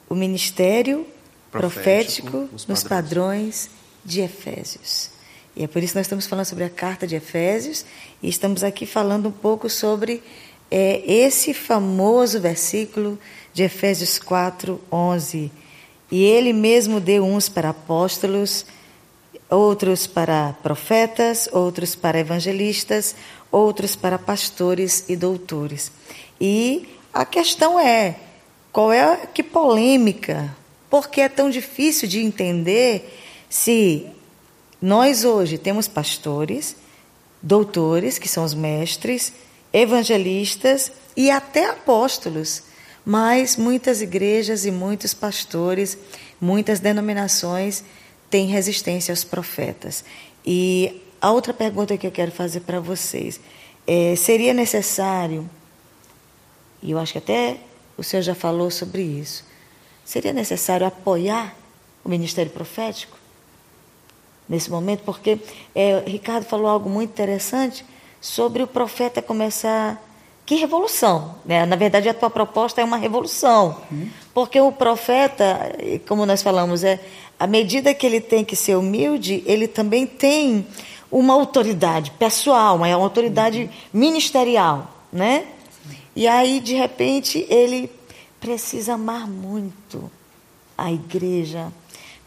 o 0.09 0.15
ministério 0.15 1.07
Profético 1.51 2.31
profético, 2.31 2.53
nos 2.53 2.67
nos 2.67 2.85
padrões 2.85 3.71
de 4.05 4.21
Efésios. 4.21 5.11
E 5.55 5.65
é 5.65 5.67
por 5.67 5.83
isso 5.83 5.93
que 5.93 5.99
nós 5.99 6.07
estamos 6.07 6.27
falando 6.27 6.47
sobre 6.47 6.65
a 6.65 6.71
carta 6.71 7.07
de 7.07 7.17
Efésios 7.17 7.85
e 8.23 8.29
estamos 8.29 8.63
aqui 8.63 8.87
falando 8.87 9.29
um 9.29 9.33
pouco 9.33 9.69
sobre 9.69 10.23
é, 10.71 11.03
esse 11.07 11.53
famoso 11.53 12.41
versículo 12.41 13.19
de 13.53 13.65
Efésios 13.65 14.19
4, 14.19 14.81
11. 14.91 15.51
E 16.11 16.23
ele 16.23 16.53
mesmo 16.53 17.01
deu 17.01 17.25
uns 17.25 17.49
para 17.49 17.71
apóstolos, 17.71 18.65
outros 19.49 20.07
para 20.07 20.55
profetas, 20.63 21.49
outros 21.53 21.95
para 21.95 22.21
evangelistas, 22.21 23.15
outros 23.51 23.97
para 23.97 24.19
pastores 24.19 25.05
e 25.09 25.17
doutores. 25.17 25.91
E 26.41 26.89
a 27.13 27.25
questão 27.25 27.79
é: 27.79 28.17
qual 28.73 28.93
é 28.93 29.27
que 29.27 29.43
polêmica? 29.43 30.57
Por 30.89 31.09
que 31.09 31.21
é 31.21 31.29
tão 31.29 31.51
difícil 31.51 32.09
de 32.09 32.21
entender 32.21 33.17
se 33.51 34.07
nós 34.81 35.25
hoje 35.25 35.59
temos 35.59 35.89
pastores, 35.89 36.77
doutores, 37.43 38.17
que 38.17 38.29
são 38.29 38.45
os 38.45 38.55
mestres, 38.55 39.33
evangelistas 39.73 40.93
e 41.17 41.33
até 41.33 41.69
apóstolos, 41.69 42.63
mas 43.05 43.57
muitas 43.57 44.01
igrejas 44.01 44.65
e 44.65 44.71
muitos 44.71 45.13
pastores, 45.13 45.99
muitas 46.41 46.79
denominações 46.79 47.83
têm 48.31 48.47
resistência 48.47 49.11
aos 49.11 49.25
profetas. 49.25 50.05
E 50.47 51.03
a 51.21 51.33
outra 51.33 51.53
pergunta 51.53 51.99
que 51.99 52.07
eu 52.07 52.13
quero 52.13 52.31
fazer 52.31 52.61
para 52.61 52.79
vocês 52.79 53.41
é: 53.85 54.15
seria 54.15 54.55
necessário, 54.55 55.51
e 56.81 56.93
eu 56.93 56.99
acho 57.01 57.13
que 57.13 57.19
até 57.19 57.57
o 57.99 58.05
senhor 58.05 58.23
já 58.23 58.35
falou 58.35 58.71
sobre 58.71 59.03
isso, 59.03 59.45
seria 60.05 60.33
necessário 60.33 60.87
apoiar 60.87 61.57
o 62.05 62.09
ministério 62.09 62.53
profético 62.53 63.20
nesse 64.51 64.71
momento? 64.71 65.03
Porque 65.05 65.39
é, 65.75 66.03
Ricardo 66.07 66.45
falou 66.45 66.67
algo 66.67 66.91
muito 66.91 67.11
interessante 67.11 67.85
sobre 68.21 68.63
o 68.63 68.67
profeta 68.67 69.23
começar. 69.23 70.05
Que 70.45 70.57
revolução! 70.57 71.37
Né? 71.47 71.65
Na 71.65 71.77
verdade, 71.77 72.09
a 72.09 72.15
tua 72.15 72.29
proposta 72.29 72.81
é 72.81 72.85
uma 72.85 72.97
revolução. 72.97 73.77
Uhum. 73.91 74.09
Porque 74.35 74.61
o 74.61 74.73
profeta, 74.73 75.73
como 76.09 76.27
nós 76.27 76.43
falamos, 76.43 76.83
é 76.83 76.99
à 77.39 77.47
medida 77.47 77.95
que 77.95 78.05
ele 78.05 78.21
tem 78.21 78.45
que 78.45 78.57
ser 78.57 78.77
humilde, 78.77 79.43
ele 79.47 79.69
também 79.69 80.07
tem 80.07 80.67
uma 81.11 81.35
autoridade 81.35 82.11
pessoal, 82.13 82.77
uma 82.77 82.93
autoridade 82.93 83.71
ministerial, 83.93 84.91
né? 85.13 85.47
E 86.15 86.27
aí, 86.27 86.61
de 86.61 86.75
repente, 86.75 87.47
ele 87.49 87.91
precisa 88.41 88.95
amar 88.95 89.29
muito 89.29 90.11
a 90.77 90.91
igreja, 90.91 91.73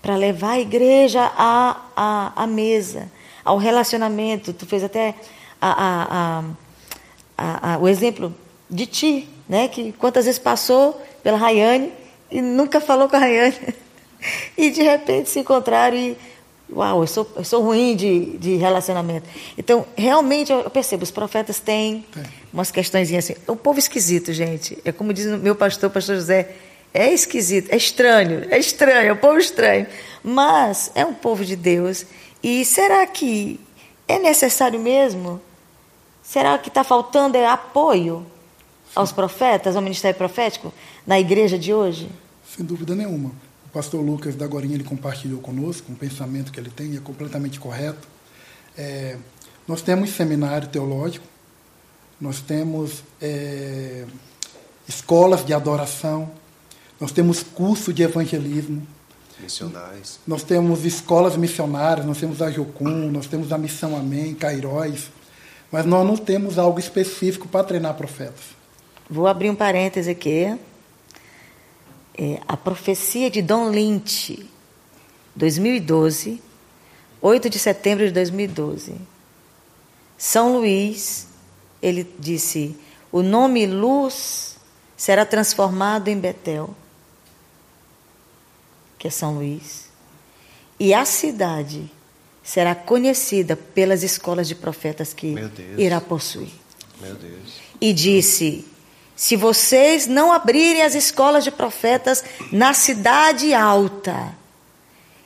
para 0.04 0.18
levar 0.18 0.52
a 0.52 0.60
igreja 0.60 1.32
à, 1.38 1.78
à, 1.96 2.44
à 2.44 2.46
mesa, 2.46 3.10
ao 3.44 3.58
relacionamento. 3.58 4.52
Tu 4.52 4.66
fez 4.66 4.84
até 4.84 5.16
a, 5.62 6.44
a, 7.38 7.78
o 7.80 7.88
exemplo 7.88 8.36
de 8.70 8.86
ti, 8.86 9.30
né? 9.48 9.70
que 9.70 9.94
quantas 9.94 10.26
vezes 10.26 10.38
passou 10.38 11.02
pela 11.24 11.38
Rayane 11.38 11.94
e 12.30 12.42
nunca 12.42 12.82
falou 12.82 13.08
com 13.08 13.16
a 13.16 13.20
Rayane. 13.20 13.58
E 14.58 14.70
de 14.70 14.82
repente 14.82 15.30
se 15.30 15.42
encontraram 15.42 15.98
e 15.98 16.16
Uau, 16.72 17.02
eu 17.02 17.08
sou, 17.08 17.30
eu 17.36 17.44
sou 17.44 17.62
ruim 17.62 17.96
de, 17.96 18.38
de 18.38 18.56
relacionamento. 18.56 19.28
Então, 19.58 19.86
realmente, 19.96 20.52
eu 20.52 20.70
percebo, 20.70 21.04
os 21.04 21.12
profetas 21.12 21.60
têm 21.60 22.06
umas 22.52 22.72
questões 22.72 23.14
assim. 23.14 23.36
É 23.48 23.52
um 23.52 23.56
povo 23.58 23.78
esquisito, 23.78 24.32
gente. 24.34 24.78
É 24.84 24.92
como 24.92 25.14
diz 25.14 25.26
o 25.26 25.38
meu 25.38 25.56
pastor, 25.56 25.90
o 25.90 25.94
pastor 25.94 26.16
José, 26.16 26.56
é 26.94 27.12
esquisito, 27.12 27.72
é 27.72 27.78
estranho, 27.78 28.46
é 28.50 28.58
estranho, 28.60 29.10
é 29.10 29.14
um 29.14 29.18
povo 29.18 29.38
estranho. 29.38 29.88
Mas 30.24 30.92
é 30.96 31.06
um 31.06 31.14
povo 31.14 31.44
de 31.44 31.56
Deus. 31.56 32.06
E 32.42 32.64
será 32.64 33.06
que 33.08 33.60
é 34.08 34.20
necessário 34.20 34.80
mesmo? 34.80 35.42
Será 36.22 36.58
que 36.58 36.70
está 36.70 36.84
faltando 36.84 37.38
é 37.38 37.46
apoio 37.46 38.26
aos 38.96 39.12
profetas, 39.12 39.76
ao 39.76 39.82
ministério 39.82 40.18
profético, 40.18 40.74
na 41.06 41.20
igreja 41.20 41.58
de 41.58 41.74
hoje? 41.74 42.10
Sem 42.56 42.66
dúvida 42.66 42.96
nenhuma 42.96 43.32
pastor 43.74 44.06
Lucas 44.06 44.36
da 44.36 44.46
Gorinha 44.46 44.76
ele 44.76 44.84
compartilhou 44.84 45.42
conosco 45.42 45.92
um 45.92 45.96
pensamento 45.96 46.52
que 46.52 46.60
ele 46.60 46.70
tem, 46.70 46.96
é 46.96 47.00
completamente 47.00 47.60
correto. 47.60 48.08
É, 48.78 49.18
nós 49.68 49.82
temos 49.82 50.12
seminário 50.12 50.68
teológico, 50.68 51.26
nós 52.22 52.40
temos 52.40 53.04
é, 53.20 54.06
escolas 54.88 55.44
de 55.44 55.54
adoração, 55.54 56.32
nós 57.04 57.12
temos 57.12 57.44
curso 57.44 57.92
de 57.92 58.02
evangelismo. 58.02 58.88
Missionais. 59.38 60.22
Nós 60.26 60.42
temos 60.42 60.86
escolas 60.86 61.36
missionárias, 61.36 62.08
nós 62.08 62.18
temos 62.18 62.42
a 62.42 62.50
Jocum, 62.50 63.12
nós 63.12 63.28
temos 63.28 63.52
a 63.52 63.58
Missão 63.58 63.98
Amém, 63.98 64.34
Cairóis, 64.34 65.12
mas 65.70 65.86
nós 65.86 66.08
não 66.08 66.16
temos 66.16 66.58
algo 66.58 66.80
específico 66.80 67.46
para 67.46 67.66
treinar 67.66 67.96
profetas. 67.96 68.56
Vou 69.10 69.28
abrir 69.28 69.50
um 69.50 69.56
parêntese 69.56 70.10
aqui 70.12 70.58
é, 72.18 72.40
a 72.48 72.56
profecia 72.56 73.30
de 73.30 73.42
Don 73.42 73.70
Lynch, 73.70 74.50
2012, 75.36 76.42
8 77.22 77.50
de 77.50 77.60
setembro 77.60 78.06
de 78.06 78.14
2012. 78.14 78.96
São 80.18 80.54
Luís, 80.54 81.28
ele 81.82 82.10
disse: 82.18 82.78
o 83.12 83.22
nome 83.22 83.66
Luz 83.66 84.56
será 84.96 85.26
transformado 85.26 86.08
em 86.08 86.18
Betel, 86.18 86.74
que 89.04 89.08
é 89.10 89.12
São 89.12 89.36
Luís, 89.36 89.90
e 90.80 90.94
a 90.94 91.04
cidade 91.04 91.92
será 92.42 92.74
conhecida 92.74 93.54
pelas 93.54 94.02
escolas 94.02 94.48
de 94.48 94.56
profetas 94.56 95.14
que 95.14 95.36
irá 95.78 96.00
possuir. 96.00 96.54
E 97.82 97.92
disse: 97.92 98.66
se 99.14 99.36
vocês 99.36 100.08
não 100.08 100.32
abrirem 100.32 100.84
as 100.84 100.96
escolas 100.96 101.44
de 101.44 101.52
profetas 101.52 102.24
na 102.50 102.74
cidade 102.74 103.54
alta, 103.54 104.34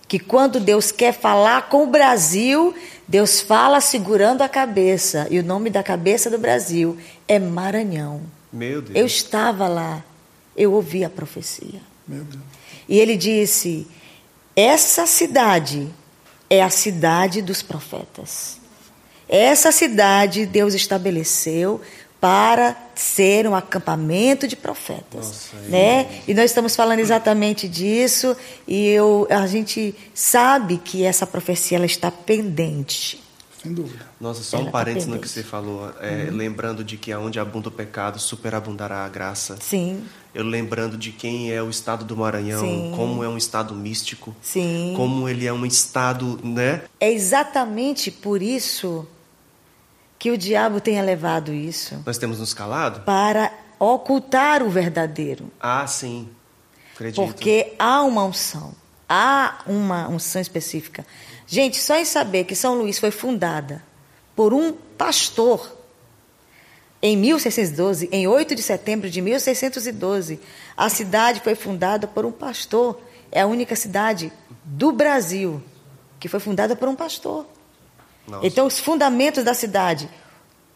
que 0.07 0.17
quando 0.17 0.59
Deus 0.59 0.91
quer 0.91 1.13
falar 1.13 1.69
com 1.69 1.83
o 1.83 1.87
Brasil, 1.87 2.73
Deus 3.07 3.41
fala 3.41 3.79
segurando 3.79 4.41
a 4.41 4.49
cabeça, 4.49 5.27
e 5.29 5.37
o 5.37 5.43
nome 5.43 5.69
da 5.69 5.83
cabeça 5.83 6.31
do 6.31 6.39
Brasil 6.39 6.97
é 7.27 7.37
Maranhão. 7.37 8.23
Meu 8.51 8.81
Deus. 8.81 8.97
Eu 8.97 9.05
estava 9.05 9.67
lá, 9.67 10.03
eu 10.55 10.73
ouvi 10.73 11.05
a 11.05 11.11
profecia. 11.11 11.79
Meu 12.07 12.23
Deus. 12.23 12.56
E 12.87 12.99
ele 12.99 13.17
disse: 13.17 13.87
essa 14.55 15.05
cidade 15.05 15.87
é 16.49 16.63
a 16.63 16.69
cidade 16.69 17.41
dos 17.41 17.61
profetas. 17.61 18.57
Essa 19.29 19.71
cidade 19.71 20.45
Deus 20.45 20.73
estabeleceu 20.73 21.81
para 22.19 22.75
ser 22.95 23.45
um 23.47 23.53
acampamento 23.53 24.47
de 24.47 24.55
profetas, 24.55 25.27
Nossa, 25.53 25.69
né? 25.69 26.21
E 26.27 26.33
nós 26.33 26.45
estamos 26.45 26.75
falando 26.75 26.99
exatamente 26.99 27.67
disso 27.67 28.35
e 28.67 28.87
eu, 28.87 29.27
a 29.29 29.45
gente 29.45 29.93
sabe 30.15 30.77
que 30.77 31.03
essa 31.03 31.27
profecia 31.27 31.77
ela 31.77 31.85
está 31.85 32.09
pendente. 32.09 33.26
Sem 33.67 33.73
dúvida. 33.73 34.05
Nossa, 34.19 34.43
só 34.43 34.57
ela 34.57 34.63
um 34.63 34.65
tá 34.67 34.71
parênteses 34.71 35.07
no 35.07 35.19
que 35.19 35.27
você 35.27 35.43
falou, 35.43 35.91
é, 35.99 36.27
uhum. 36.29 36.37
lembrando 36.37 36.83
de 36.83 36.95
que 36.95 37.11
aonde 37.11 37.39
abunda 37.39 37.69
o 37.69 37.71
pecado, 37.71 38.17
superabundará 38.19 39.05
a 39.05 39.09
graça. 39.09 39.57
Sim. 39.59 40.05
Eu 40.33 40.43
lembrando 40.43 40.97
de 40.97 41.11
quem 41.11 41.51
é 41.51 41.61
o 41.61 41.69
estado 41.69 42.05
do 42.05 42.15
Maranhão, 42.15 42.61
Sim. 42.61 42.93
como 42.95 43.23
é 43.23 43.27
um 43.27 43.37
estado 43.37 43.73
místico. 43.73 44.35
Sim. 44.41 44.93
Como 44.95 45.27
ele 45.27 45.45
é 45.45 45.51
um 45.51 45.65
estado, 45.65 46.39
né? 46.43 46.83
É 46.99 47.11
exatamente 47.11 48.11
por 48.11 48.41
isso 48.41 49.07
que 50.19 50.31
o 50.31 50.37
diabo 50.37 50.79
tenha 50.79 51.01
levado 51.03 51.53
isso. 51.53 52.01
Nós 52.05 52.17
temos 52.17 52.39
nos 52.39 52.53
calado? 52.53 53.01
Para 53.01 53.51
ocultar 53.79 54.63
o 54.63 54.69
verdadeiro. 54.69 55.51
Ah, 55.59 55.85
sim. 55.85 56.29
Acredito. 56.93 57.23
Porque 57.23 57.73
há 57.77 58.01
uma 58.03 58.23
unção. 58.23 58.73
Há 59.07 59.59
uma 59.65 60.09
unção 60.09 60.41
específica. 60.41 61.05
Gente, 61.47 61.77
só 61.77 61.95
em 61.97 62.05
saber 62.05 62.43
que 62.43 62.55
São 62.55 62.75
Luís 62.75 62.99
foi 62.99 63.09
fundada 63.09 63.81
por 64.35 64.53
um 64.53 64.73
pastor 64.73 65.77
em 67.01 67.15
1612, 67.15 68.09
em 68.11 68.27
8 68.27 68.55
de 68.55 68.61
setembro 68.63 69.09
de 69.09 69.21
1612, 69.21 70.39
a 70.75 70.89
cidade 70.89 71.41
foi 71.41 71.53
fundada 71.53 72.07
por 72.07 72.25
um 72.25 72.31
pastor. 72.31 72.99
É 73.31 73.41
a 73.41 73.47
única 73.47 73.75
cidade 73.75 74.31
do 74.63 74.91
Brasil 74.91 75.61
que 76.19 76.27
foi 76.27 76.39
fundada 76.39 76.75
por 76.75 76.87
um 76.87 76.95
pastor. 76.95 77.45
Nossa. 78.27 78.45
Então, 78.45 78.65
os 78.65 78.79
fundamentos 78.79 79.43
da 79.43 79.53
cidade, 79.53 80.09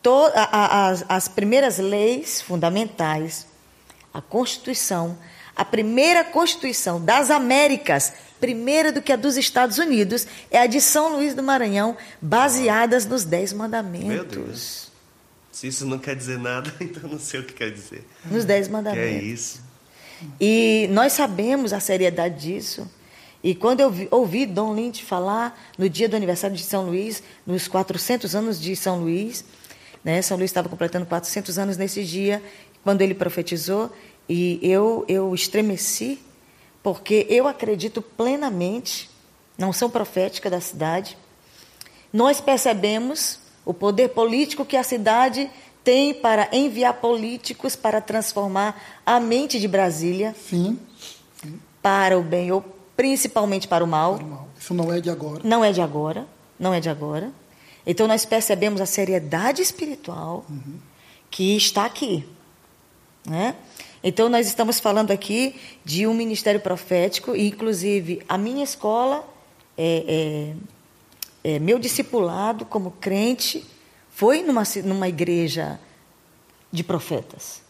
to, 0.02 0.32
a, 0.36 0.44
a, 0.44 0.90
as, 0.90 1.06
as 1.10 1.28
primeiras 1.28 1.80
leis 1.80 2.40
fundamentais, 2.40 3.48
a 4.14 4.22
Constituição, 4.22 5.18
a 5.56 5.66
primeira 5.66 6.24
Constituição 6.24 7.04
das 7.04 7.32
Américas, 7.32 8.14
primeira 8.42 8.92
do 8.92 9.02
que 9.02 9.14
a 9.14 9.16
dos 9.16 9.38
Estados 9.38 9.78
Unidos, 9.78 10.28
é 10.50 10.60
a 10.60 10.66
de 10.66 10.82
São 10.82 11.16
Luís 11.16 11.36
do 11.36 11.44
Maranhão, 11.44 11.96
baseadas 12.20 13.06
nos 13.06 13.24
Dez 13.24 13.54
Mandamentos. 13.54 14.08
Meu 14.08 14.26
Deus. 14.26 14.92
Se 15.52 15.68
isso 15.68 15.86
não 15.86 16.00
quer 16.00 16.16
dizer 16.16 16.40
nada, 16.40 16.74
então 16.82 17.08
não 17.08 17.20
sei 17.20 17.42
o 17.42 17.44
que 17.44 17.54
quer 17.54 17.72
dizer. 17.72 18.04
Nos 18.26 18.44
Dez 18.44 18.68
Mandamentos. 18.68 19.10
Que 19.10 19.16
é 19.16 19.24
isso. 19.24 19.62
E 20.40 20.90
nós 20.92 21.14
sabemos 21.14 21.72
a 21.72 21.80
seriedade 21.80 22.42
disso. 22.42 22.90
E 23.44 23.56
quando 23.56 23.80
eu 23.80 23.90
vi, 23.90 24.08
ouvi 24.12 24.46
Dom 24.46 24.74
Lynch 24.74 25.04
falar 25.04 25.60
no 25.78 25.90
dia 25.90 26.08
do 26.08 26.16
aniversário 26.16 26.56
de 26.56 26.64
São 26.64 26.86
Luís, 26.86 27.24
nos 27.46 27.68
400 27.68 28.36
anos 28.36 28.62
de 28.62 28.76
São 28.76 29.00
Luís, 29.00 29.44
né, 30.04 30.22
São 30.22 30.38
Luís 30.38 30.50
estava 30.50 30.70
completando 30.70 31.06
400 31.06 31.58
anos 31.58 31.78
nesse 31.78 32.04
dia, 32.04 32.42
quando 32.84 33.02
ele 33.02 33.14
profetizou, 33.14 33.92
e 34.30 34.60
eu, 34.62 35.04
eu 35.08 35.34
estremeci, 35.34 36.20
porque 36.84 37.26
eu 37.30 37.48
acredito 37.48 38.02
plenamente 38.02 39.10
não 39.58 39.72
são 39.72 39.90
proféticas 39.90 40.52
da 40.52 40.60
cidade. 40.60 41.18
Nós 42.12 42.42
percebemos 42.42 43.40
o 43.64 43.74
poder 43.74 44.10
político 44.10 44.66
que 44.66 44.76
a 44.76 44.84
cidade 44.84 45.50
tem 45.84 46.14
para 46.14 46.50
enviar 46.52 46.96
políticos 46.96 47.76
para 47.76 48.02
transformar 48.02 49.02
a 49.06 49.20
mente 49.20 49.60
de 49.60 49.68
Brasília. 49.68 50.36
Sim. 50.50 50.80
Sim. 51.42 51.60
Para 51.82 52.18
o 52.18 52.24
bem 52.24 52.52
ou 52.52 52.64
principalmente 52.96 53.68
para 53.68 53.84
o 53.84 53.88
mal. 53.88 54.16
Para 54.16 54.26
o 54.26 54.30
mal. 54.30 54.48
Isso 54.60 54.74
não 54.74 54.92
é 54.92 55.00
de 55.00 55.10
agora. 55.10 55.42
Não 55.44 55.64
é 55.64 55.72
de 55.72 55.82
agora. 55.82 56.28
Não 56.60 56.74
é 56.74 56.80
de 56.80 56.90
agora. 56.90 57.32
Então 57.86 58.08
nós 58.08 58.26
percebemos 58.26 58.80
a 58.80 58.86
seriedade 58.86 59.62
espiritual 59.62 60.46
uhum. 60.50 60.80
que 61.30 61.56
está 61.56 61.86
aqui. 61.86 62.28
Né? 63.26 63.56
Então 64.04 64.30
nós 64.30 64.48
estamos 64.48 64.80
falando 64.80 65.12
aqui 65.12 65.56
de 65.86 66.08
um 66.08 66.14
ministério 66.14 66.60
profético, 66.60 67.36
e 67.36 67.48
inclusive 67.48 68.22
a 68.28 68.38
minha 68.38 68.64
escola, 68.64 69.28
é, 69.78 70.54
é, 71.44 71.56
é, 71.56 71.60
meu 71.60 71.78
discipulado 71.78 72.66
como 72.66 72.92
crente, 72.92 73.66
foi 74.12 74.42
numa, 74.42 74.64
numa 74.84 75.08
igreja 75.08 75.80
de 76.72 76.84
profetas. 76.84 77.62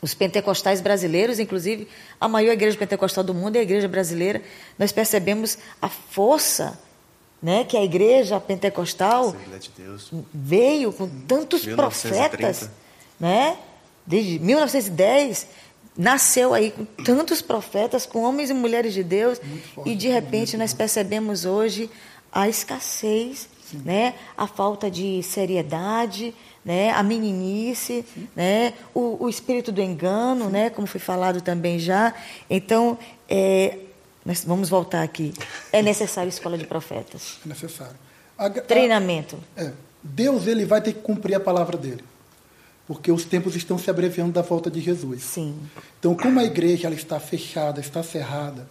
Os 0.00 0.12
pentecostais 0.12 0.80
brasileiros, 0.80 1.38
inclusive, 1.38 1.88
a 2.20 2.28
maior 2.28 2.52
igreja 2.52 2.76
pentecostal 2.76 3.24
do 3.24 3.32
mundo 3.32 3.56
é 3.56 3.60
a 3.60 3.62
igreja 3.62 3.88
brasileira. 3.88 4.42
Nós 4.78 4.92
percebemos 4.92 5.56
a 5.80 5.88
força 5.88 6.78
né, 7.42 7.64
que 7.64 7.76
a 7.76 7.82
igreja 7.82 8.38
pentecostal 8.38 9.34
de 9.58 9.70
veio 10.32 10.92
com 10.92 11.08
tantos 11.26 11.64
1930. 11.64 12.28
profetas, 12.36 12.70
né? 13.18 13.56
Desde 14.06 14.38
1910 14.38 15.46
nasceu 15.96 16.52
aí 16.52 16.70
com 16.70 16.84
tantos 17.04 17.40
profetas, 17.40 18.04
com 18.04 18.22
homens 18.22 18.50
e 18.50 18.54
mulheres 18.54 18.92
de 18.92 19.02
Deus, 19.02 19.40
e 19.84 19.94
de 19.94 20.08
repente 20.08 20.56
nós 20.56 20.74
percebemos 20.74 21.44
hoje 21.44 21.88
a 22.32 22.48
escassez, 22.48 23.48
né, 23.72 24.14
a 24.36 24.46
falta 24.46 24.90
de 24.90 25.22
seriedade, 25.22 26.34
né, 26.64 26.90
a 26.90 27.02
meninice, 27.02 28.04
né, 28.34 28.74
o, 28.92 29.24
o, 29.24 29.28
espírito 29.28 29.70
do 29.70 29.80
engano, 29.80 30.50
né, 30.50 30.70
como 30.70 30.86
foi 30.86 31.00
falado 31.00 31.40
também 31.40 31.78
já. 31.78 32.12
Então, 32.50 32.98
é, 33.28 33.78
nós 34.24 34.44
vamos 34.44 34.68
voltar 34.68 35.02
aqui. 35.02 35.32
É 35.72 35.82
necessário 35.82 36.28
escola 36.28 36.58
de 36.58 36.66
profetas. 36.66 37.38
É 37.44 37.48
necessário. 37.48 37.96
A, 38.36 38.46
a, 38.46 38.50
Treinamento. 38.50 39.38
É, 39.56 39.70
Deus 40.02 40.46
ele 40.46 40.64
vai 40.64 40.80
ter 40.80 40.92
que 40.92 41.00
cumprir 41.00 41.34
a 41.34 41.40
palavra 41.40 41.76
dele. 41.76 42.02
Porque 42.86 43.10
os 43.10 43.24
tempos 43.24 43.56
estão 43.56 43.78
se 43.78 43.88
abreviando 43.88 44.32
da 44.32 44.42
volta 44.42 44.70
de 44.70 44.80
Jesus. 44.80 45.22
Sim. 45.22 45.58
Então, 45.98 46.14
como 46.14 46.38
a 46.38 46.44
igreja 46.44 46.86
ela 46.86 46.94
está 46.94 47.18
fechada, 47.18 47.80
está 47.80 48.02
cerrada 48.02 48.68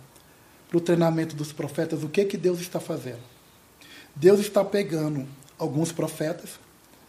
para 0.70 0.78
o 0.78 0.82
treinamento 0.82 1.36
dos 1.36 1.51
profetas, 1.51 2.03
o 2.03 2.09
que 2.09 2.26
que 2.26 2.38
Deus 2.38 2.59
está 2.59 2.80
fazendo? 2.80 3.22
Deus 4.16 4.39
está 4.39 4.64
pegando 4.64 5.28
alguns 5.57 5.91
profetas 5.91 6.59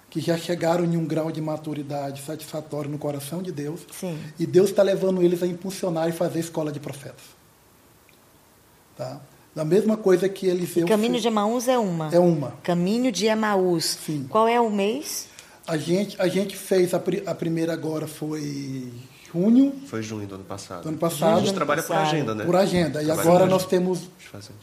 que 0.08 0.20
já 0.20 0.38
chegaram 0.38 0.84
em 0.84 0.96
um 0.96 1.04
grau 1.04 1.32
de 1.32 1.40
maturidade 1.40 2.22
satisfatório 2.22 2.90
no 2.90 2.98
coração 2.98 3.42
de 3.42 3.50
Deus. 3.50 3.80
Sim. 3.92 4.18
E 4.38 4.46
Deus 4.46 4.70
está 4.70 4.82
levando 4.82 5.22
eles 5.22 5.42
a 5.42 5.46
impulsionar 5.46 6.08
e 6.08 6.12
fazer 6.12 6.40
escola 6.40 6.70
de 6.70 6.78
profetas. 6.78 7.24
Tá? 8.96 9.20
Da 9.54 9.64
mesma 9.64 9.96
coisa 9.96 10.28
que 10.28 10.46
eles... 10.46 10.76
O 10.76 10.86
caminho 10.86 11.20
de 11.20 11.26
Emaús 11.26 11.68
é 11.68 11.78
uma. 11.78 12.14
É 12.14 12.18
uma. 12.18 12.52
Caminho 12.62 13.10
de 13.10 13.26
Emaús. 13.26 13.98
Sim. 14.06 14.26
Qual 14.28 14.46
é 14.46 14.60
o 14.60 14.70
mês? 14.70 15.26
A 15.66 15.76
gente, 15.76 16.20
a 16.20 16.28
gente 16.28 16.56
fez, 16.56 16.92
a, 16.92 17.02
a 17.26 17.34
primeira 17.34 17.72
agora 17.72 18.06
foi 18.06 18.92
junho. 19.32 19.72
Foi 19.86 20.02
junho 20.02 20.26
do 20.26 20.36
ano 20.36 20.44
passado. 20.44 20.82
Do 20.82 20.88
ano 20.90 20.98
passado. 20.98 21.38
A 21.38 21.40
gente 21.40 21.54
trabalha 21.54 21.82
por 21.82 21.96
agenda, 21.96 22.34
né? 22.34 22.44
Por 22.44 22.56
agenda. 22.56 23.02
E 23.02 23.10
agora 23.10 23.46
nós 23.46 23.66
temos 23.66 24.08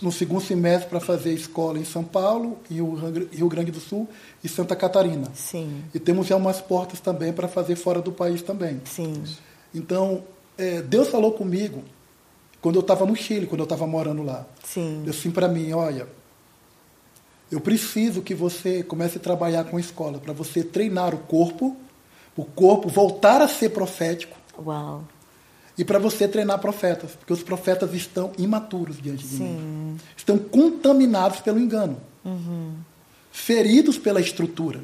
no 0.02 0.12
segundo 0.12 0.42
semestre 0.42 0.90
para 0.90 1.00
fazer 1.00 1.34
escola 1.34 1.78
em 1.78 1.86
São 1.86 2.04
Paulo, 2.04 2.60
Rio 2.70 3.50
Grande 3.50 3.72
do 3.72 3.80
Sul 3.80 4.08
e 4.44 4.48
Santa 4.48 4.76
Catarina. 4.76 5.28
Sim. 5.34 5.84
E 5.94 6.00
temos 6.00 6.28
já 6.28 6.36
umas 6.36 6.62
portas 6.62 7.00
também 7.00 7.34
para 7.34 7.48
fazer 7.48 7.76
fora 7.76 8.02
do 8.02 8.12
país 8.12 8.42
também. 8.42 8.82
Sim. 8.86 9.24
Então, 9.74 10.24
é, 10.58 10.82
Deus 10.82 11.10
falou 11.10 11.34
comigo 11.34 11.84
quando 12.62 12.76
eu 12.76 12.82
estava 12.82 13.06
no 13.06 13.16
Chile, 13.16 13.48
quando 13.48 13.62
eu 13.62 13.66
estava 13.66 13.88
morando 13.88 14.24
lá. 14.24 14.46
Sim. 14.64 15.04
Eu 15.06 15.12
assim 15.12 15.32
para 15.32 15.48
mim, 15.48 15.74
olha, 15.74 16.08
eu 17.52 17.60
preciso 17.60 18.22
que 18.22 18.34
você 18.34 18.82
comece 18.82 19.18
a 19.18 19.22
trabalhar 19.22 19.66
com 19.66 19.78
a 19.78 19.80
escola 19.80 20.20
para 20.20 20.34
você 20.34 20.64
treinar 20.64 21.14
o 21.14 21.18
corpo, 21.18 21.76
o 22.36 22.46
corpo 22.46 22.88
voltar 22.88 23.42
a 23.42 23.48
ser 23.48 23.70
profético 23.70 24.42
Uau. 24.66 25.04
E 25.78 25.84
para 25.84 25.98
você 25.98 26.28
treinar 26.28 26.60
profetas, 26.60 27.12
porque 27.12 27.34
os 27.34 27.42
profetas 27.42 27.94
estão 27.94 28.32
imaturos 28.38 29.02
diante 29.02 29.24
de 29.24 29.38
Sim. 29.38 29.44
mim. 29.44 29.98
Estão 30.16 30.38
contaminados 30.38 31.40
pelo 31.40 31.60
engano. 31.60 31.98
Uhum. 32.24 32.76
Feridos 33.32 33.98
pela 33.98 34.20
estrutura. 34.20 34.82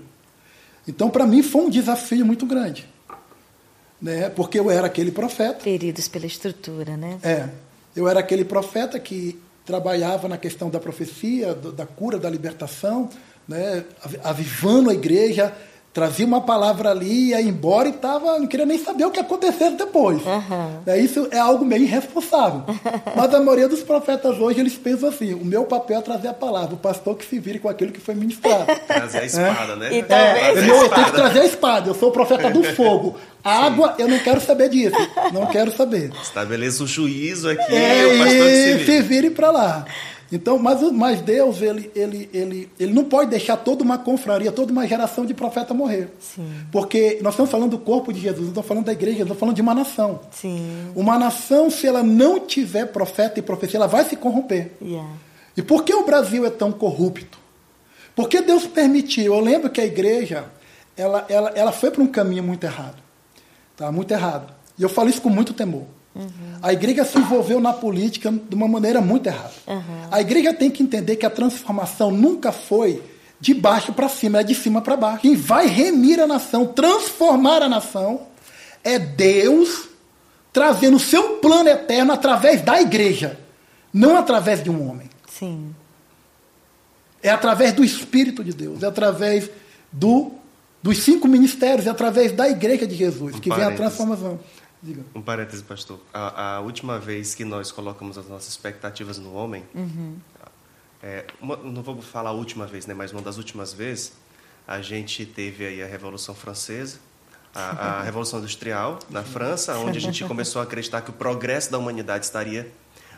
Então, 0.87 1.09
para 1.09 1.27
mim, 1.27 1.43
foi 1.43 1.63
um 1.63 1.69
desafio 1.69 2.25
muito 2.25 2.45
grande. 2.45 2.87
Né? 4.01 4.29
Porque 4.29 4.57
eu 4.57 4.71
era 4.71 4.87
aquele 4.87 5.11
profeta. 5.11 5.59
Feridos 5.59 6.07
pela 6.07 6.25
estrutura, 6.25 6.95
né? 6.95 7.19
É. 7.21 7.49
Eu 7.95 8.07
era 8.07 8.21
aquele 8.21 8.45
profeta 8.45 8.97
que 8.97 9.39
trabalhava 9.67 10.29
na 10.29 10.37
questão 10.37 10.69
da 10.69 10.79
profecia, 10.79 11.53
da 11.53 11.85
cura, 11.85 12.17
da 12.17 12.29
libertação, 12.29 13.09
né? 13.45 13.83
avivando 14.23 14.89
a 14.89 14.93
igreja, 14.93 15.53
trazia 15.97 16.27
uma 16.27 16.41
palavra 16.41 16.91
ali, 16.91 17.29
ia 17.29 17.41
embora 17.41 17.89
e 17.89 17.91
tava, 17.91 18.37
não 18.37 18.45
queria 18.45 18.67
nem 18.67 18.77
saber 18.77 19.03
o 19.05 19.09
que 19.09 19.19
aconteceu 19.19 19.71
depois. 19.71 20.23
Uhum. 20.23 20.77
É, 20.85 20.99
isso 20.99 21.27
é 21.31 21.39
algo 21.39 21.65
meio 21.65 21.81
irresponsável. 21.81 22.61
Mas 23.17 23.33
a 23.33 23.39
maioria 23.39 23.67
dos 23.67 23.81
profetas 23.81 24.37
hoje, 24.37 24.59
eles 24.59 24.75
pensam 24.75 25.09
assim, 25.09 25.33
o 25.33 25.43
meu 25.43 25.63
papel 25.63 25.97
é 25.97 26.01
trazer 26.03 26.27
a 26.27 26.35
palavra, 26.35 26.75
o 26.75 26.77
pastor 26.77 27.17
que 27.17 27.25
se 27.25 27.39
vire 27.39 27.57
com 27.57 27.67
aquilo 27.67 27.91
que 27.91 27.99
foi 27.99 28.13
ministrado. 28.13 28.67
Trazer 28.85 29.17
a 29.17 29.25
espada, 29.25 29.73
é. 29.73 29.75
né? 29.75 29.89
Então, 29.97 30.15
é, 30.15 30.51
eu, 30.51 30.75
eu 30.83 30.89
tenho 30.89 31.05
que 31.07 31.11
trazer 31.13 31.39
a 31.39 31.45
espada, 31.45 31.89
eu 31.89 31.95
sou 31.95 32.09
o 32.09 32.11
profeta 32.11 32.51
do 32.51 32.63
fogo. 32.63 33.15
A 33.43 33.65
água, 33.65 33.95
eu 33.97 34.07
não 34.07 34.19
quero 34.19 34.39
saber 34.39 34.69
disso. 34.69 34.95
Não 35.33 35.47
quero 35.47 35.75
saber. 35.75 36.11
Estabeleça 36.21 36.83
o 36.83 36.87
juízo 36.87 37.49
aqui 37.49 37.73
é, 37.73 38.03
e 38.03 38.05
o 38.05 38.19
pastor 38.19 38.45
que 38.45 38.55
se 38.55 38.73
vire. 38.73 38.85
se 38.85 39.01
vire 39.01 39.29
para 39.31 39.49
lá. 39.49 39.85
Então, 40.31 40.59
mas, 40.59 40.81
mas 40.91 41.21
Deus, 41.21 41.61
ele, 41.61 41.89
ele, 41.95 42.29
ele, 42.33 42.69
ele 42.79 42.93
não 42.93 43.05
pode 43.05 43.29
deixar 43.29 43.55
toda 43.57 43.83
uma 43.83 43.97
confraria, 43.97 44.51
toda 44.51 44.71
uma 44.71 44.85
geração 44.85 45.25
de 45.25 45.33
profeta 45.33 45.73
morrer. 45.73 46.09
Sim. 46.19 46.49
Porque 46.71 47.19
nós 47.21 47.33
estamos 47.33 47.49
falando 47.49 47.71
do 47.71 47.77
corpo 47.79 48.11
de 48.11 48.19
Jesus, 48.19 48.41
não 48.41 48.49
estamos 48.49 48.67
falando 48.67 48.85
da 48.85 48.91
igreja, 48.91 49.21
estamos 49.21 49.39
falando 49.39 49.55
de 49.55 49.61
uma 49.61 49.73
nação. 49.73 50.19
Sim. 50.31 50.91
Uma 50.95 51.17
nação, 51.17 51.69
se 51.69 51.87
ela 51.87 52.03
não 52.03 52.39
tiver 52.39 52.87
profeta 52.87 53.39
e 53.39 53.41
profecia, 53.41 53.77
ela 53.77 53.87
vai 53.87 54.03
se 54.03 54.15
corromper. 54.15 54.71
Yeah. 54.81 55.09
E 55.55 55.61
por 55.61 55.83
que 55.83 55.93
o 55.93 56.05
Brasil 56.05 56.45
é 56.45 56.49
tão 56.49 56.71
corrupto? 56.71 57.39
Porque 58.15 58.41
Deus 58.41 58.67
permitiu. 58.67 59.33
Eu 59.33 59.39
lembro 59.39 59.69
que 59.69 59.79
a 59.79 59.85
igreja, 59.85 60.45
ela, 60.95 61.25
ela, 61.29 61.51
ela 61.55 61.71
foi 61.71 61.89
para 61.89 62.03
um 62.03 62.07
caminho 62.07 62.43
muito 62.43 62.63
errado. 62.63 63.01
Tá? 63.77 63.91
Muito 63.91 64.11
errado. 64.11 64.53
E 64.77 64.83
eu 64.83 64.89
falo 64.89 65.09
isso 65.09 65.21
com 65.21 65.29
muito 65.29 65.53
temor. 65.53 65.85
Uhum. 66.17 66.57
A 66.61 66.73
igreja 66.73 67.05
se 67.05 67.17
envolveu 67.17 67.59
na 67.59 67.71
política 67.71 68.31
de 68.31 68.55
uma 68.55 68.67
maneira 68.67 68.99
muito 68.99 69.27
errada. 69.27 69.53
Uhum. 69.67 70.07
A 70.09 70.19
igreja 70.19 70.53
tem 70.53 70.71
que 70.71 70.81
entender 70.81 71.15
que 71.15 71.25
a 71.25 71.29
transformação 71.29 72.09
nunca 72.09 72.51
foi 72.51 73.03
de 73.39 73.53
baixo 73.53 73.93
para 73.93 74.09
cima, 74.09 74.39
é 74.39 74.43
de 74.43 74.55
cima 74.55 74.81
para 74.81 74.97
baixo. 74.97 75.21
Quem 75.21 75.35
vai 75.35 75.67
remir 75.67 76.19
a 76.19 76.25
nação, 76.25 76.65
transformar 76.65 77.61
a 77.61 77.69
nação, 77.69 78.21
é 78.83 78.97
Deus 78.97 79.89
trazendo 80.51 80.97
o 80.97 80.99
seu 80.99 81.35
plano 81.35 81.69
eterno 81.69 82.11
através 82.11 82.63
da 82.63 82.81
igreja, 82.81 83.39
não 83.93 84.17
através 84.17 84.63
de 84.63 84.71
um 84.71 84.89
homem. 84.89 85.07
Sim. 85.29 85.75
É 87.21 87.29
através 87.29 87.73
do 87.73 87.83
Espírito 87.83 88.43
de 88.43 88.53
Deus, 88.53 88.81
é 88.81 88.87
através 88.87 89.51
do, 89.91 90.31
dos 90.81 90.97
cinco 90.99 91.27
ministérios, 91.27 91.85
é 91.85 91.91
através 91.91 92.31
da 92.31 92.49
igreja 92.49 92.87
de 92.87 92.95
Jesus 92.95 93.35
um 93.35 93.39
que 93.39 93.53
vem 93.53 93.63
a 93.63 93.71
transformação. 93.71 94.39
Diga. 94.81 95.03
Um 95.15 95.21
parêntese, 95.21 95.63
pastor. 95.63 95.99
A, 96.13 96.57
a, 96.57 96.59
última 96.59 96.99
vez 96.99 97.33
que 97.33 97.43
nós 97.43 97.71
colocamos 97.71 98.17
as 98.17 98.27
nossas 98.27 98.49
expectativas 98.49 99.17
no 99.17 99.33
homem, 99.33 99.63
uhum. 99.73 100.17
é, 101.01 101.25
uma, 101.41 101.57
não 101.57 101.81
vou 101.81 102.01
falar 102.01 102.29
a 102.29 102.33
última 102.33 102.67
vez, 102.67 102.85
né, 102.85 102.93
mas 102.93 103.11
uma 103.11 103.21
das 103.21 103.37
últimas 103.37 103.73
vezes, 103.73 104.13
a 104.67 104.81
gente 104.81 105.25
teve 105.25 105.65
aí 105.65 105.81
a 105.81 105.87
Revolução 105.87 106.35
Francesa, 106.35 106.99
a, 107.55 107.99
a 107.99 108.03
Revolução 108.05 108.39
Industrial 108.39 108.99
na 109.09 109.23
França, 109.23 109.77
onde 109.79 109.97
a 109.97 110.01
gente 110.01 110.23
começou 110.25 110.61
a 110.61 110.63
acreditar 110.63 111.01
que 111.01 111.09
o 111.09 111.13
progresso 111.13 111.71
da 111.71 111.79
humanidade 111.79 112.25
estaria 112.25 112.71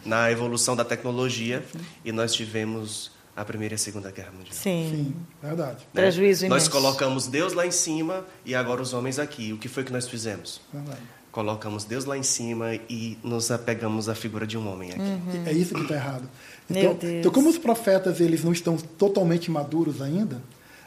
na 0.06 0.32
evolução 0.32 0.78
da 0.78 0.86
tecnologia, 0.86 1.62
e 2.06 2.12
nós 2.14 2.34
tivemos 2.34 3.12
a 3.36 3.44
Primeira 3.44 3.74
e 3.74 3.76
a 3.76 3.78
Segunda 3.78 4.12
Guerra 4.12 4.32
Mundial. 4.32 4.54
Sim, 4.54 4.90
Sim 4.90 5.16
verdade. 5.42 5.80
Né? 5.94 6.02
Prejuízo 6.02 6.48
Nós 6.48 6.70
colocamos 6.70 7.28
Deus 7.28 7.52
lá 7.52 7.66
em 7.66 7.72
cima 7.72 8.26
e 8.46 8.56
agora 8.56 8.82
os 8.82 8.94
homens 8.94 9.20
aqui. 9.20 9.54
O 9.54 9.58
que 9.58 9.68
foi 9.68 9.84
que 9.84 9.92
nós 9.94 10.08
fizemos? 10.08 10.62
Verdade 10.74 11.19
colocamos 11.32 11.84
Deus 11.84 12.06
lá 12.06 12.18
em 12.18 12.24
cima 12.24 12.76
e 12.90 13.18
nos 13.24 13.52
apegamos 13.52 14.10
à 14.10 14.16
figura 14.16 14.48
de 14.48 14.58
um 14.58 14.72
homem 14.72 14.92
aqui. 14.92 15.00
Uhum. 15.00 15.44
É 15.46 15.52
isso 15.54 15.74
que 15.74 15.82
está 15.82 15.96
errado. 15.96 16.30
Então, 16.70 16.98
então, 17.02 17.32
como 17.32 17.50
os 17.50 17.58
profetas 17.58 18.20
eles 18.20 18.44
não 18.44 18.52
estão 18.52 18.78
totalmente 18.78 19.50
maduros 19.50 20.02
ainda, 20.02 20.42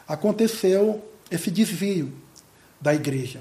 aconteceu 0.07 1.03
esse 1.29 1.49
desvio 1.49 2.11
da 2.79 2.93
igreja. 2.93 3.39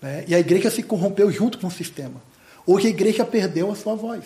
Né? 0.00 0.24
E 0.28 0.34
a 0.34 0.38
igreja 0.38 0.70
se 0.70 0.82
corrompeu 0.82 1.30
junto 1.30 1.58
com 1.58 1.66
o 1.66 1.70
sistema. 1.70 2.22
Hoje 2.66 2.86
a 2.88 2.90
igreja 2.90 3.24
perdeu 3.24 3.70
a 3.70 3.74
sua 3.74 3.94
voz. 3.94 4.24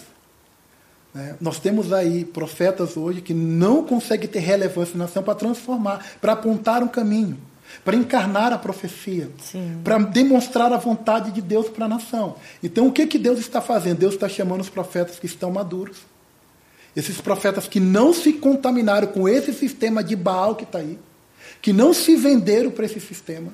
Né? 1.14 1.36
Nós 1.40 1.58
temos 1.58 1.92
aí 1.92 2.24
profetas 2.24 2.96
hoje 2.96 3.20
que 3.20 3.34
não 3.34 3.84
conseguem 3.84 4.28
ter 4.28 4.40
relevância 4.40 4.96
na 4.96 5.04
nação 5.04 5.22
para 5.22 5.34
transformar, 5.34 6.04
para 6.20 6.32
apontar 6.32 6.82
um 6.82 6.88
caminho, 6.88 7.38
para 7.84 7.96
encarnar 7.96 8.52
a 8.52 8.58
profecia, 8.58 9.30
para 9.82 9.98
demonstrar 9.98 10.72
a 10.72 10.76
vontade 10.76 11.30
de 11.32 11.40
Deus 11.40 11.68
para 11.68 11.86
a 11.86 11.88
nação. 11.88 12.36
Então, 12.62 12.86
o 12.86 12.92
que, 12.92 13.06
que 13.06 13.18
Deus 13.18 13.38
está 13.38 13.60
fazendo? 13.60 13.98
Deus 13.98 14.14
está 14.14 14.28
chamando 14.28 14.60
os 14.60 14.68
profetas 14.68 15.18
que 15.18 15.26
estão 15.26 15.50
maduros. 15.50 15.98
Esses 16.94 17.20
profetas 17.20 17.66
que 17.66 17.80
não 17.80 18.12
se 18.12 18.34
contaminaram 18.34 19.08
com 19.08 19.28
esse 19.28 19.52
sistema 19.52 20.04
de 20.04 20.14
Baal 20.14 20.54
que 20.54 20.64
está 20.64 20.78
aí, 20.78 20.98
que 21.60 21.72
não 21.72 21.94
se 21.94 22.14
venderam 22.16 22.70
para 22.70 22.84
esse 22.84 23.00
sistema. 23.00 23.52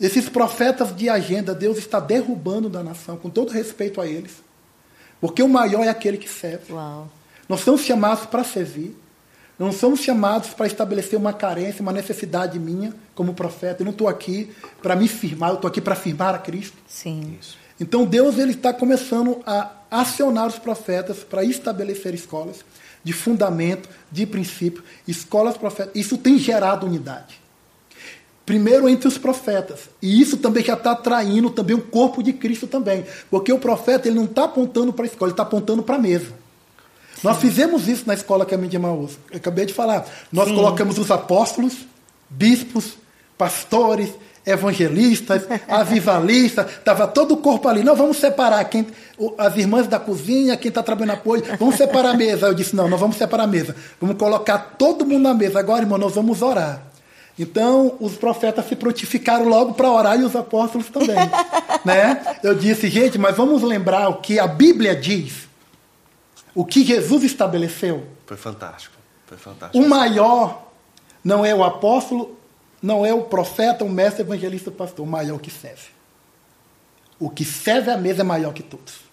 Esses 0.00 0.28
profetas 0.28 0.94
de 0.94 1.08
agenda, 1.08 1.54
Deus 1.54 1.78
está 1.78 1.98
derrubando 1.98 2.68
da 2.68 2.82
nação, 2.82 3.16
com 3.16 3.30
todo 3.30 3.50
respeito 3.50 4.00
a 4.00 4.06
eles. 4.06 4.32
Porque 5.20 5.42
o 5.42 5.48
maior 5.48 5.84
é 5.84 5.88
aquele 5.88 6.16
que 6.16 6.28
serve. 6.28 6.72
Uau. 6.72 7.10
Nós 7.48 7.60
somos 7.60 7.82
chamados 7.82 8.26
para 8.26 8.44
servir. 8.44 8.96
Não 9.58 9.72
somos 9.72 10.00
chamados 10.00 10.50
para 10.50 10.66
estabelecer 10.66 11.18
uma 11.18 11.32
carência, 11.32 11.82
uma 11.82 11.92
necessidade 11.92 12.58
minha 12.58 12.94
como 13.14 13.34
profeta. 13.34 13.82
Eu 13.82 13.86
não 13.86 13.92
estou 13.92 14.06
aqui 14.06 14.50
para 14.80 14.94
me 14.94 15.08
firmar, 15.08 15.50
eu 15.50 15.56
estou 15.56 15.68
aqui 15.68 15.80
para 15.80 15.96
firmar 15.96 16.34
a 16.34 16.38
Cristo. 16.38 16.76
Sim. 16.86 17.36
Isso. 17.40 17.58
Então 17.80 18.04
Deus 18.04 18.38
ele 18.38 18.52
está 18.52 18.72
começando 18.72 19.40
a 19.44 19.72
acionar 19.90 20.46
os 20.46 20.58
profetas 20.58 21.18
para 21.18 21.42
estabelecer 21.42 22.14
escolas 22.14 22.64
de 23.02 23.12
fundamento, 23.12 23.88
de 24.10 24.26
princípio, 24.26 24.82
escolas 25.06 25.56
profetas. 25.56 25.92
Isso 25.94 26.18
tem 26.18 26.38
gerado 26.38 26.86
unidade. 26.86 27.40
Primeiro 28.44 28.88
entre 28.88 29.08
os 29.08 29.18
profetas. 29.18 29.90
E 30.00 30.20
isso 30.20 30.36
também 30.38 30.64
já 30.64 30.74
está 30.74 30.92
atraindo 30.92 31.50
também 31.50 31.76
o 31.76 31.82
corpo 31.82 32.22
de 32.22 32.32
Cristo 32.32 32.66
também. 32.66 33.04
Porque 33.30 33.52
o 33.52 33.58
profeta 33.58 34.08
ele 34.08 34.16
não 34.16 34.24
está 34.24 34.44
apontando 34.44 34.92
para 34.92 35.04
a 35.04 35.08
escola, 35.08 35.28
ele 35.28 35.34
está 35.34 35.42
apontando 35.42 35.82
para 35.82 35.96
a 35.96 35.98
mesa. 35.98 36.32
Nós 37.22 37.38
fizemos 37.38 37.88
isso 37.88 38.04
na 38.06 38.14
escola 38.14 38.46
Caminho 38.46 38.70
de 38.70 38.78
Maús. 38.78 39.18
Eu 39.30 39.38
acabei 39.38 39.66
de 39.66 39.74
falar. 39.74 40.06
Nós 40.32 40.48
Sim. 40.48 40.54
colocamos 40.54 40.98
os 40.98 41.10
apóstolos, 41.10 41.74
bispos, 42.30 42.94
pastores, 43.36 44.10
evangelistas, 44.46 45.42
avivalistas, 45.68 46.66
estava 46.70 47.06
todo 47.06 47.34
o 47.34 47.36
corpo 47.36 47.68
ali. 47.68 47.84
Não, 47.84 47.94
vamos 47.94 48.16
separar 48.16 48.64
quem, 48.64 48.86
as 49.36 49.56
irmãs 49.56 49.86
da 49.86 49.98
cozinha, 49.98 50.56
quem 50.56 50.70
está 50.70 50.82
trabalhando 50.82 51.16
apoio, 51.16 51.42
vamos 51.58 51.76
separar 51.76 52.10
a 52.10 52.14
mesa. 52.14 52.46
Eu 52.46 52.54
disse, 52.54 52.74
não, 52.74 52.88
não 52.88 52.98
vamos 52.98 53.16
separar 53.16 53.44
a 53.44 53.48
mesa. 53.48 53.76
Vamos 54.00 54.16
colocar 54.16 54.76
todo 54.78 55.04
mundo 55.04 55.22
na 55.22 55.34
mesa. 55.34 55.58
Agora, 55.58 55.82
irmão, 55.82 55.98
nós 55.98 56.14
vamos 56.14 56.42
orar. 56.42 56.82
Então, 57.38 57.94
os 58.00 58.16
profetas 58.16 58.66
se 58.68 58.74
prontificaram 58.74 59.46
logo 59.46 59.74
para 59.74 59.90
orar 59.90 60.18
e 60.18 60.24
os 60.24 60.34
apóstolos 60.34 60.88
também. 60.88 61.16
né? 61.84 62.20
Eu 62.42 62.54
disse, 62.54 62.88
gente, 62.88 63.16
mas 63.16 63.36
vamos 63.36 63.62
lembrar 63.62 64.08
o 64.08 64.14
que 64.16 64.40
a 64.40 64.46
Bíblia 64.46 64.96
diz, 64.96 65.47
o 66.54 66.64
que 66.64 66.84
Jesus 66.84 67.24
estabeleceu. 67.24 68.06
Foi 68.26 68.36
fantástico. 68.36 68.96
Foi 69.26 69.36
fantástico. 69.36 69.84
O 69.84 69.88
maior 69.88 70.68
não 71.22 71.44
é 71.44 71.54
o 71.54 71.62
apóstolo, 71.62 72.36
não 72.82 73.04
é 73.04 73.12
o 73.12 73.22
profeta, 73.22 73.84
o 73.84 73.88
mestre, 73.88 74.22
evangelista, 74.22 74.70
o 74.70 74.72
pastor. 74.72 75.06
O 75.06 75.08
maior 75.08 75.38
que 75.38 75.50
serve. 75.50 75.88
O 77.18 77.28
que 77.28 77.44
serve 77.44 77.90
à 77.90 77.96
mesa 77.96 78.22
é 78.22 78.24
maior 78.24 78.52
que 78.52 78.62
todos. 78.62 79.08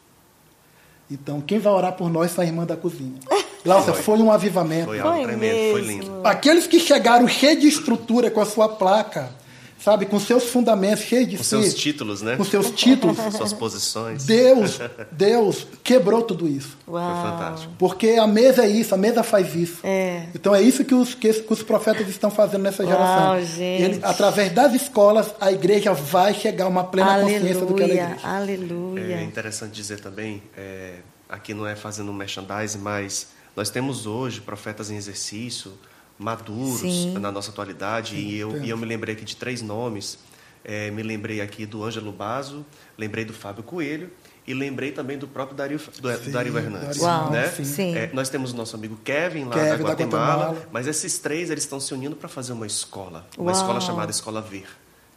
Então, 1.10 1.42
quem 1.42 1.60
vai 1.60 1.74
orar 1.74 1.94
por 1.94 2.10
nós 2.10 2.38
é 2.38 2.42
a 2.42 2.46
irmã 2.46 2.66
da 2.66 2.76
cozinha. 2.76 3.20
Glaucia, 3.64 3.94
foi. 3.94 4.04
foi 4.04 4.20
um 4.20 4.32
avivamento. 4.32 4.86
Foi 4.86 5.00
algo 5.00 5.16
foi 5.16 5.24
tremendo, 5.24 5.54
mesmo. 5.54 5.72
foi 5.72 5.82
lindo. 5.82 6.22
Aqueles 6.24 6.68
que 6.68 6.80
chegaram 6.80 7.28
cheios 7.28 7.62
de 7.62 7.68
estrutura 7.68 8.30
com 8.30 8.40
a 8.42 8.46
sua 8.46 8.70
placa, 8.70 9.32
sabe, 9.80 10.06
com 10.06 10.20
seus 10.20 10.46
fundamentos 10.46 11.04
cheios 11.04 11.30
de 11.30 11.38
com 11.38 11.44
si, 11.44 11.50
seus 11.50 11.74
títulos, 11.74 12.22
né? 12.22 12.36
Com 12.36 12.44
seus 12.44 12.72
títulos, 12.72 13.18
suas 13.36 13.54
posições. 13.54 14.26
Deus, 14.26 14.80
Deus 15.12 15.68
quebrou 15.84 16.22
tudo 16.22 16.48
isso. 16.48 16.78
Uau. 16.88 17.22
Foi 17.22 17.32
fantástico. 17.32 17.74
Porque 17.78 18.12
a 18.12 18.28
mesa 18.28 18.64
é 18.64 18.70
isso, 18.70 18.94
a 18.94 18.98
mesa 18.98 19.24
faz 19.24 19.54
isso. 19.54 19.80
É. 19.84 20.28
Então 20.34 20.56
é 20.56 20.62
isso 20.62 20.84
que 20.84 20.96
os, 20.96 21.14
que, 21.14 21.30
os 21.50 21.64
profetas 21.64 22.08
estão 22.08 22.32
fazendo 22.32 22.64
nessa 22.64 22.86
geração. 22.86 23.32
Uau, 23.32 23.42
gente. 23.42 23.84
Ele, 23.84 24.00
através 24.04 24.52
das 24.52 24.74
escolas, 24.74 25.34
a 25.40 25.52
igreja 25.52 25.94
vai 25.94 26.34
chegar 26.34 26.66
a 26.66 26.68
uma 26.68 26.84
plena 26.84 27.14
aleluia, 27.14 27.40
consciência 27.40 27.66
do 27.66 27.74
que 27.74 27.84
ela 27.84 27.92
é 27.92 27.96
igreja. 27.96 28.28
Aleluia. 28.28 29.16
É 29.16 29.24
interessante 29.24 29.72
dizer 29.72 30.00
também, 30.00 30.42
é, 30.58 30.96
aqui 31.30 31.54
não 31.54 31.68
é 31.68 31.76
fazendo 31.76 32.12
merchandising, 32.12 32.80
mas 32.80 33.28
nós 33.56 33.70
temos 33.70 34.06
hoje 34.06 34.42
profetas 34.42 34.90
em 34.90 34.98
exercício, 34.98 35.74
maduros 36.18 36.80
Sim. 36.80 37.18
na 37.20 37.32
nossa 37.32 37.52
atualidade, 37.52 38.16
Sim, 38.16 38.28
e, 38.28 38.38
eu, 38.38 38.64
e 38.64 38.70
eu 38.70 38.78
me 38.78 38.86
lembrei 38.86 39.16
aqui 39.16 39.26
de 39.26 39.36
três 39.36 39.62
nomes. 39.62 40.18
É, 40.64 40.90
me 40.90 41.04
lembrei 41.04 41.42
aqui 41.42 41.64
do 41.66 41.84
Ângelo 41.84 42.12
Basso, 42.12 42.66
lembrei 42.98 43.24
do 43.24 43.34
Fábio 43.34 43.64
Coelho 43.64 44.10
e 44.48 44.54
lembrei 44.54 44.92
também 44.92 45.18
do 45.18 45.28
próprio 45.28 45.56
Dario, 45.56 45.80
do, 46.00 46.18
Sim, 46.18 46.32
Dario 46.32 46.58
Hernandes. 46.58 47.00
Uau, 47.00 47.30
né? 47.32 47.48
Sim. 47.50 47.96
É, 47.96 48.10
nós 48.14 48.30
temos 48.30 48.52
o 48.52 48.56
nosso 48.56 48.76
amigo 48.76 48.98
Kevin 49.04 49.46
lá 49.46 49.54
Kevin, 49.54 49.84
da, 49.84 49.90
Guatemala, 49.90 49.96
da, 49.96 50.52
Guatemala, 50.52 50.68
mas 50.72 50.88
esses 50.88 51.20
três 51.20 51.52
eles 51.52 51.64
estão 51.64 51.80
se 51.80 51.94
unindo 51.94 52.16
para 52.16 52.28
fazer 52.28 52.54
uma 52.54 52.66
escola, 52.66 53.28
uma 53.38 53.52
Uau. 53.52 53.62
escola 53.62 53.80
chamada 53.80 54.10
Escola 54.10 54.42
Ver, 54.42 54.68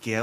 que 0.00 0.12
é 0.12 0.20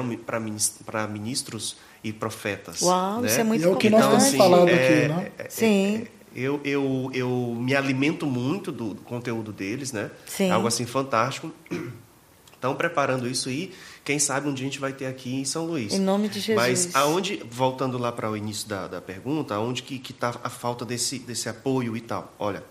para 0.88 1.07
ministros 1.07 1.76
e 2.03 2.13
profetas. 2.13 2.82
Uau, 2.84 3.21
né? 3.21 3.28
isso 3.28 3.39
é 3.39 3.43
muito 3.43 3.61
e 3.61 3.65
é 3.65 3.67
o 3.67 3.76
que 3.76 3.89
nós 3.89 4.01
importante. 4.01 4.26
estamos 4.26 4.47
falando 4.47 4.69
é, 4.69 4.73
aqui, 4.73 5.07
né? 5.07 5.32
É, 5.39 5.49
Sim. 5.49 6.07
Eu, 6.36 6.59
eu, 6.65 7.09
eu 7.13 7.55
me 7.57 7.73
alimento 7.75 8.25
muito 8.25 8.71
do, 8.71 8.93
do 8.93 9.01
conteúdo 9.01 9.53
deles, 9.53 9.91
né? 9.93 10.11
Sim. 10.25 10.51
Algo 10.51 10.67
assim 10.67 10.86
fantástico. 10.86 11.51
Estão 12.53 12.75
preparando 12.75 13.27
isso 13.27 13.47
aí. 13.47 13.73
Quem 14.03 14.19
sabe 14.19 14.49
um 14.49 14.53
dia 14.53 14.65
a 14.65 14.69
gente 14.69 14.79
vai 14.79 14.91
ter 14.91 15.05
aqui 15.05 15.33
em 15.33 15.45
São 15.45 15.65
Luís. 15.65 15.93
Em 15.93 15.99
nome 15.99 16.27
de 16.27 16.39
Jesus. 16.39 16.55
Mas 16.55 16.95
aonde, 16.95 17.41
voltando 17.49 17.97
lá 17.97 18.11
para 18.11 18.29
o 18.29 18.36
início 18.36 18.67
da, 18.67 18.88
da 18.88 19.01
pergunta, 19.01 19.55
aonde 19.55 19.81
que 19.81 20.01
está 20.11 20.36
a 20.43 20.49
falta 20.49 20.83
desse, 20.83 21.19
desse 21.19 21.47
apoio 21.47 21.95
e 21.95 22.01
tal? 22.01 22.33
Olha, 22.38 22.63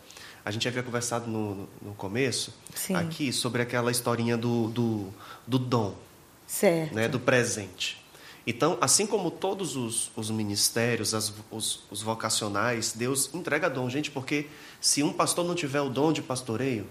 a 0.44 0.50
gente 0.50 0.68
havia 0.68 0.82
conversado 0.82 1.30
no, 1.30 1.68
no 1.80 1.94
começo 1.96 2.52
Sim. 2.74 2.94
aqui 2.94 3.32
sobre 3.32 3.62
aquela 3.62 3.90
historinha 3.90 4.36
do, 4.36 4.68
do, 4.68 5.08
do 5.46 5.58
dom, 5.58 5.94
Certo. 6.46 6.94
né, 6.94 7.08
do 7.08 7.18
presente. 7.18 8.03
Então, 8.46 8.76
assim 8.80 9.06
como 9.06 9.30
todos 9.30 9.74
os, 9.74 10.10
os 10.14 10.30
ministérios, 10.30 11.14
as, 11.14 11.32
os, 11.50 11.82
os, 11.90 12.02
vocacionais, 12.02 12.92
Deus 12.92 13.30
entrega 13.32 13.70
dom, 13.70 13.88
gente, 13.88 14.10
porque 14.10 14.46
se 14.80 15.02
um 15.02 15.12
pastor 15.12 15.44
não 15.46 15.54
tiver 15.54 15.80
o 15.80 15.88
dom 15.88 16.12
de 16.12 16.20
pastoreio, 16.20 16.86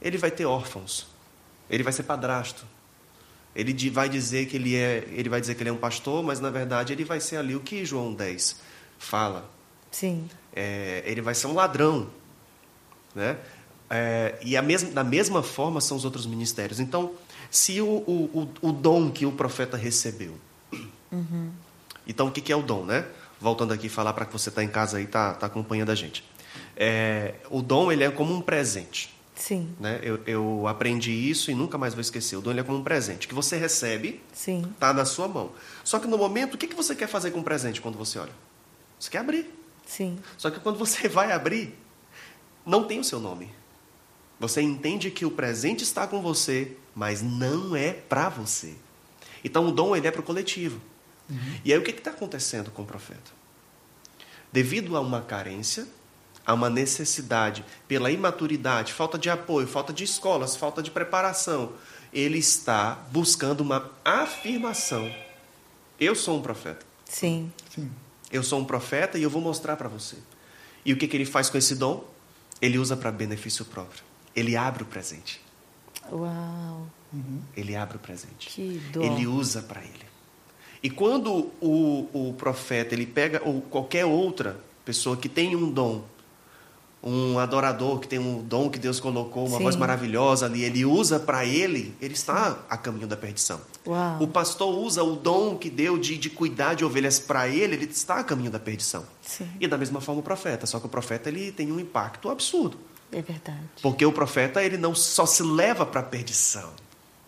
ele 0.00 0.16
vai 0.16 0.30
ter 0.30 0.46
órfãos, 0.46 1.06
ele 1.68 1.82
vai 1.82 1.92
ser 1.92 2.04
padrasto. 2.04 2.64
Ele 3.54 3.90
vai 3.90 4.08
dizer 4.08 4.46
que 4.46 4.56
ele 4.56 4.76
é, 4.76 5.06
ele 5.10 5.28
vai 5.28 5.40
dizer 5.40 5.56
que 5.56 5.62
ele 5.62 5.70
é 5.70 5.72
um 5.72 5.76
pastor, 5.76 6.22
mas 6.22 6.40
na 6.40 6.50
verdade 6.50 6.92
ele 6.92 7.04
vai 7.04 7.20
ser 7.20 7.36
ali 7.36 7.54
o 7.56 7.60
que 7.60 7.84
João 7.84 8.14
10 8.14 8.60
fala. 8.98 9.50
Sim. 9.90 10.30
É, 10.54 11.02
ele 11.04 11.20
vai 11.20 11.34
ser 11.34 11.48
um 11.48 11.54
ladrão, 11.54 12.08
né? 13.14 13.36
É, 13.92 14.38
e 14.42 14.56
a 14.56 14.62
mesma, 14.62 14.90
da 14.92 15.02
mesma 15.02 15.42
forma 15.42 15.80
são 15.80 15.96
os 15.96 16.04
outros 16.04 16.26
ministérios. 16.26 16.78
Então, 16.78 17.12
se 17.50 17.80
o, 17.80 17.86
o, 17.86 18.48
o, 18.62 18.68
o 18.68 18.72
dom 18.72 19.10
que 19.10 19.26
o 19.26 19.32
profeta 19.32 19.76
recebeu. 19.76 20.34
Uhum. 21.10 21.50
Então, 22.06 22.28
o 22.28 22.30
que, 22.30 22.52
é 22.52 22.56
o 22.56 22.62
dom, 22.62 22.84
né? 22.84 23.04
Voltando 23.40 23.72
aqui 23.72 23.88
falar 23.88 24.12
para 24.12 24.24
que 24.24 24.32
você 24.32 24.48
está 24.48 24.62
em 24.62 24.68
casa 24.68 25.00
e 25.00 25.04
está 25.04 25.34
tá 25.34 25.46
acompanhando 25.46 25.90
a 25.90 25.94
gente. 25.94 26.24
É, 26.76 27.34
o 27.50 27.62
dom 27.62 27.90
ele 27.90 28.04
é 28.04 28.10
como 28.10 28.34
um 28.34 28.40
presente. 28.40 29.14
Sim. 29.34 29.74
Né? 29.80 30.00
Eu, 30.02 30.20
eu, 30.26 30.68
aprendi 30.68 31.12
isso 31.12 31.50
e 31.50 31.54
nunca 31.54 31.78
mais 31.78 31.94
vou 31.94 32.00
esquecer. 32.00 32.36
O 32.36 32.40
dom 32.42 32.50
ele 32.50 32.60
é 32.60 32.62
como 32.62 32.78
um 32.78 32.84
presente 32.84 33.26
que 33.26 33.34
você 33.34 33.56
recebe, 33.56 34.20
Sim. 34.32 34.72
tá 34.78 34.92
na 34.92 35.04
sua 35.04 35.26
mão. 35.26 35.52
Só 35.82 35.98
que 35.98 36.06
no 36.06 36.18
momento, 36.18 36.54
o 36.54 36.58
que, 36.58 36.66
que 36.66 36.76
você 36.76 36.94
quer 36.94 37.08
fazer 37.08 37.30
com 37.30 37.40
o 37.40 37.44
presente 37.44 37.80
quando 37.80 37.96
você 37.96 38.18
olha? 38.18 38.32
Você 38.98 39.10
quer 39.10 39.18
abrir. 39.18 39.50
Sim. 39.86 40.18
Só 40.36 40.50
que 40.50 40.60
quando 40.60 40.78
você 40.78 41.08
vai 41.08 41.32
abrir, 41.32 41.74
não 42.66 42.84
tem 42.84 43.00
o 43.00 43.04
seu 43.04 43.18
nome. 43.18 43.50
Você 44.38 44.60
entende 44.60 45.10
que 45.10 45.24
o 45.24 45.30
presente 45.30 45.84
está 45.84 46.06
com 46.06 46.20
você, 46.22 46.76
mas 47.00 47.22
não 47.22 47.74
é 47.74 47.94
para 47.94 48.28
você. 48.28 48.74
Então 49.42 49.66
o 49.66 49.72
dom 49.72 49.96
ele 49.96 50.06
é 50.06 50.10
para 50.10 50.20
o 50.20 50.22
coletivo. 50.22 50.78
Uhum. 51.30 51.60
E 51.64 51.72
aí 51.72 51.78
o 51.78 51.82
que 51.82 51.92
está 51.92 52.10
acontecendo 52.10 52.70
com 52.70 52.82
o 52.82 52.84
profeta? 52.84 53.32
Devido 54.52 54.94
a 54.94 55.00
uma 55.00 55.22
carência, 55.22 55.88
a 56.44 56.52
uma 56.52 56.68
necessidade, 56.68 57.64
pela 57.88 58.10
imaturidade, 58.10 58.92
falta 58.92 59.16
de 59.16 59.30
apoio, 59.30 59.66
falta 59.66 59.94
de 59.94 60.04
escolas, 60.04 60.56
falta 60.56 60.82
de 60.82 60.90
preparação, 60.90 61.72
ele 62.12 62.36
está 62.36 63.02
buscando 63.10 63.62
uma 63.62 63.90
afirmação. 64.04 65.10
Eu 65.98 66.14
sou 66.14 66.38
um 66.38 66.42
profeta. 66.42 66.84
Sim. 67.06 67.50
Sim. 67.74 67.90
Eu 68.30 68.42
sou 68.42 68.60
um 68.60 68.64
profeta 68.66 69.16
e 69.16 69.22
eu 69.22 69.30
vou 69.30 69.40
mostrar 69.40 69.74
para 69.74 69.88
você. 69.88 70.16
E 70.84 70.92
o 70.92 70.98
que, 70.98 71.08
que 71.08 71.16
ele 71.16 71.24
faz 71.24 71.48
com 71.48 71.56
esse 71.56 71.74
dom? 71.74 72.06
Ele 72.60 72.76
usa 72.76 72.94
para 72.94 73.10
benefício 73.10 73.64
próprio. 73.64 74.02
Ele 74.36 74.54
abre 74.54 74.82
o 74.82 74.86
presente. 74.86 75.40
Uau. 76.12 76.86
Uhum. 77.12 77.40
Ele 77.56 77.74
abre 77.74 77.96
o 77.96 78.00
presente. 78.00 78.48
Que 78.48 78.80
dom. 78.92 79.02
Ele 79.02 79.26
usa 79.26 79.62
para 79.62 79.80
ele. 79.82 80.10
E 80.82 80.88
quando 80.88 81.50
o, 81.60 82.08
o 82.12 82.34
profeta 82.34 82.94
ele 82.94 83.06
pega 83.06 83.42
ou 83.44 83.60
qualquer 83.60 84.04
outra 84.04 84.58
pessoa 84.84 85.16
que 85.16 85.28
tem 85.28 85.54
um 85.54 85.70
dom 85.70 86.04
um 87.02 87.38
adorador 87.38 87.98
que 87.98 88.06
tem 88.06 88.18
um 88.18 88.42
dom 88.42 88.68
que 88.68 88.78
Deus 88.78 89.00
colocou, 89.00 89.46
uma 89.46 89.56
Sim. 89.56 89.64
voz 89.64 89.76
maravilhosa 89.76 90.46
ali, 90.46 90.62
ele 90.62 90.84
usa 90.84 91.18
para 91.18 91.46
ele, 91.46 91.94
ele 92.00 92.14
está 92.14 92.58
a 92.68 92.76
caminho 92.76 93.06
da 93.06 93.16
perdição. 93.16 93.60
Uau. 93.86 94.22
O 94.22 94.28
pastor 94.28 94.76
usa 94.76 95.02
o 95.02 95.16
dom 95.16 95.56
que 95.56 95.70
deu 95.70 95.96
de, 95.96 96.18
de 96.18 96.28
cuidar 96.28 96.74
de 96.74 96.84
ovelhas 96.84 97.18
para 97.18 97.48
ele, 97.48 97.74
ele 97.74 97.86
está 97.86 98.16
a 98.16 98.24
caminho 98.24 98.50
da 98.50 98.58
perdição. 98.58 99.04
Sim. 99.22 99.48
E 99.58 99.66
da 99.66 99.78
mesma 99.78 100.00
forma 100.00 100.20
o 100.20 100.24
profeta, 100.24 100.66
só 100.66 100.78
que 100.78 100.86
o 100.86 100.90
profeta 100.90 101.30
ele 101.30 101.50
tem 101.52 101.72
um 101.72 101.80
impacto 101.80 102.28
absurdo. 102.28 102.76
É 103.12 103.20
verdade. 103.22 103.58
Porque 103.82 104.04
o 104.06 104.12
profeta 104.12 104.62
ele 104.62 104.76
não 104.76 104.94
só 104.94 105.26
se 105.26 105.42
leva 105.42 105.84
para 105.84 106.00
a 106.00 106.04
perdição, 106.04 106.72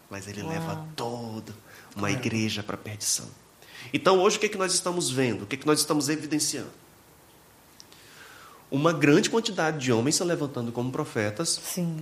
mas 0.09 0.29
ele 0.29 0.43
Uau. 0.43 0.51
leva 0.51 0.87
toda 0.95 1.55
uma 1.97 2.11
igreja 2.11 2.63
para 2.63 2.75
a 2.75 2.79
perdição. 2.79 3.27
Então 3.93 4.19
hoje 4.21 4.37
o 4.37 4.41
que, 4.41 4.47
é 4.47 4.49
que 4.49 4.59
nós 4.59 4.73
estamos 4.73 5.11
vendo? 5.11 5.43
O 5.43 5.47
que, 5.47 5.57
é 5.57 5.59
que 5.59 5.67
nós 5.67 5.81
estamos 5.81 6.09
evidenciando? 6.09 6.71
Uma 8.71 8.93
grande 8.93 9.29
quantidade 9.29 9.79
de 9.79 9.93
homens 9.93 10.15
se 10.17 10.25
levantando 10.25 10.73
como 10.73 10.91
profetas, 10.91 11.61
Sim, 11.63 12.01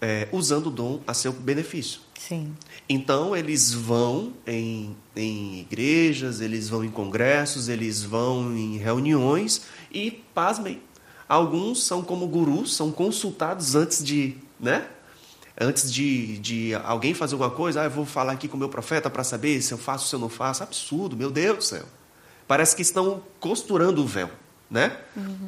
é, 0.00 0.28
usando 0.30 0.68
o 0.68 0.70
dom 0.70 1.00
a 1.06 1.12
seu 1.14 1.32
benefício. 1.32 2.00
sim. 2.16 2.54
Então 2.88 3.36
eles 3.36 3.72
vão 3.72 4.32
em, 4.46 4.96
em 5.16 5.58
igrejas, 5.60 6.40
eles 6.40 6.68
vão 6.68 6.84
em 6.84 6.90
congressos, 6.90 7.68
eles 7.68 8.02
vão 8.04 8.56
em 8.56 8.76
reuniões 8.78 9.62
e, 9.90 10.10
pasmem, 10.32 10.80
alguns 11.28 11.84
são 11.84 12.02
como 12.02 12.26
gurus, 12.26 12.74
são 12.74 12.90
consultados 12.90 13.74
antes 13.74 14.02
de, 14.02 14.36
né? 14.58 14.88
Antes 15.60 15.92
de, 15.92 16.38
de 16.38 16.74
alguém 16.84 17.14
fazer 17.14 17.34
alguma 17.34 17.50
coisa, 17.50 17.82
ah, 17.82 17.84
eu 17.84 17.90
vou 17.90 18.06
falar 18.06 18.32
aqui 18.32 18.46
com 18.46 18.56
o 18.56 18.60
meu 18.60 18.68
profeta 18.68 19.10
para 19.10 19.24
saber 19.24 19.60
se 19.60 19.72
eu 19.74 19.78
faço 19.78 20.04
ou 20.04 20.08
se 20.08 20.14
eu 20.14 20.20
não 20.20 20.28
faço. 20.28 20.62
Absurdo, 20.62 21.16
meu 21.16 21.30
Deus 21.30 21.56
do 21.56 21.64
céu. 21.64 21.84
Parece 22.46 22.76
que 22.76 22.82
estão 22.82 23.22
costurando 23.40 24.02
o 24.02 24.06
véu, 24.06 24.30
né? 24.70 24.96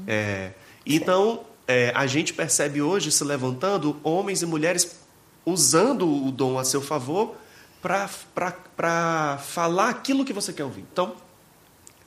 É, 0.06 0.52
então, 0.84 1.44
é, 1.66 1.92
a 1.94 2.06
gente 2.06 2.34
percebe 2.34 2.82
hoje 2.82 3.12
se 3.12 3.22
levantando 3.22 3.98
homens 4.02 4.42
e 4.42 4.46
mulheres 4.46 4.98
usando 5.46 6.06
o 6.26 6.32
dom 6.32 6.58
a 6.58 6.64
seu 6.64 6.82
favor 6.82 7.36
para 7.80 9.38
falar 9.38 9.90
aquilo 9.90 10.24
que 10.24 10.32
você 10.32 10.52
quer 10.52 10.64
ouvir. 10.64 10.84
Então, 10.92 11.14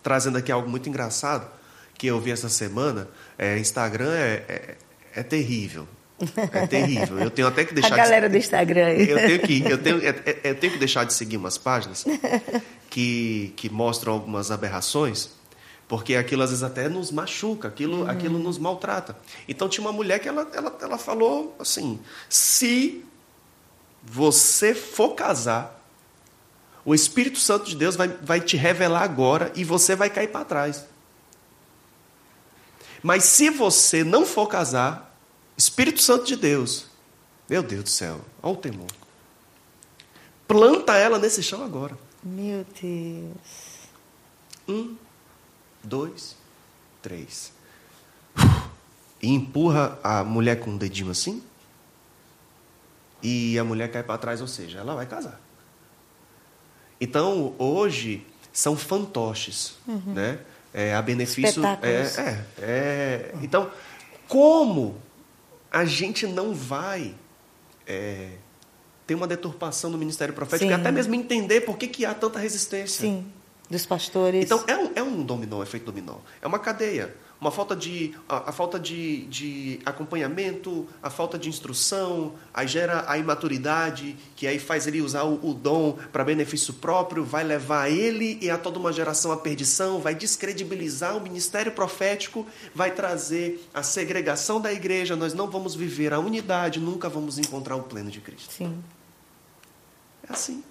trazendo 0.04 0.38
aqui 0.38 0.52
algo 0.52 0.70
muito 0.70 0.90
engraçado 0.90 1.50
que 1.98 2.08
eu 2.08 2.20
vi 2.20 2.32
essa 2.32 2.50
semana, 2.50 3.08
é, 3.38 3.58
Instagram 3.58 4.14
é, 4.14 4.44
é, 4.48 4.76
é 5.16 5.24
terrível. 5.24 5.88
É 6.52 6.68
terrível. 6.68 7.20
Eu 7.20 7.30
tenho 7.30 7.48
até 7.48 7.66
que 7.66 7.72
A 7.74 7.76
deixar 7.76 7.96
galera 7.98 8.28
de... 8.30 8.34
do 8.34 8.38
Instagram 8.38 8.86
aí. 8.86 9.10
Eu 9.10 9.18
tenho 9.18 9.40
que, 9.40 9.64
eu 9.70 9.78
tenho, 9.78 9.98
eu- 10.00 10.14
eu 10.44 10.56
tenho 10.56 10.74
que 10.74 10.80
deixar 10.80 11.04
de 11.04 11.14
seguir 11.14 11.38
umas 11.38 11.58
páginas 11.58 12.06
que, 12.90 13.52
que 13.56 13.70
mostram 13.70 14.14
algumas 14.14 14.52
aberrações, 14.52 15.32
porque 15.88 16.16
aquilo 16.16 16.44
às 16.44 16.50
vezes 16.50 16.64
até 16.64 16.88
nos 16.88 17.12
machuca, 17.12 17.68
aquilo, 17.68 18.10
aquilo 18.10 18.40
nos 18.40 18.58
maltrata. 18.58 19.18
Então 19.48 19.68
tinha 19.68 19.86
uma 19.86 19.92
mulher 19.94 20.20
que 20.20 20.28
ela, 20.30 20.50
ela, 20.54 20.78
ela 20.82 20.98
falou 20.98 21.56
assim: 21.60 22.00
se 22.30 23.04
você 24.02 24.74
for 24.74 25.16
casar, 25.16 25.82
o 26.86 26.94
Espírito 26.94 27.40
Santo 27.40 27.66
de 27.70 27.76
Deus 27.76 27.96
vai, 27.96 28.08
vai 28.08 28.40
te 28.42 28.56
revelar 28.58 29.04
agora 29.04 29.52
e 29.56 29.64
você 29.64 29.96
vai 29.96 30.10
cair 30.10 30.28
para 30.28 30.46
trás. 30.46 30.86
Mas 33.04 33.26
se 33.26 33.50
você 33.50 34.02
não 34.04 34.26
for 34.26 34.48
casar, 34.48 35.14
Espírito 35.58 36.02
Santo 36.02 36.26
de 36.26 36.38
Deus, 36.38 36.88
meu 37.50 37.62
Deus 37.62 37.84
do 37.84 37.90
céu, 37.90 38.22
olha 38.42 38.54
o 38.54 38.58
temor. 38.58 38.88
Planta 40.48 40.96
ela 40.96 41.20
nesse 41.20 41.44
chão 41.44 41.64
agora. 41.64 41.98
Meu 42.24 42.66
Deus. 42.82 43.74
Um, 44.68 44.96
dois, 45.84 46.38
três. 47.02 47.52
E 49.22 49.28
empurra 49.28 50.00
a 50.02 50.24
mulher 50.24 50.60
com 50.62 50.76
o 50.76 50.78
dedinho 50.78 51.12
assim. 51.12 51.44
E 53.22 53.60
a 53.60 53.64
mulher 53.64 53.92
cai 53.92 54.04
para 54.04 54.18
trás, 54.18 54.42
ou 54.42 54.48
seja, 54.48 54.80
ela 54.80 54.96
vai 54.96 55.06
casar. 55.06 55.40
Então, 57.00 57.54
hoje, 57.58 58.26
são 58.54 58.78
fantoches, 58.78 59.76
né? 60.08 60.40
É, 60.74 60.94
a 60.96 61.02
benefício... 61.02 61.64
É, 61.82 61.88
é, 62.22 62.44
é. 62.62 63.34
Então, 63.42 63.70
como 64.28 64.98
a 65.72 65.86
gente 65.86 66.26
não 66.28 66.54
vai 66.54 67.16
é, 67.86 68.30
ter 69.06 69.16
uma 69.16 69.28
deturpação 69.28 69.92
do 69.92 69.98
ministério 69.98 70.34
profético 70.34 70.72
e 70.72 70.74
Sim. 70.74 70.80
até 70.80 70.92
mesmo 70.92 71.14
entender 71.16 71.62
por 71.62 71.78
que, 71.78 71.88
que 71.88 72.06
há 72.06 72.14
tanta 72.14 72.40
resistência? 72.40 73.02
Sim, 73.02 73.26
dos 73.70 73.86
pastores. 73.86 74.44
Então 74.46 74.64
é 74.68 74.78
um, 74.78 74.92
é 74.96 75.04
um 75.04 75.24
dominó, 75.24 75.62
efeito 75.64 75.86
dominó. 75.86 76.18
É 76.42 76.48
uma 76.48 76.60
cadeia. 76.60 77.16
Uma 77.44 77.52
falta 77.52 77.76
de. 77.76 78.16
A, 78.30 78.52
a 78.52 78.52
falta 78.54 78.80
de, 78.80 79.26
de 79.26 79.82
acompanhamento, 79.86 80.88
a 81.02 81.10
falta 81.10 81.38
de 81.38 81.50
instrução, 81.50 82.36
aí 82.54 82.66
gera 82.66 83.04
a 83.06 83.18
imaturidade, 83.18 84.16
que 84.34 84.48
aí 84.48 84.58
faz 84.58 84.88
ele 84.88 85.02
usar 85.02 85.24
o, 85.24 85.50
o 85.50 85.54
dom 85.54 86.00
para 86.14 86.24
benefício 86.24 86.74
próprio, 86.76 87.22
vai 87.26 87.44
levar 87.44 87.92
ele 87.92 88.40
e 88.42 88.50
a 88.50 88.58
toda 88.58 88.80
uma 88.80 88.94
geração 88.94 89.30
à 89.30 89.36
perdição, 89.36 90.00
vai 90.00 90.16
descredibilizar 90.16 91.18
o 91.18 91.20
ministério 91.20 91.74
profético, 91.74 92.48
vai 92.74 92.92
trazer 92.92 93.68
a 93.74 93.84
segregação 93.84 94.62
da 94.62 94.72
igreja, 94.72 95.14
nós 95.14 95.34
não 95.34 95.52
vamos 95.52 95.76
viver 95.76 96.14
a 96.14 96.20
unidade, 96.20 96.80
nunca 96.80 97.10
vamos 97.10 97.38
encontrar 97.38 97.76
o 97.76 97.84
pleno 97.84 98.10
de 98.10 98.22
Cristo. 98.22 98.54
Sim. 98.54 98.82
É 100.30 100.32
assim. 100.32 100.64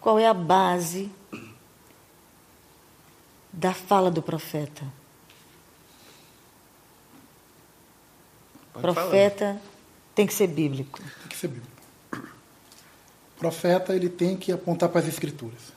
Qual 0.00 0.20
é 0.20 0.28
a 0.28 0.34
base 0.34 1.10
da 3.52 3.74
fala 3.74 4.08
do 4.08 4.22
profeta? 4.22 4.84
Pode 8.80 8.94
falar. 8.94 9.10
profeta 9.10 9.60
tem 10.14 10.26
que 10.26 10.34
ser 10.34 10.46
bíblico. 10.46 10.98
Tem 10.98 11.28
que 11.28 11.36
ser 11.36 11.48
bíblico. 11.48 11.76
O 12.12 13.38
profeta 13.38 13.94
ele 13.94 14.08
tem 14.08 14.36
que 14.36 14.50
apontar 14.50 14.88
para 14.88 15.00
as 15.00 15.08
escrituras. 15.08 15.76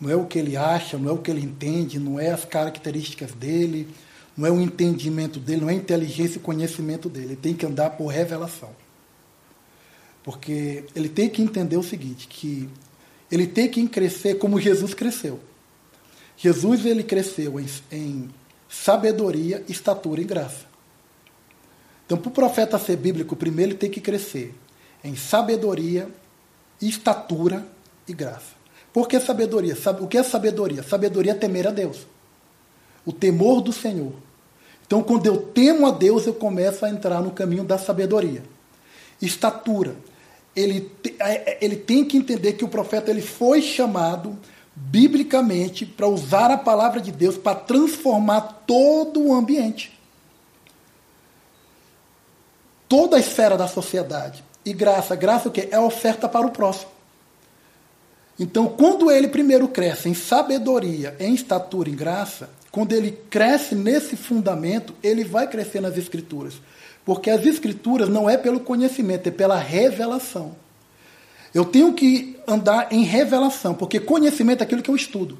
Não 0.00 0.10
é 0.10 0.14
o 0.14 0.26
que 0.26 0.38
ele 0.38 0.56
acha, 0.56 0.98
não 0.98 1.08
é 1.10 1.12
o 1.12 1.18
que 1.18 1.30
ele 1.30 1.40
entende, 1.40 1.98
não 1.98 2.20
é 2.20 2.30
as 2.30 2.44
características 2.44 3.32
dele, 3.32 3.88
não 4.36 4.46
é 4.46 4.50
o 4.50 4.60
entendimento 4.60 5.40
dele, 5.40 5.62
não 5.62 5.70
é 5.70 5.72
a 5.72 5.76
inteligência 5.76 6.38
e 6.38 6.40
conhecimento 6.40 7.08
dele. 7.08 7.28
Ele 7.28 7.36
tem 7.36 7.54
que 7.54 7.66
andar 7.66 7.90
por 7.90 8.06
revelação. 8.06 8.70
Porque 10.22 10.84
ele 10.94 11.08
tem 11.08 11.28
que 11.28 11.42
entender 11.42 11.76
o 11.76 11.82
seguinte, 11.82 12.28
que 12.28 12.68
ele 13.30 13.46
tem 13.46 13.68
que 13.68 13.88
crescer 13.88 14.38
como 14.38 14.60
Jesus 14.60 14.94
cresceu. 14.94 15.40
Jesus 16.36 16.86
ele 16.86 17.02
cresceu 17.02 17.58
em, 17.58 17.66
em 17.90 18.30
sabedoria, 18.68 19.64
estatura 19.68 20.20
e 20.20 20.24
graça. 20.24 20.67
Então, 22.08 22.16
para 22.16 22.28
o 22.30 22.32
profeta 22.32 22.78
ser 22.78 22.96
bíblico, 22.96 23.36
primeiro 23.36 23.72
ele 23.72 23.78
tem 23.78 23.90
que 23.90 24.00
crescer 24.00 24.54
em 25.04 25.14
sabedoria, 25.14 26.08
estatura 26.80 27.66
e 28.08 28.14
graça. 28.14 28.56
Por 28.94 29.06
que 29.06 29.20
sabedoria? 29.20 29.76
Sabe- 29.76 30.02
O 30.02 30.06
que 30.06 30.16
é 30.16 30.22
sabedoria? 30.22 30.82
Sabedoria 30.82 31.32
é 31.32 31.34
temer 31.34 31.68
a 31.68 31.70
Deus. 31.70 32.06
O 33.04 33.12
temor 33.12 33.60
do 33.60 33.74
Senhor. 33.74 34.14
Então, 34.86 35.02
quando 35.02 35.26
eu 35.26 35.36
temo 35.36 35.86
a 35.86 35.90
Deus, 35.90 36.26
eu 36.26 36.32
começo 36.32 36.82
a 36.86 36.88
entrar 36.88 37.20
no 37.20 37.30
caminho 37.30 37.62
da 37.62 37.76
sabedoria. 37.76 38.42
Estatura. 39.20 39.94
Ele, 40.56 40.90
é- 41.18 41.50
é- 41.52 41.58
ele 41.60 41.76
tem 41.76 42.06
que 42.06 42.16
entender 42.16 42.54
que 42.54 42.64
o 42.64 42.68
profeta 42.68 43.10
ele 43.10 43.20
foi 43.20 43.60
chamado 43.60 44.34
biblicamente 44.74 45.84
para 45.84 46.08
usar 46.08 46.50
a 46.50 46.56
palavra 46.56 47.02
de 47.02 47.12
Deus 47.12 47.36
para 47.36 47.54
transformar 47.54 48.62
todo 48.66 49.20
o 49.20 49.34
ambiente 49.34 49.97
toda 52.88 53.16
a 53.16 53.20
esfera 53.20 53.56
da 53.56 53.68
sociedade. 53.68 54.42
E 54.64 54.72
graça, 54.72 55.14
graça 55.14 55.48
o 55.48 55.52
quê? 55.52 55.68
É 55.70 55.78
oferta 55.78 56.28
para 56.28 56.46
o 56.46 56.50
próximo. 56.50 56.90
Então, 58.38 58.68
quando 58.68 59.10
ele 59.10 59.28
primeiro 59.28 59.66
cresce 59.66 60.08
em 60.08 60.14
sabedoria, 60.14 61.16
em 61.18 61.34
estatura, 61.34 61.88
em 61.88 61.94
graça, 61.94 62.50
quando 62.70 62.92
ele 62.92 63.18
cresce 63.30 63.74
nesse 63.74 64.16
fundamento, 64.16 64.94
ele 65.02 65.24
vai 65.24 65.48
crescer 65.48 65.80
nas 65.80 65.96
escrituras. 65.96 66.54
Porque 67.04 67.30
as 67.30 67.44
escrituras 67.44 68.08
não 68.08 68.28
é 68.28 68.36
pelo 68.36 68.60
conhecimento, 68.60 69.28
é 69.28 69.32
pela 69.32 69.56
revelação. 69.56 70.54
Eu 71.54 71.64
tenho 71.64 71.94
que 71.94 72.36
andar 72.46 72.92
em 72.92 73.02
revelação, 73.02 73.74
porque 73.74 73.98
conhecimento 73.98 74.60
é 74.60 74.64
aquilo 74.64 74.82
que 74.82 74.90
eu 74.90 74.96
estudo. 74.96 75.38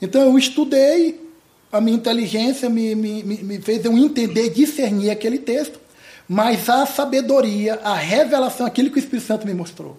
Então 0.00 0.22
eu 0.22 0.38
estudei, 0.38 1.20
a 1.72 1.80
minha 1.80 1.96
inteligência 1.96 2.70
me, 2.70 2.94
me 2.94 3.22
me 3.22 3.60
fez 3.60 3.84
eu 3.84 3.98
entender, 3.98 4.50
discernir 4.50 5.10
aquele 5.10 5.38
texto, 5.38 5.79
mas 6.32 6.68
a 6.68 6.86
sabedoria, 6.86 7.80
a 7.82 7.94
revelação, 7.94 8.64
aquilo 8.64 8.88
que 8.88 8.98
o 8.98 9.00
Espírito 9.00 9.26
Santo 9.26 9.44
me 9.44 9.52
mostrou. 9.52 9.96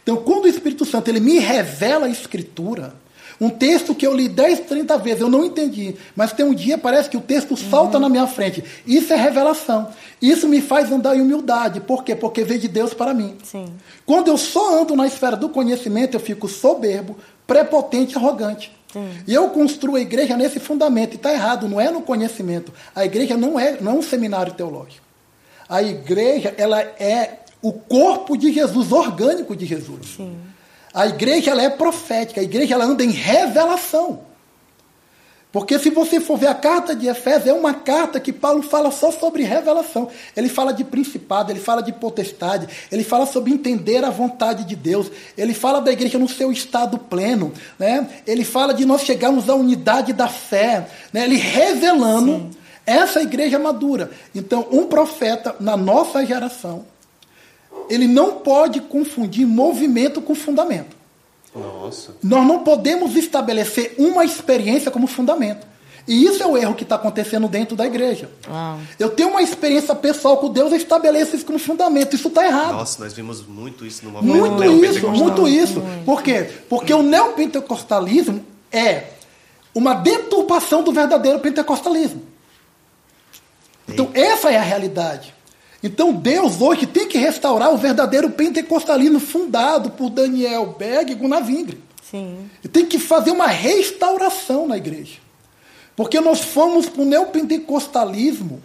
Então, 0.00 0.14
quando 0.18 0.44
o 0.44 0.48
Espírito 0.48 0.84
Santo 0.84 1.08
ele 1.08 1.18
me 1.18 1.40
revela 1.40 2.06
a 2.06 2.08
Escritura, 2.08 2.94
um 3.40 3.50
texto 3.50 3.92
que 3.92 4.06
eu 4.06 4.14
li 4.14 4.28
10, 4.28 4.60
30 4.60 4.96
vezes, 4.98 5.22
eu 5.22 5.28
não 5.28 5.44
entendi, 5.44 5.96
mas 6.14 6.32
tem 6.32 6.46
um 6.46 6.54
dia 6.54 6.78
parece 6.78 7.10
que 7.10 7.16
o 7.16 7.20
texto 7.20 7.56
salta 7.56 7.98
na 7.98 8.08
minha 8.08 8.28
frente. 8.28 8.62
Isso 8.86 9.12
é 9.12 9.16
revelação. 9.16 9.88
Isso 10.22 10.46
me 10.46 10.60
faz 10.60 10.92
andar 10.92 11.16
em 11.16 11.20
humildade. 11.20 11.80
Por 11.80 12.04
quê? 12.04 12.14
Porque 12.14 12.44
veio 12.44 12.60
de 12.60 12.68
Deus 12.68 12.94
para 12.94 13.12
mim. 13.12 13.36
Sim. 13.42 13.66
Quando 14.06 14.28
eu 14.28 14.38
só 14.38 14.82
ando 14.82 14.94
na 14.94 15.08
esfera 15.08 15.36
do 15.36 15.48
conhecimento, 15.48 16.14
eu 16.14 16.20
fico 16.20 16.46
soberbo, 16.46 17.16
prepotente 17.44 18.16
arrogante. 18.16 18.70
Sim. 18.92 19.10
E 19.26 19.34
eu 19.34 19.48
construo 19.48 19.96
a 19.96 20.00
igreja 20.00 20.36
nesse 20.36 20.60
fundamento. 20.60 21.14
E 21.14 21.16
está 21.16 21.32
errado, 21.32 21.68
não 21.68 21.80
é 21.80 21.90
no 21.90 22.02
conhecimento. 22.02 22.72
A 22.94 23.04
igreja 23.04 23.36
não 23.36 23.58
é, 23.58 23.80
não 23.80 23.90
é 23.90 23.94
um 23.96 24.02
seminário 24.02 24.52
teológico. 24.52 25.10
A 25.72 25.82
igreja 25.82 26.54
ela 26.58 26.82
é 26.82 27.38
o 27.62 27.72
corpo 27.72 28.36
de 28.36 28.52
Jesus, 28.52 28.92
orgânico 28.92 29.56
de 29.56 29.64
Jesus. 29.64 30.16
Sim. 30.18 30.36
A 30.92 31.06
igreja 31.06 31.52
ela 31.52 31.62
é 31.62 31.70
profética, 31.70 32.42
a 32.42 32.44
igreja 32.44 32.74
ela 32.74 32.84
anda 32.84 33.02
em 33.02 33.08
revelação. 33.08 34.20
Porque 35.50 35.78
se 35.78 35.88
você 35.88 36.20
for 36.20 36.36
ver 36.36 36.48
a 36.48 36.54
carta 36.54 36.94
de 36.94 37.06
Efésios, 37.06 37.46
é 37.46 37.54
uma 37.54 37.72
carta 37.72 38.20
que 38.20 38.34
Paulo 38.34 38.62
fala 38.62 38.90
só 38.90 39.10
sobre 39.10 39.44
revelação. 39.44 40.10
Ele 40.36 40.50
fala 40.50 40.74
de 40.74 40.84
principado, 40.84 41.50
ele 41.50 41.60
fala 41.60 41.82
de 41.82 41.92
potestade, 41.92 42.68
ele 42.90 43.02
fala 43.02 43.24
sobre 43.24 43.50
entender 43.50 44.04
a 44.04 44.10
vontade 44.10 44.64
de 44.64 44.76
Deus, 44.76 45.10
ele 45.38 45.54
fala 45.54 45.80
da 45.80 45.90
igreja 45.90 46.18
no 46.18 46.28
seu 46.28 46.52
estado 46.52 46.98
pleno, 46.98 47.50
né? 47.78 48.06
ele 48.26 48.44
fala 48.44 48.74
de 48.74 48.84
nós 48.84 49.04
chegarmos 49.04 49.48
à 49.48 49.54
unidade 49.54 50.12
da 50.12 50.28
fé, 50.28 50.86
né? 51.14 51.24
ele 51.24 51.36
revelando 51.36 52.32
Sim. 52.32 52.61
Essa 52.86 53.20
igreja 53.22 53.58
madura. 53.58 54.10
Então, 54.34 54.66
um 54.70 54.86
profeta 54.86 55.54
na 55.60 55.76
nossa 55.76 56.24
geração, 56.24 56.84
ele 57.88 58.06
não 58.06 58.34
pode 58.34 58.80
confundir 58.80 59.46
movimento 59.46 60.20
com 60.20 60.34
fundamento. 60.34 60.96
Nossa. 61.54 62.14
Nós 62.22 62.46
não 62.46 62.60
podemos 62.60 63.14
estabelecer 63.16 63.94
uma 63.98 64.24
experiência 64.24 64.90
como 64.90 65.06
fundamento. 65.06 65.66
E 66.06 66.24
isso 66.24 66.42
é 66.42 66.46
o 66.46 66.56
erro 66.56 66.74
que 66.74 66.82
está 66.82 66.96
acontecendo 66.96 67.46
dentro 67.46 67.76
da 67.76 67.86
igreja. 67.86 68.28
Uau. 68.48 68.78
Eu 68.98 69.10
tenho 69.10 69.28
uma 69.28 69.42
experiência 69.42 69.94
pessoal 69.94 70.36
com 70.38 70.50
Deus, 70.50 70.72
eu 70.72 70.76
estabeleço 70.76 71.36
isso 71.36 71.46
como 71.46 71.58
fundamento. 71.58 72.16
Isso 72.16 72.28
está 72.28 72.44
errado. 72.44 72.72
Nossa, 72.72 73.02
nós 73.02 73.12
vimos 73.12 73.46
muito 73.46 73.86
isso 73.86 74.04
no 74.04 74.10
movimento 74.10 74.50
Muito 74.50 74.84
isso, 74.84 75.08
muito 75.08 75.48
isso. 75.48 75.82
Por 76.04 76.22
quê? 76.22 76.50
Porque 76.68 76.92
o 76.92 77.02
neopentecostalismo 77.02 78.44
é 78.72 79.10
uma 79.74 79.94
deturpação 79.94 80.82
do 80.82 80.92
verdadeiro 80.92 81.38
pentecostalismo. 81.38 82.31
Então, 83.88 84.10
essa 84.14 84.50
é 84.50 84.56
a 84.56 84.62
realidade. 84.62 85.34
Então 85.82 86.12
Deus 86.12 86.60
hoje 86.60 86.86
tem 86.86 87.08
que 87.08 87.18
restaurar 87.18 87.74
o 87.74 87.76
verdadeiro 87.76 88.30
pentecostalismo 88.30 89.18
fundado 89.18 89.90
por 89.90 90.10
Daniel 90.10 90.76
Berg 90.78 91.10
e 91.10 91.14
Gunnar 91.14 91.42
Vingre. 91.42 91.82
Sim. 92.08 92.48
E 92.62 92.68
tem 92.68 92.86
que 92.86 92.98
fazer 92.98 93.32
uma 93.32 93.48
restauração 93.48 94.68
na 94.68 94.76
igreja. 94.76 95.18
Porque 95.96 96.20
nós 96.20 96.40
fomos 96.40 96.88
para 96.88 97.02
o 97.02 97.04
neopentecostalismo 97.04 98.62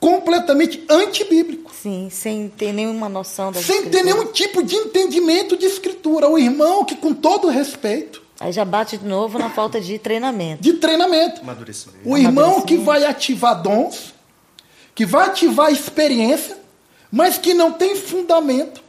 completamente 0.00 0.84
antibíblico. 0.88 1.70
Sim, 1.74 2.08
sem 2.10 2.48
ter 2.48 2.72
nenhuma 2.72 3.08
noção 3.08 3.52
da 3.52 3.60
Sem 3.60 3.76
escritura. 3.76 3.90
ter 3.90 4.02
nenhum 4.04 4.32
tipo 4.32 4.62
de 4.62 4.74
entendimento 4.74 5.56
de 5.56 5.66
escritura. 5.66 6.28
O 6.28 6.38
irmão 6.38 6.84
que, 6.84 6.94
com 6.94 7.12
todo 7.12 7.48
respeito. 7.48 8.22
Aí 8.40 8.52
já 8.52 8.64
bate 8.64 8.96
de 8.96 9.06
novo 9.06 9.38
na 9.38 9.50
falta 9.50 9.80
de 9.80 9.98
treinamento. 9.98 10.62
De 10.62 10.74
treinamento. 10.74 11.42
O 12.04 12.16
irmão 12.16 12.62
que 12.62 12.76
vai 12.76 13.04
ativar 13.04 13.62
dons 13.62 14.13
que 14.94 15.04
vai 15.04 15.26
ativar 15.26 15.66
a 15.66 15.72
experiência, 15.72 16.56
mas 17.10 17.38
que 17.38 17.52
não 17.54 17.72
tem 17.72 17.96
fundamento, 17.96 18.82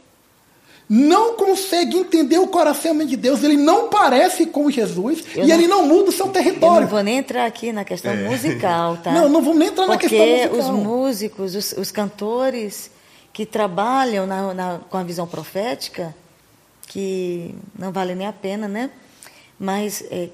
não 0.88 1.34
consegue 1.34 1.96
entender 1.96 2.38
o 2.38 2.46
coração 2.46 2.96
de 2.98 3.16
Deus, 3.16 3.42
ele 3.42 3.56
não 3.56 3.88
parece 3.88 4.46
com 4.46 4.70
Jesus 4.70 5.24
eu 5.34 5.44
e 5.44 5.48
não, 5.48 5.54
ele 5.54 5.66
não 5.66 5.86
muda 5.86 6.10
o 6.10 6.12
seu 6.12 6.28
território. 6.28 6.76
Eu 6.76 6.80
não 6.82 6.88
vou 6.88 7.02
nem 7.02 7.18
entrar 7.18 7.44
aqui 7.44 7.72
na 7.72 7.84
questão 7.84 8.12
é. 8.12 8.28
musical, 8.28 8.96
tá? 8.98 9.10
Não, 9.10 9.28
não 9.28 9.42
vamos 9.42 9.58
nem 9.58 9.68
entrar 9.68 9.86
Porque 9.86 10.06
na 10.06 10.10
questão 10.10 10.54
musical. 10.54 10.74
os 10.74 10.84
músicos, 10.84 11.54
os, 11.56 11.72
os 11.72 11.90
cantores 11.90 12.90
que 13.32 13.44
trabalham 13.44 14.26
na, 14.26 14.54
na, 14.54 14.78
com 14.88 14.96
a 14.96 15.02
visão 15.02 15.26
profética, 15.26 16.14
que 16.86 17.52
não 17.76 17.90
vale 17.90 18.14
nem 18.14 18.26
a 18.26 18.32
pena, 18.32 18.68
né? 18.68 18.90
Mas 19.58 20.04
é, 20.10 20.28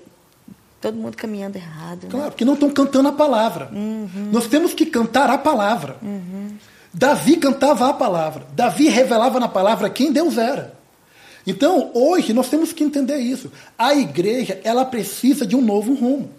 todo 0.83 0.97
mundo 0.97 1.17
caminhando 1.17 1.57
errado. 1.57 2.03
Né? 2.03 2.11
Claro, 2.11 2.25
né? 2.25 2.31
porque 2.31 2.45
não 2.45 2.55
estão 2.55 2.69
cantando 2.69 3.09
a 3.09 3.13
palavra. 3.13 3.71
Uhum. 3.73 4.31
Nós 4.33 4.49
temos 4.49 4.75
que 4.75 4.85
cantar 4.85 5.31
a 5.31 5.39
palavra. 5.39 5.97
Uhum. 6.03 6.57
Davi 6.93 7.37
cantava 7.37 7.89
a 7.89 7.93
palavra. 7.95 8.45
Davi 8.53 8.89
revelava 8.89 9.39
na 9.39 9.49
palavra 9.49 9.89
quem 9.89 10.13
Deus 10.13 10.37
era. 10.37 10.75
Então, 11.47 11.91
hoje, 11.95 12.33
nós 12.33 12.49
temos 12.49 12.73
que 12.73 12.85
entender 12.85 13.19
isso. 13.19 13.51
A 13.79 13.95
igreja, 13.95 14.61
ela 14.65 14.85
precisa 14.85 15.47
de 15.47 15.57
um 15.57 15.63
novo 15.63 15.95
rumo. 15.95 16.31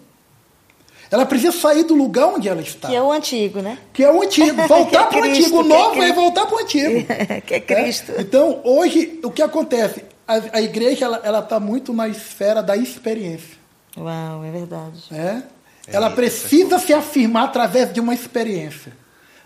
Ela 1.10 1.26
precisa 1.26 1.52
sair 1.52 1.84
do 1.84 1.94
lugar 1.94 2.26
onde 2.28 2.48
ela 2.48 2.60
está. 2.60 2.88
Que 2.88 2.96
é 2.96 3.02
o 3.02 3.12
antigo, 3.12 3.60
né? 3.60 3.78
Que 3.92 4.04
é 4.04 4.12
o 4.12 4.22
antigo. 4.22 4.62
Voltar 4.68 5.02
é 5.02 5.06
para 5.06 5.20
o 5.20 5.24
antigo. 5.24 5.56
O 5.56 5.60
é 5.60 5.64
novo 5.64 6.02
é, 6.02 6.08
é 6.08 6.12
voltar 6.12 6.46
para 6.46 6.56
o 6.56 6.58
antigo. 6.60 7.06
que 7.46 7.54
é 7.54 7.60
Cristo. 7.60 8.12
É? 8.12 8.20
Então, 8.20 8.60
hoje, 8.64 9.20
o 9.22 9.30
que 9.30 9.42
acontece? 9.42 10.04
A, 10.26 10.58
a 10.58 10.62
igreja 10.62 11.06
ela 11.22 11.40
está 11.40 11.60
muito 11.60 11.92
na 11.92 12.08
esfera 12.08 12.62
da 12.62 12.76
experiência. 12.76 13.63
Uau, 13.96 14.44
é 14.44 14.50
verdade. 14.50 15.02
É? 15.12 15.42
Ela 15.86 16.10
precisa 16.10 16.78
se 16.78 16.92
afirmar 16.92 17.44
através 17.44 17.92
de 17.92 18.00
uma 18.00 18.14
experiência. 18.14 18.92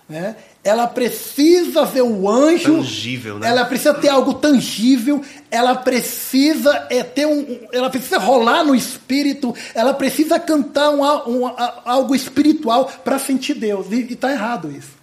Né? 0.09 0.37
Ela 0.65 0.87
precisa 0.87 1.85
ver 1.85 2.03
o 2.03 2.29
anjo. 2.29 2.77
Tangível, 2.77 3.39
né? 3.39 3.49
Ela 3.49 3.65
precisa 3.67 3.93
ter 3.93 4.09
algo 4.09 4.35
tangível. 4.35 5.23
Ela 5.51 5.75
precisa 5.75 6.87
é, 6.89 7.03
ter 7.03 7.27
um. 7.27 7.67
Ela 7.73 7.91
precisa 7.91 8.19
rolar 8.19 8.65
no 8.65 8.75
espírito. 8.75 9.55
Ela 9.75 9.93
precisa 9.93 10.41
cantar 10.41 10.91
um, 10.91 11.03
um, 11.03 11.53
algo 11.85 12.15
espiritual 12.15 12.87
para 13.05 13.19
sentir 13.19 13.55
Deus. 13.55 13.93
E 13.93 14.13
está 14.13 14.33
errado 14.33 14.71
isso. 14.71 14.97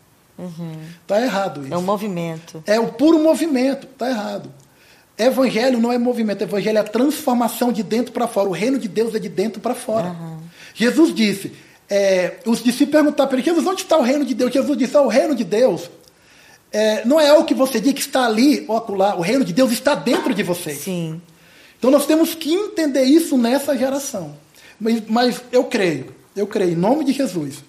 Está 1.02 1.16
uhum. 1.16 1.24
errado 1.24 1.64
isso. 1.64 1.74
É 1.74 1.78
um 1.78 1.84
movimento. 1.84 2.64
É 2.66 2.80
o 2.80 2.88
puro 2.94 3.20
movimento. 3.20 3.86
Está 3.86 4.10
errado. 4.10 4.52
Evangelho 5.18 5.80
não 5.80 5.92
é 5.92 5.98
movimento, 5.98 6.44
evangelho 6.44 6.78
é 6.78 6.84
transformação 6.84 7.72
de 7.72 7.82
dentro 7.82 8.12
para 8.12 8.28
fora. 8.28 8.50
O 8.50 8.52
reino 8.52 8.78
de 8.78 8.88
Deus 8.88 9.16
é 9.16 9.20
de 9.20 9.30
dentro 9.30 9.62
para 9.62 9.74
fora. 9.74 10.10
Uhum. 10.10 10.40
Jesus 10.74 11.14
disse, 11.14 11.54
é, 11.90 12.34
os 12.46 12.62
discípulos 12.62 12.92
perguntaram 12.92 13.30
para 13.30 13.38
ele, 13.38 13.46
Jesus, 13.46 13.66
onde 13.66 13.82
está 13.82 13.98
o 13.98 14.02
reino 14.02 14.26
de 14.26 14.34
Deus? 14.34 14.52
Jesus 14.52 14.78
disse, 14.78 14.98
ah, 14.98 15.02
o 15.02 15.08
reino 15.08 15.34
de 15.34 15.44
Deus 15.44 15.90
é, 16.72 17.06
não 17.06 17.22
é 17.22 17.30
algo 17.30 17.46
que 17.46 17.54
você 17.54 17.80
diz 17.80 17.94
que 17.94 18.02
está 18.02 18.26
ali 18.26 18.66
ou 18.68 18.76
acolá. 18.76 19.16
O 19.16 19.22
reino 19.22 19.46
de 19.46 19.54
Deus 19.54 19.72
está 19.72 19.96
dentro 19.96 20.34
de 20.34 20.44
vocês. 20.44 20.80
Sim. 20.80 21.22
Então 21.78 21.90
nós 21.90 22.06
temos 22.06 22.36
que 22.36 22.54
entender 22.54 23.04
isso 23.04 23.38
nessa 23.38 23.78
geração. 23.78 24.36
Mas, 24.78 25.02
mas 25.08 25.42
eu 25.52 25.64
creio, 25.64 26.14
eu 26.36 26.46
creio, 26.46 26.74
em 26.74 26.76
nome 26.76 27.06
de 27.06 27.14
Jesus, 27.14 27.64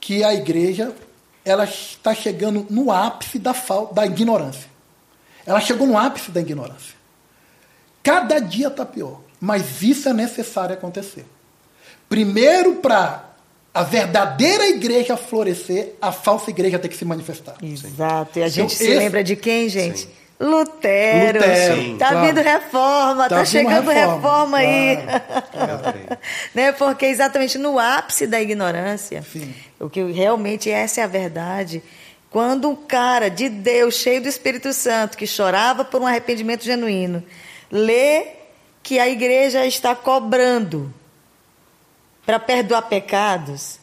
que 0.00 0.24
a 0.24 0.32
igreja 0.34 0.94
ela 1.44 1.64
está 1.64 2.14
chegando 2.14 2.66
no 2.70 2.90
ápice 2.90 3.38
da, 3.38 3.54
da 3.92 4.06
ignorância. 4.06 4.75
Ela 5.46 5.60
chegou 5.60 5.86
no 5.86 5.96
ápice 5.96 6.30
da 6.30 6.40
ignorância. 6.40 6.94
Cada 8.02 8.38
dia 8.40 8.68
está 8.68 8.84
pior. 8.84 9.20
Mas 9.40 9.82
isso 9.82 10.08
é 10.08 10.12
necessário 10.12 10.74
acontecer. 10.74 11.24
Primeiro, 12.08 12.76
para 12.76 13.24
a 13.74 13.82
verdadeira 13.82 14.66
igreja 14.68 15.16
florescer, 15.16 15.94
a 16.00 16.10
falsa 16.10 16.50
igreja 16.50 16.78
tem 16.78 16.90
que 16.90 16.96
se 16.96 17.04
manifestar. 17.04 17.56
Exato. 17.62 18.38
E 18.38 18.42
a 18.42 18.48
gente 18.48 18.58
então, 18.58 18.68
se 18.70 18.84
esse... 18.84 18.94
lembra 18.94 19.22
de 19.22 19.36
quem, 19.36 19.68
gente? 19.68 20.00
Sim. 20.00 20.08
Lutero. 20.38 21.38
Lutero 21.38 21.76
Sim, 21.76 21.96
tá 21.98 22.10
claro. 22.10 22.26
vindo 22.26 22.42
reforma, 22.42 23.28
tá, 23.28 23.36
tá 23.36 23.44
chegando 23.46 23.90
reforma, 23.90 24.16
reforma 24.16 24.58
aí. 24.58 24.98
Claro. 25.50 26.18
né? 26.54 26.72
Porque 26.72 27.06
exatamente 27.06 27.56
no 27.56 27.78
ápice 27.78 28.26
da 28.26 28.40
ignorância, 28.40 29.22
Sim. 29.22 29.54
o 29.80 29.88
que 29.88 30.02
realmente 30.12 30.70
essa 30.70 31.00
é 31.00 31.04
a 31.04 31.06
verdade, 31.06 31.82
quando 32.36 32.68
um 32.68 32.76
cara 32.76 33.30
de 33.30 33.48
Deus, 33.48 33.94
cheio 33.94 34.20
do 34.20 34.28
Espírito 34.28 34.70
Santo, 34.74 35.16
que 35.16 35.26
chorava 35.26 35.86
por 35.86 36.02
um 36.02 36.06
arrependimento 36.06 36.62
genuíno, 36.64 37.24
lê 37.72 38.26
que 38.82 38.98
a 38.98 39.08
igreja 39.08 39.64
está 39.64 39.94
cobrando 39.94 40.92
para 42.26 42.38
perdoar 42.38 42.82
pecados 42.82 43.78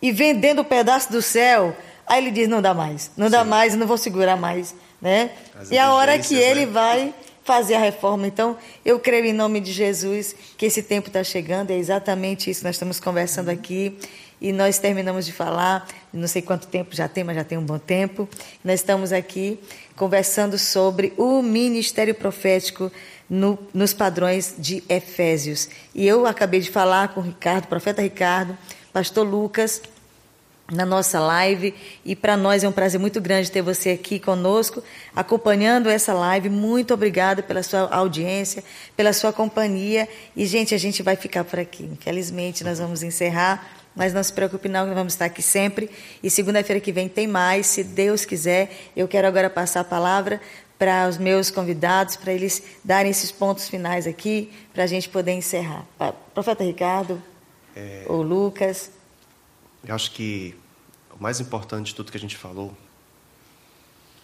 e 0.00 0.10
vendendo 0.10 0.62
um 0.62 0.64
pedaço 0.64 1.12
do 1.12 1.20
céu, 1.20 1.76
aí 2.06 2.24
ele 2.24 2.30
diz: 2.30 2.48
não 2.48 2.62
dá 2.62 2.72
mais, 2.72 3.10
não 3.14 3.28
dá 3.28 3.42
Sim. 3.42 3.50
mais, 3.50 3.74
não 3.76 3.86
vou 3.86 3.98
segurar 3.98 4.38
mais. 4.38 4.74
Né? 5.02 5.30
e 5.70 5.76
a 5.76 5.92
hora 5.92 6.18
que 6.18 6.34
ele 6.34 6.64
né? 6.64 6.72
vai 6.72 7.14
fazer 7.44 7.74
a 7.74 7.78
reforma. 7.78 8.26
Então, 8.26 8.56
eu 8.86 8.98
creio 8.98 9.26
em 9.26 9.34
nome 9.34 9.60
de 9.60 9.70
Jesus 9.70 10.34
que 10.56 10.64
esse 10.64 10.82
tempo 10.82 11.08
está 11.08 11.22
chegando, 11.22 11.72
é 11.72 11.76
exatamente 11.76 12.48
isso 12.48 12.60
que 12.60 12.66
nós 12.66 12.76
estamos 12.76 12.98
conversando 12.98 13.50
aqui 13.50 13.98
e 14.40 14.52
nós 14.52 14.78
terminamos 14.78 15.26
de 15.26 15.32
falar, 15.32 15.86
não 16.12 16.28
sei 16.28 16.42
quanto 16.42 16.66
tempo 16.66 16.94
já 16.94 17.08
tem, 17.08 17.24
mas 17.24 17.36
já 17.36 17.44
tem 17.44 17.58
um 17.58 17.64
bom 17.64 17.78
tempo. 17.78 18.28
Nós 18.64 18.80
estamos 18.80 19.12
aqui 19.12 19.58
conversando 19.96 20.56
sobre 20.56 21.12
o 21.16 21.42
ministério 21.42 22.14
profético 22.14 22.90
no, 23.28 23.58
nos 23.74 23.92
padrões 23.92 24.54
de 24.56 24.82
Efésios. 24.88 25.68
E 25.94 26.06
eu 26.06 26.24
acabei 26.26 26.60
de 26.60 26.70
falar 26.70 27.08
com 27.08 27.20
o 27.20 27.24
Ricardo, 27.24 27.66
profeta 27.66 28.00
Ricardo, 28.00 28.56
pastor 28.92 29.26
Lucas, 29.26 29.82
na 30.70 30.86
nossa 30.86 31.18
live. 31.18 31.74
E 32.04 32.14
para 32.14 32.36
nós 32.36 32.62
é 32.62 32.68
um 32.68 32.72
prazer 32.72 33.00
muito 33.00 33.20
grande 33.20 33.50
ter 33.50 33.62
você 33.62 33.90
aqui 33.90 34.20
conosco, 34.20 34.82
acompanhando 35.16 35.88
essa 35.88 36.12
live. 36.12 36.48
Muito 36.48 36.94
obrigada 36.94 37.42
pela 37.42 37.62
sua 37.62 37.88
audiência, 37.92 38.62
pela 38.96 39.12
sua 39.12 39.32
companhia. 39.32 40.08
E, 40.36 40.46
gente, 40.46 40.74
a 40.74 40.78
gente 40.78 41.02
vai 41.02 41.16
ficar 41.16 41.44
por 41.44 41.58
aqui. 41.58 41.84
Infelizmente, 41.84 42.62
nós 42.62 42.78
vamos 42.78 43.02
encerrar 43.02 43.77
mas 43.98 44.14
não 44.14 44.22
se 44.22 44.32
preocupe 44.32 44.68
não, 44.68 44.94
vamos 44.94 45.12
estar 45.12 45.24
aqui 45.24 45.42
sempre. 45.42 45.90
E 46.22 46.30
segunda-feira 46.30 46.80
que 46.80 46.92
vem 46.92 47.08
tem 47.08 47.26
mais, 47.26 47.66
se 47.66 47.82
Deus 47.82 48.24
quiser. 48.24 48.92
Eu 48.96 49.08
quero 49.08 49.26
agora 49.26 49.50
passar 49.50 49.80
a 49.80 49.84
palavra 49.84 50.40
para 50.78 51.08
os 51.08 51.18
meus 51.18 51.50
convidados, 51.50 52.14
para 52.14 52.32
eles 52.32 52.62
darem 52.84 53.10
esses 53.10 53.32
pontos 53.32 53.68
finais 53.68 54.06
aqui, 54.06 54.52
para 54.72 54.84
a 54.84 54.86
gente 54.86 55.08
poder 55.08 55.32
encerrar. 55.32 55.84
Profeta 56.32 56.62
Ricardo 56.62 57.20
é... 57.74 58.04
ou 58.06 58.22
Lucas. 58.22 58.92
Eu 59.84 59.92
acho 59.96 60.12
que 60.12 60.54
o 61.10 61.20
mais 61.20 61.40
importante 61.40 61.86
de 61.86 61.94
tudo 61.96 62.12
que 62.12 62.16
a 62.16 62.20
gente 62.20 62.36
falou 62.36 62.72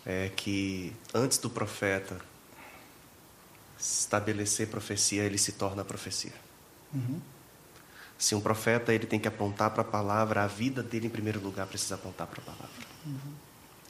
é 0.07 0.31
que 0.37 0.93
antes 1.13 1.39
do 1.39 1.51
profeta 1.51 2.21
estabelecer 3.77 4.69
profecia, 4.69 5.25
ele 5.25 5.37
se 5.37 5.51
torna 5.51 5.85
profecia. 5.85 6.33
Uhum. 6.95 7.21
Se 8.19 8.35
um 8.35 8.41
profeta 8.41 8.95
ele 8.95 9.07
tem 9.07 9.19
que 9.19 9.29
apontar 9.29 9.71
para 9.71 9.83
a 9.83 9.85
palavra, 9.85 10.45
a 10.45 10.47
vida 10.47 10.83
dele 10.83 11.07
em 11.07 11.11
primeiro 11.11 11.41
lugar 11.41 11.67
precisa 11.67 11.97
apontar 11.97 12.27
para 12.27 12.41
a 12.41 12.45
palavra. 12.45 12.87
Uhum. 13.05 13.35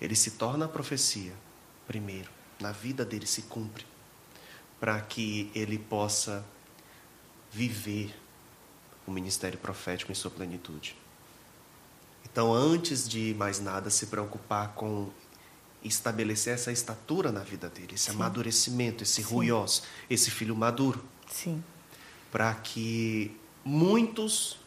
Ele 0.01 0.16
se 0.16 0.33
torna 0.33 0.64
a 0.64 0.68
profecia 0.68 1.33
primeiro, 1.87 2.31
na 2.59 2.72
vida 2.72 3.05
dele 3.05 3.27
se 3.27 3.43
cumpre, 3.43 3.85
para 4.81 5.01
que 5.01 5.51
ele 5.55 5.79
possa 5.79 6.45
viver 7.53 8.14
o 9.07 9.11
ministério 9.11 9.59
profético 9.59 10.11
em 10.11 10.14
sua 10.14 10.31
plenitude. 10.31 10.97
Então, 12.25 12.53
antes 12.53 13.09
de 13.09 13.35
mais 13.39 13.61
nada, 13.61 13.91
se 13.91 14.07
preocupar 14.07 14.72
com 14.75 15.11
estabelecer 15.85 16.55
essa 16.55 16.72
estatura 16.72 17.31
na 17.31 17.41
vida 17.41 17.68
dele, 17.68 17.95
esse 17.95 18.11
Sim. 18.11 18.16
amadurecimento, 18.16 19.03
esse 19.03 19.22
Sim. 19.22 19.35
ruiós, 19.35 19.83
esse 20.09 20.31
filho 20.31 20.57
maduro. 20.57 21.05
Sim. 21.31 21.62
Para 22.33 22.53
que 22.55 23.37
muitos 23.64 24.58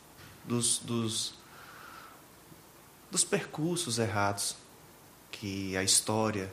dos, 0.46 0.80
dos, 0.80 1.34
dos 3.12 3.24
percursos 3.24 4.00
errados 4.00 4.56
que 5.32 5.78
a 5.78 5.84
história, 5.84 6.52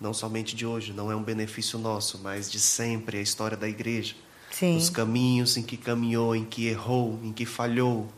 não 0.00 0.12
somente 0.12 0.54
de 0.54 0.66
hoje, 0.66 0.92
não 0.92 1.10
é 1.10 1.16
um 1.16 1.22
benefício 1.22 1.78
nosso, 1.78 2.18
mas 2.18 2.50
de 2.50 2.60
sempre, 2.60 3.18
a 3.18 3.22
história 3.22 3.56
da 3.56 3.68
igreja. 3.68 4.14
Sim. 4.50 4.76
Os 4.76 4.90
caminhos 4.90 5.56
em 5.56 5.62
que 5.62 5.76
caminhou, 5.76 6.34
em 6.34 6.44
que 6.44 6.66
errou, 6.66 7.18
em 7.22 7.32
que 7.32 7.46
falhou, 7.46 8.08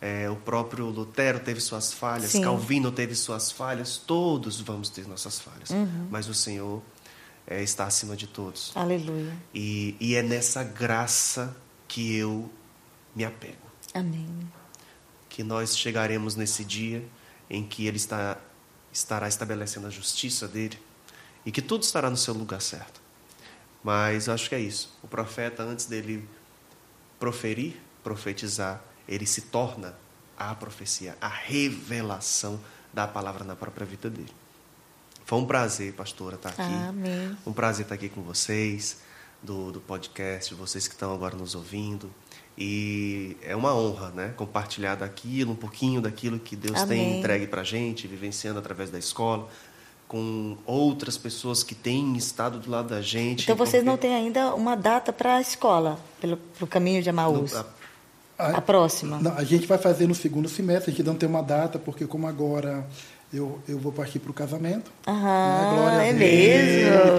é, 0.00 0.30
o 0.30 0.36
próprio 0.36 0.86
Lutero 0.86 1.40
teve 1.40 1.60
suas 1.60 1.92
falhas, 1.92 2.30
Sim. 2.30 2.42
Calvino 2.42 2.90
teve 2.90 3.14
suas 3.14 3.52
falhas, 3.52 3.98
todos 3.98 4.60
vamos 4.60 4.88
ter 4.88 5.06
nossas 5.06 5.38
falhas. 5.38 5.70
Uhum. 5.70 6.08
Mas 6.10 6.26
o 6.28 6.34
Senhor 6.34 6.82
é, 7.46 7.62
está 7.62 7.84
acima 7.84 8.16
de 8.16 8.26
todos. 8.26 8.72
Aleluia. 8.74 9.32
E, 9.54 9.94
e 10.00 10.14
é 10.14 10.22
nessa 10.22 10.64
graça 10.64 11.54
que 11.86 12.16
eu 12.16 12.48
me 13.14 13.24
apego. 13.24 13.70
Amém. 13.94 14.28
Que 15.28 15.42
nós 15.42 15.76
chegaremos 15.76 16.34
nesse 16.34 16.64
dia 16.64 17.06
em 17.48 17.64
que 17.64 17.86
Ele 17.86 17.96
está, 17.96 18.36
estará 18.92 19.28
estabelecendo 19.28 19.86
a 19.86 19.90
justiça 19.90 20.46
dele 20.46 20.78
e 21.44 21.52
que 21.52 21.62
tudo 21.62 21.82
estará 21.82 22.10
no 22.10 22.16
seu 22.16 22.34
lugar 22.34 22.60
certo. 22.60 23.00
Mas 23.82 24.28
acho 24.28 24.48
que 24.48 24.54
é 24.54 24.60
isso. 24.60 24.96
O 25.02 25.08
profeta, 25.08 25.62
antes 25.62 25.86
dele 25.86 26.28
proferir, 27.18 27.76
profetizar, 28.02 28.82
ele 29.08 29.26
se 29.26 29.42
torna 29.42 29.94
a 30.36 30.54
profecia, 30.54 31.16
a 31.20 31.28
revelação 31.28 32.60
da 32.92 33.06
palavra 33.06 33.44
na 33.44 33.56
própria 33.56 33.86
vida 33.86 34.08
dele. 34.08 34.32
Foi 35.24 35.38
um 35.38 35.46
prazer, 35.46 35.92
pastora, 35.94 36.36
estar 36.36 36.50
aqui. 36.50 36.62
Amém. 36.62 37.36
Um 37.46 37.52
prazer 37.52 37.84
estar 37.84 37.94
aqui 37.94 38.08
com 38.08 38.22
vocês, 38.22 38.98
do, 39.42 39.70
do 39.72 39.80
podcast, 39.80 40.54
vocês 40.54 40.86
que 40.86 40.94
estão 40.94 41.14
agora 41.14 41.36
nos 41.36 41.54
ouvindo. 41.54 42.12
E 42.62 43.38
é 43.42 43.56
uma 43.56 43.74
honra, 43.74 44.10
né? 44.10 44.34
Compartilhar 44.36 44.94
daquilo, 44.94 45.52
um 45.52 45.56
pouquinho 45.56 46.02
daquilo 46.02 46.38
que 46.38 46.54
Deus 46.54 46.78
Amém. 46.82 46.98
tem 46.98 47.18
entregue 47.18 47.46
para 47.46 47.62
a 47.62 47.64
gente, 47.64 48.06
vivenciando 48.06 48.58
através 48.58 48.90
da 48.90 48.98
escola, 48.98 49.48
com 50.06 50.58
outras 50.66 51.16
pessoas 51.16 51.62
que 51.62 51.74
têm 51.74 52.18
estado 52.18 52.58
do 52.58 52.70
lado 52.70 52.90
da 52.90 53.00
gente. 53.00 53.44
Então 53.44 53.56
vocês 53.56 53.82
porque... 53.82 53.90
não 53.90 53.96
têm 53.96 54.14
ainda 54.14 54.54
uma 54.54 54.76
data 54.76 55.10
para 55.10 55.36
a 55.36 55.40
escola, 55.40 55.98
pelo, 56.20 56.36
pelo 56.36 56.66
caminho 56.66 57.02
de 57.02 57.08
Amaús? 57.08 57.54
A, 57.54 57.64
a 58.38 58.60
próxima? 58.60 59.18
Não, 59.18 59.32
a 59.38 59.44
gente 59.44 59.66
vai 59.66 59.78
fazer 59.78 60.06
no 60.06 60.14
segundo 60.14 60.46
semestre, 60.46 60.92
a 60.92 60.94
gente 60.94 61.06
não 61.06 61.14
tem 61.14 61.26
uma 61.26 61.42
data, 61.42 61.78
porque 61.78 62.06
como 62.06 62.26
agora 62.26 62.86
eu, 63.32 63.60
eu 63.68 63.78
vou 63.78 63.92
partir 63.92 64.18
para 64.18 64.32
o 64.32 64.34
casamento. 64.34 64.90
Aham, 65.06 65.98
né? 65.98 66.08
é 66.08 66.12
mesmo. 66.12 67.14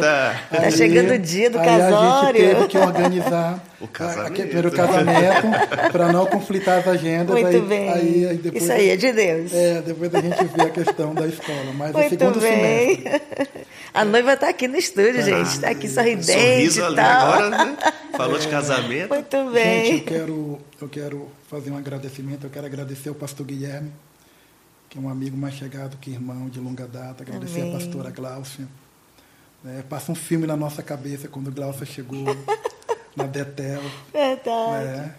Está 0.51 0.71
chegando 0.71 1.13
o 1.13 1.17
dia 1.17 1.49
do 1.49 1.57
casório. 1.57 2.41
A 2.41 2.45
gente 2.45 2.55
teve 2.55 2.67
que 2.67 2.77
organizar 2.77 3.63
o 3.79 3.87
casamento, 3.87 4.67
o 4.67 4.71
casamento 4.71 5.89
para 5.89 6.11
não 6.11 6.25
conflitar 6.25 6.79
as 6.79 6.87
agendas. 6.89 7.29
Muito 7.29 7.47
aí, 7.47 7.61
bem. 7.61 7.89
Aí, 7.89 8.27
aí 8.27 8.37
depois, 8.37 8.61
Isso 8.61 8.73
aí 8.73 8.89
é 8.89 8.97
de 8.97 9.11
Deus. 9.13 9.53
É, 9.53 9.81
depois 9.81 10.13
a 10.13 10.19
gente 10.19 10.43
vê 10.43 10.61
a 10.63 10.69
questão 10.69 11.13
da 11.15 11.27
escola. 11.27 11.73
Mas 11.77 11.93
Muito 11.93 12.05
é 12.05 12.09
segundo 12.09 12.39
bem. 12.41 12.97
semestre. 12.97 13.65
A 13.93 14.03
noiva 14.03 14.33
está 14.33 14.49
aqui 14.49 14.67
no 14.67 14.75
estúdio, 14.75 15.19
ah, 15.19 15.21
gente. 15.21 15.47
Está 15.47 15.69
aqui 15.69 15.87
sorridente 15.87 16.33
sorriso 16.33 16.91
e 16.91 16.95
tal. 16.95 17.31
agora, 17.31 17.49
né? 17.49 17.77
Falou 18.17 18.35
é, 18.35 18.39
de 18.39 18.47
casamento. 18.49 19.13
Muito 19.13 19.51
bem. 19.51 19.85
Gente, 19.85 19.99
eu 19.99 20.19
quero, 20.19 20.59
eu 20.81 20.89
quero 20.89 21.31
fazer 21.49 21.71
um 21.71 21.77
agradecimento. 21.77 22.47
Eu 22.47 22.49
quero 22.49 22.65
agradecer 22.65 23.07
ao 23.07 23.15
pastor 23.15 23.45
Guilherme 23.45 23.91
que 24.91 24.97
é 24.97 25.01
um 25.01 25.07
amigo 25.07 25.37
mais 25.37 25.55
chegado 25.55 25.97
que 25.97 26.11
irmão 26.11 26.49
de 26.49 26.59
longa 26.59 26.85
data. 26.85 27.23
Agradecer 27.23 27.61
Amém. 27.61 27.73
a 27.73 27.77
pastora 27.77 28.09
Gláucia. 28.11 28.67
É, 29.65 29.81
passa 29.83 30.11
um 30.11 30.15
filme 30.15 30.45
na 30.45 30.57
nossa 30.57 30.83
cabeça 30.83 31.29
quando 31.29 31.49
Gláucia 31.49 31.85
chegou 31.85 32.25
na 33.15 33.23
Betel. 33.23 33.81
Verdade. 34.11 34.85
Né? 34.85 35.15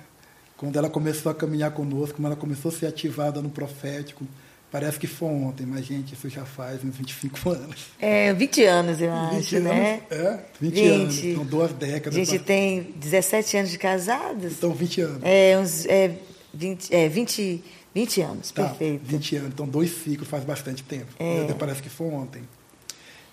Quando 0.58 0.76
ela 0.76 0.90
começou 0.90 1.32
a 1.32 1.34
caminhar 1.34 1.70
conosco, 1.70 2.16
quando 2.16 2.26
ela 2.26 2.36
começou 2.36 2.70
a 2.70 2.74
ser 2.74 2.86
ativada 2.86 3.40
no 3.40 3.48
profético. 3.48 4.26
Parece 4.70 4.98
que 4.98 5.06
foi 5.06 5.28
ontem, 5.28 5.66
mas, 5.66 5.84
gente, 5.84 6.14
isso 6.14 6.28
já 6.30 6.44
faz 6.44 6.82
uns 6.84 6.96
25 6.96 7.48
anos. 7.50 7.86
É, 7.98 8.32
20 8.34 8.64
anos, 8.64 9.00
eu 9.00 9.12
acho, 9.12 9.36
20 9.36 9.60
né? 9.60 10.02
Anos, 10.10 10.26
é, 10.26 10.44
20 10.60 10.74
gente, 10.74 10.90
anos. 10.90 11.36
São 11.36 11.46
duas 11.46 11.72
décadas. 11.72 12.14
A 12.14 12.24
gente 12.24 12.38
pra... 12.38 12.46
tem 12.46 12.82
17 12.96 13.56
anos 13.56 13.70
de 13.70 13.78
casados. 13.78 14.52
Então, 14.52 14.72
20 14.72 15.00
anos. 15.00 15.20
É, 15.22 15.58
uns 15.58 15.86
é, 15.86 16.14
20, 16.52 16.94
é, 16.94 17.08
20 17.08 17.64
20 17.94 18.20
anos, 18.22 18.50
tá, 18.50 18.68
perfeito. 18.68 19.04
20 19.04 19.36
anos, 19.36 19.48
então 19.52 19.68
dois 19.68 19.90
ciclos 20.02 20.28
faz 20.28 20.44
bastante 20.44 20.82
tempo. 20.82 21.12
É. 21.18 21.52
Parece 21.54 21.82
que 21.82 21.90
foi 21.90 22.08
ontem. 22.08 22.42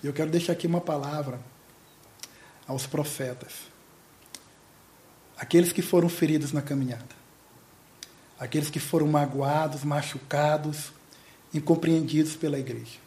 E 0.04 0.08
eu 0.08 0.14
quero 0.14 0.30
deixar 0.30 0.54
aqui 0.54 0.68
uma 0.68 0.82
palavra 0.82 1.40
aos 2.68 2.86
profetas. 2.86 3.54
Aqueles 5.38 5.72
que 5.72 5.82
foram 5.82 6.10
feridos 6.10 6.52
na 6.52 6.62
caminhada. 6.62 7.20
Aqueles 8.38 8.70
que 8.70 8.80
foram 8.80 9.08
magoados, 9.08 9.84
machucados, 9.84 10.92
incompreendidos 11.54 12.36
pela 12.36 12.60
igreja. 12.60 12.98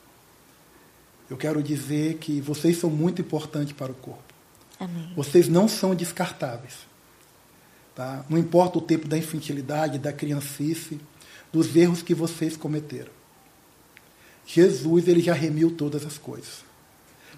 Eu 1.29 1.37
quero 1.37 1.63
dizer 1.63 2.19
que 2.19 2.41
vocês 2.41 2.79
são 2.79 2.91
muito 2.91 3.23
importantes 3.23 3.73
para 3.73 3.93
o 3.93 3.95
corpo. 3.95 4.23
Amém. 4.79 5.13
Vocês 5.15 5.49
não 5.49 5.69
são 5.69 5.95
descartáveis. 5.95 6.75
Tá? 7.95 8.25
Não 8.29 8.39
importa 8.39 8.79
o 8.79 8.83
tempo 8.83 9.07
da 9.07 9.17
infantilidade, 9.17 9.99
da 9.99 10.13
criancice, 10.13 11.01
dos 11.53 11.77
erros 11.77 12.03
que 12.03 12.15
vocês 12.15 12.57
cometeram. 12.57 13.11
Jesus 14.47 15.07
ele 15.07 15.21
já 15.21 15.35
remiu 15.35 15.71
todas 15.71 16.05
as 16.05 16.19
coisas. 16.19 16.65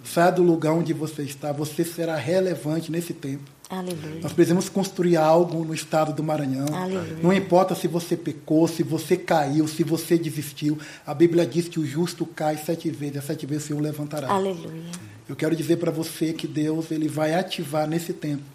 Saia 0.04 0.32
do 0.32 0.42
lugar 0.42 0.72
onde 0.72 0.92
você 0.92 1.22
está, 1.22 1.50
você 1.50 1.84
será 1.84 2.16
relevante 2.16 2.92
nesse 2.92 3.14
tempo. 3.14 3.50
Aleluia. 3.70 4.20
Nós 4.22 4.32
precisamos 4.32 4.68
construir 4.68 5.16
algo 5.16 5.64
no 5.64 5.74
estado 5.74 6.12
do 6.12 6.22
Maranhão. 6.22 6.66
Aleluia. 6.74 7.18
Não 7.22 7.32
importa 7.32 7.74
se 7.74 7.88
você 7.88 8.14
pecou, 8.16 8.68
se 8.68 8.82
você 8.82 9.16
caiu, 9.16 9.66
se 9.66 9.82
você 9.82 10.18
desistiu. 10.18 10.78
A 11.06 11.14
Bíblia 11.14 11.46
diz 11.46 11.68
que 11.68 11.80
o 11.80 11.86
justo 11.86 12.26
cai 12.26 12.58
sete 12.58 12.90
vezes, 12.90 13.22
e 13.22 13.26
sete 13.26 13.46
vezes 13.46 13.64
o 13.64 13.66
Senhor 13.68 13.80
levantará. 13.80 14.28
Aleluia. 14.28 14.84
Eu 15.26 15.34
quero 15.34 15.56
dizer 15.56 15.78
para 15.78 15.90
você 15.90 16.34
que 16.34 16.46
Deus 16.46 16.90
ele 16.90 17.08
vai 17.08 17.34
ativar 17.34 17.88
nesse 17.88 18.12
tempo 18.12 18.53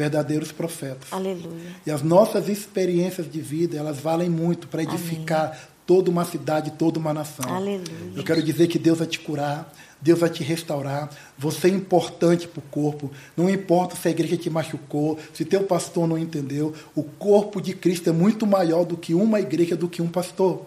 verdadeiros 0.00 0.50
profetas. 0.50 1.12
Aleluia. 1.12 1.76
E 1.84 1.90
as 1.90 2.02
nossas 2.02 2.48
experiências 2.48 3.30
de 3.30 3.38
vida, 3.38 3.76
elas 3.76 4.00
valem 4.00 4.30
muito 4.30 4.66
para 4.66 4.82
edificar 4.82 5.48
Amém. 5.48 5.58
toda 5.86 6.10
uma 6.10 6.24
cidade, 6.24 6.70
toda 6.70 6.98
uma 6.98 7.12
nação. 7.12 7.54
Aleluia. 7.54 7.82
Eu 8.16 8.24
quero 8.24 8.42
dizer 8.42 8.66
que 8.68 8.78
Deus 8.78 8.96
vai 8.96 9.06
te 9.06 9.20
curar, 9.20 9.70
Deus 10.00 10.18
vai 10.18 10.30
te 10.30 10.42
restaurar. 10.42 11.10
Você 11.36 11.66
é 11.66 11.70
importante 11.70 12.48
para 12.48 12.60
o 12.60 12.62
corpo. 12.70 13.10
Não 13.36 13.50
importa 13.50 13.94
se 13.94 14.08
a 14.08 14.10
igreja 14.10 14.38
te 14.38 14.48
machucou, 14.48 15.18
se 15.34 15.44
teu 15.44 15.64
pastor 15.64 16.08
não 16.08 16.16
entendeu. 16.16 16.72
O 16.94 17.02
corpo 17.02 17.60
de 17.60 17.74
Cristo 17.74 18.08
é 18.08 18.12
muito 18.12 18.46
maior 18.46 18.86
do 18.86 18.96
que 18.96 19.12
uma 19.12 19.38
igreja, 19.38 19.76
do 19.76 19.86
que 19.86 20.00
um 20.00 20.08
pastor. 20.08 20.64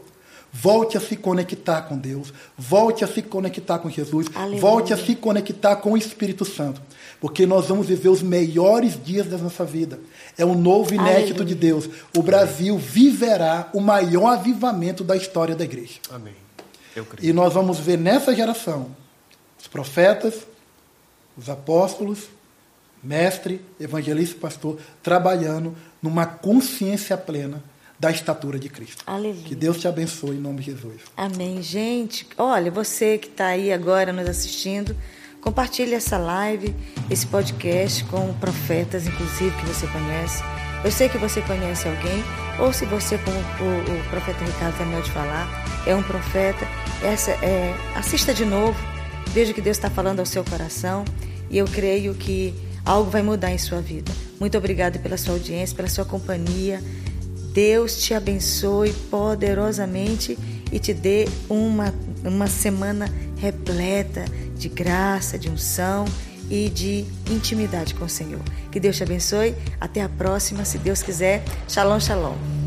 Volte 0.55 0.95
a 0.95 1.01
se 1.01 1.15
conectar 1.15 1.81
com 1.81 1.97
Deus. 1.97 2.31
Volte 2.55 3.03
a 3.03 3.07
se 3.07 3.23
conectar 3.23 3.79
com 3.79 3.89
Jesus. 3.89 4.27
Aleluia. 4.35 4.61
Volte 4.61 4.93
a 4.93 4.97
se 4.97 5.15
conectar 5.15 5.77
com 5.77 5.93
o 5.93 5.97
Espírito 5.97 6.45
Santo. 6.45 6.79
Porque 7.23 7.45
nós 7.45 7.67
vamos 7.67 7.87
viver 7.87 8.09
os 8.09 8.21
melhores 8.21 9.01
dias 9.01 9.27
da 9.27 9.37
nossa 9.37 9.63
vida. 9.63 9.97
É 10.37 10.43
um 10.43 10.55
novo 10.55 10.93
inédito 10.93 11.41
Aleluia. 11.41 11.45
de 11.45 11.55
Deus. 11.55 11.89
O 12.17 12.21
Brasil 12.21 12.77
viverá 12.77 13.69
o 13.73 13.79
maior 13.79 14.33
avivamento 14.33 15.05
da 15.05 15.15
história 15.15 15.55
da 15.55 15.63
igreja. 15.63 16.01
Amém. 16.11 16.35
Eu 16.93 17.05
creio. 17.05 17.29
E 17.29 17.31
nós 17.31 17.53
vamos 17.53 17.79
ver 17.79 17.97
nessa 17.97 18.35
geração 18.35 18.93
os 19.57 19.69
profetas, 19.69 20.45
os 21.37 21.49
apóstolos, 21.49 22.27
mestre, 23.01 23.61
evangelista 23.79 24.35
e 24.35 24.39
pastor 24.41 24.77
trabalhando 25.01 25.73
numa 26.01 26.25
consciência 26.25 27.15
plena 27.15 27.63
da 27.97 28.11
estatura 28.11 28.59
de 28.59 28.67
Cristo. 28.67 29.01
Aleluia. 29.07 29.43
Que 29.45 29.55
Deus 29.55 29.79
te 29.79 29.87
abençoe 29.87 30.35
em 30.35 30.41
nome 30.41 30.59
de 30.59 30.71
Jesus. 30.71 30.99
Amém. 31.15 31.61
Gente, 31.61 32.27
olha, 32.37 32.69
você 32.69 33.17
que 33.17 33.27
está 33.27 33.47
aí 33.47 33.71
agora 33.71 34.11
nos 34.11 34.27
assistindo, 34.27 34.93
Compartilhe 35.43 35.93
essa 35.93 36.17
live, 36.17 36.73
esse 37.09 37.27
podcast 37.27 38.05
com 38.05 38.33
profetas, 38.35 39.05
inclusive, 39.05 39.51
que 39.51 39.65
você 39.65 39.85
conhece. 39.87 40.41
Eu 40.85 40.91
sei 40.91 41.09
que 41.09 41.17
você 41.17 41.41
conhece 41.41 41.85
alguém, 41.85 42.23
ou 42.59 42.71
se 42.71 42.85
você, 42.85 43.17
como 43.17 43.37
o, 43.37 43.99
o 43.99 44.09
profeta 44.09 44.43
Ricardo 44.45 44.77
terminou 44.77 45.01
de 45.01 45.11
falar, 45.11 45.47
é 45.85 45.93
um 45.93 46.01
profeta, 46.01 46.65
essa 47.03 47.31
é, 47.31 47.75
assista 47.93 48.33
de 48.33 48.45
novo, 48.45 48.77
veja 49.27 49.53
que 49.53 49.61
Deus 49.61 49.75
está 49.75 49.89
falando 49.89 50.21
ao 50.21 50.25
seu 50.25 50.45
coração 50.45 51.03
e 51.49 51.57
eu 51.57 51.65
creio 51.65 52.15
que 52.15 52.53
algo 52.85 53.09
vai 53.09 53.21
mudar 53.21 53.51
em 53.51 53.57
sua 53.57 53.81
vida. 53.81 54.11
Muito 54.39 54.57
obrigada 54.57 54.97
pela 54.97 55.17
sua 55.17 55.33
audiência, 55.33 55.75
pela 55.75 55.89
sua 55.89 56.05
companhia. 56.05 56.81
Deus 57.53 58.01
te 58.01 58.13
abençoe 58.13 58.93
poderosamente 59.11 60.37
e 60.73 60.79
te 60.79 60.91
dê 60.91 61.27
uma, 61.47 61.93
uma 62.25 62.47
semana 62.47 63.07
repleta 63.37 64.25
de 64.57 64.67
graça, 64.67 65.37
de 65.37 65.47
unção 65.47 66.05
e 66.49 66.67
de 66.67 67.05
intimidade 67.29 67.93
com 67.93 68.05
o 68.05 68.09
Senhor. 68.09 68.41
Que 68.71 68.79
Deus 68.79 68.97
te 68.97 69.03
abençoe. 69.03 69.55
Até 69.79 70.01
a 70.01 70.09
próxima, 70.09 70.65
se 70.65 70.79
Deus 70.79 71.03
quiser. 71.03 71.43
Shalom, 71.67 71.99
shalom. 71.99 72.62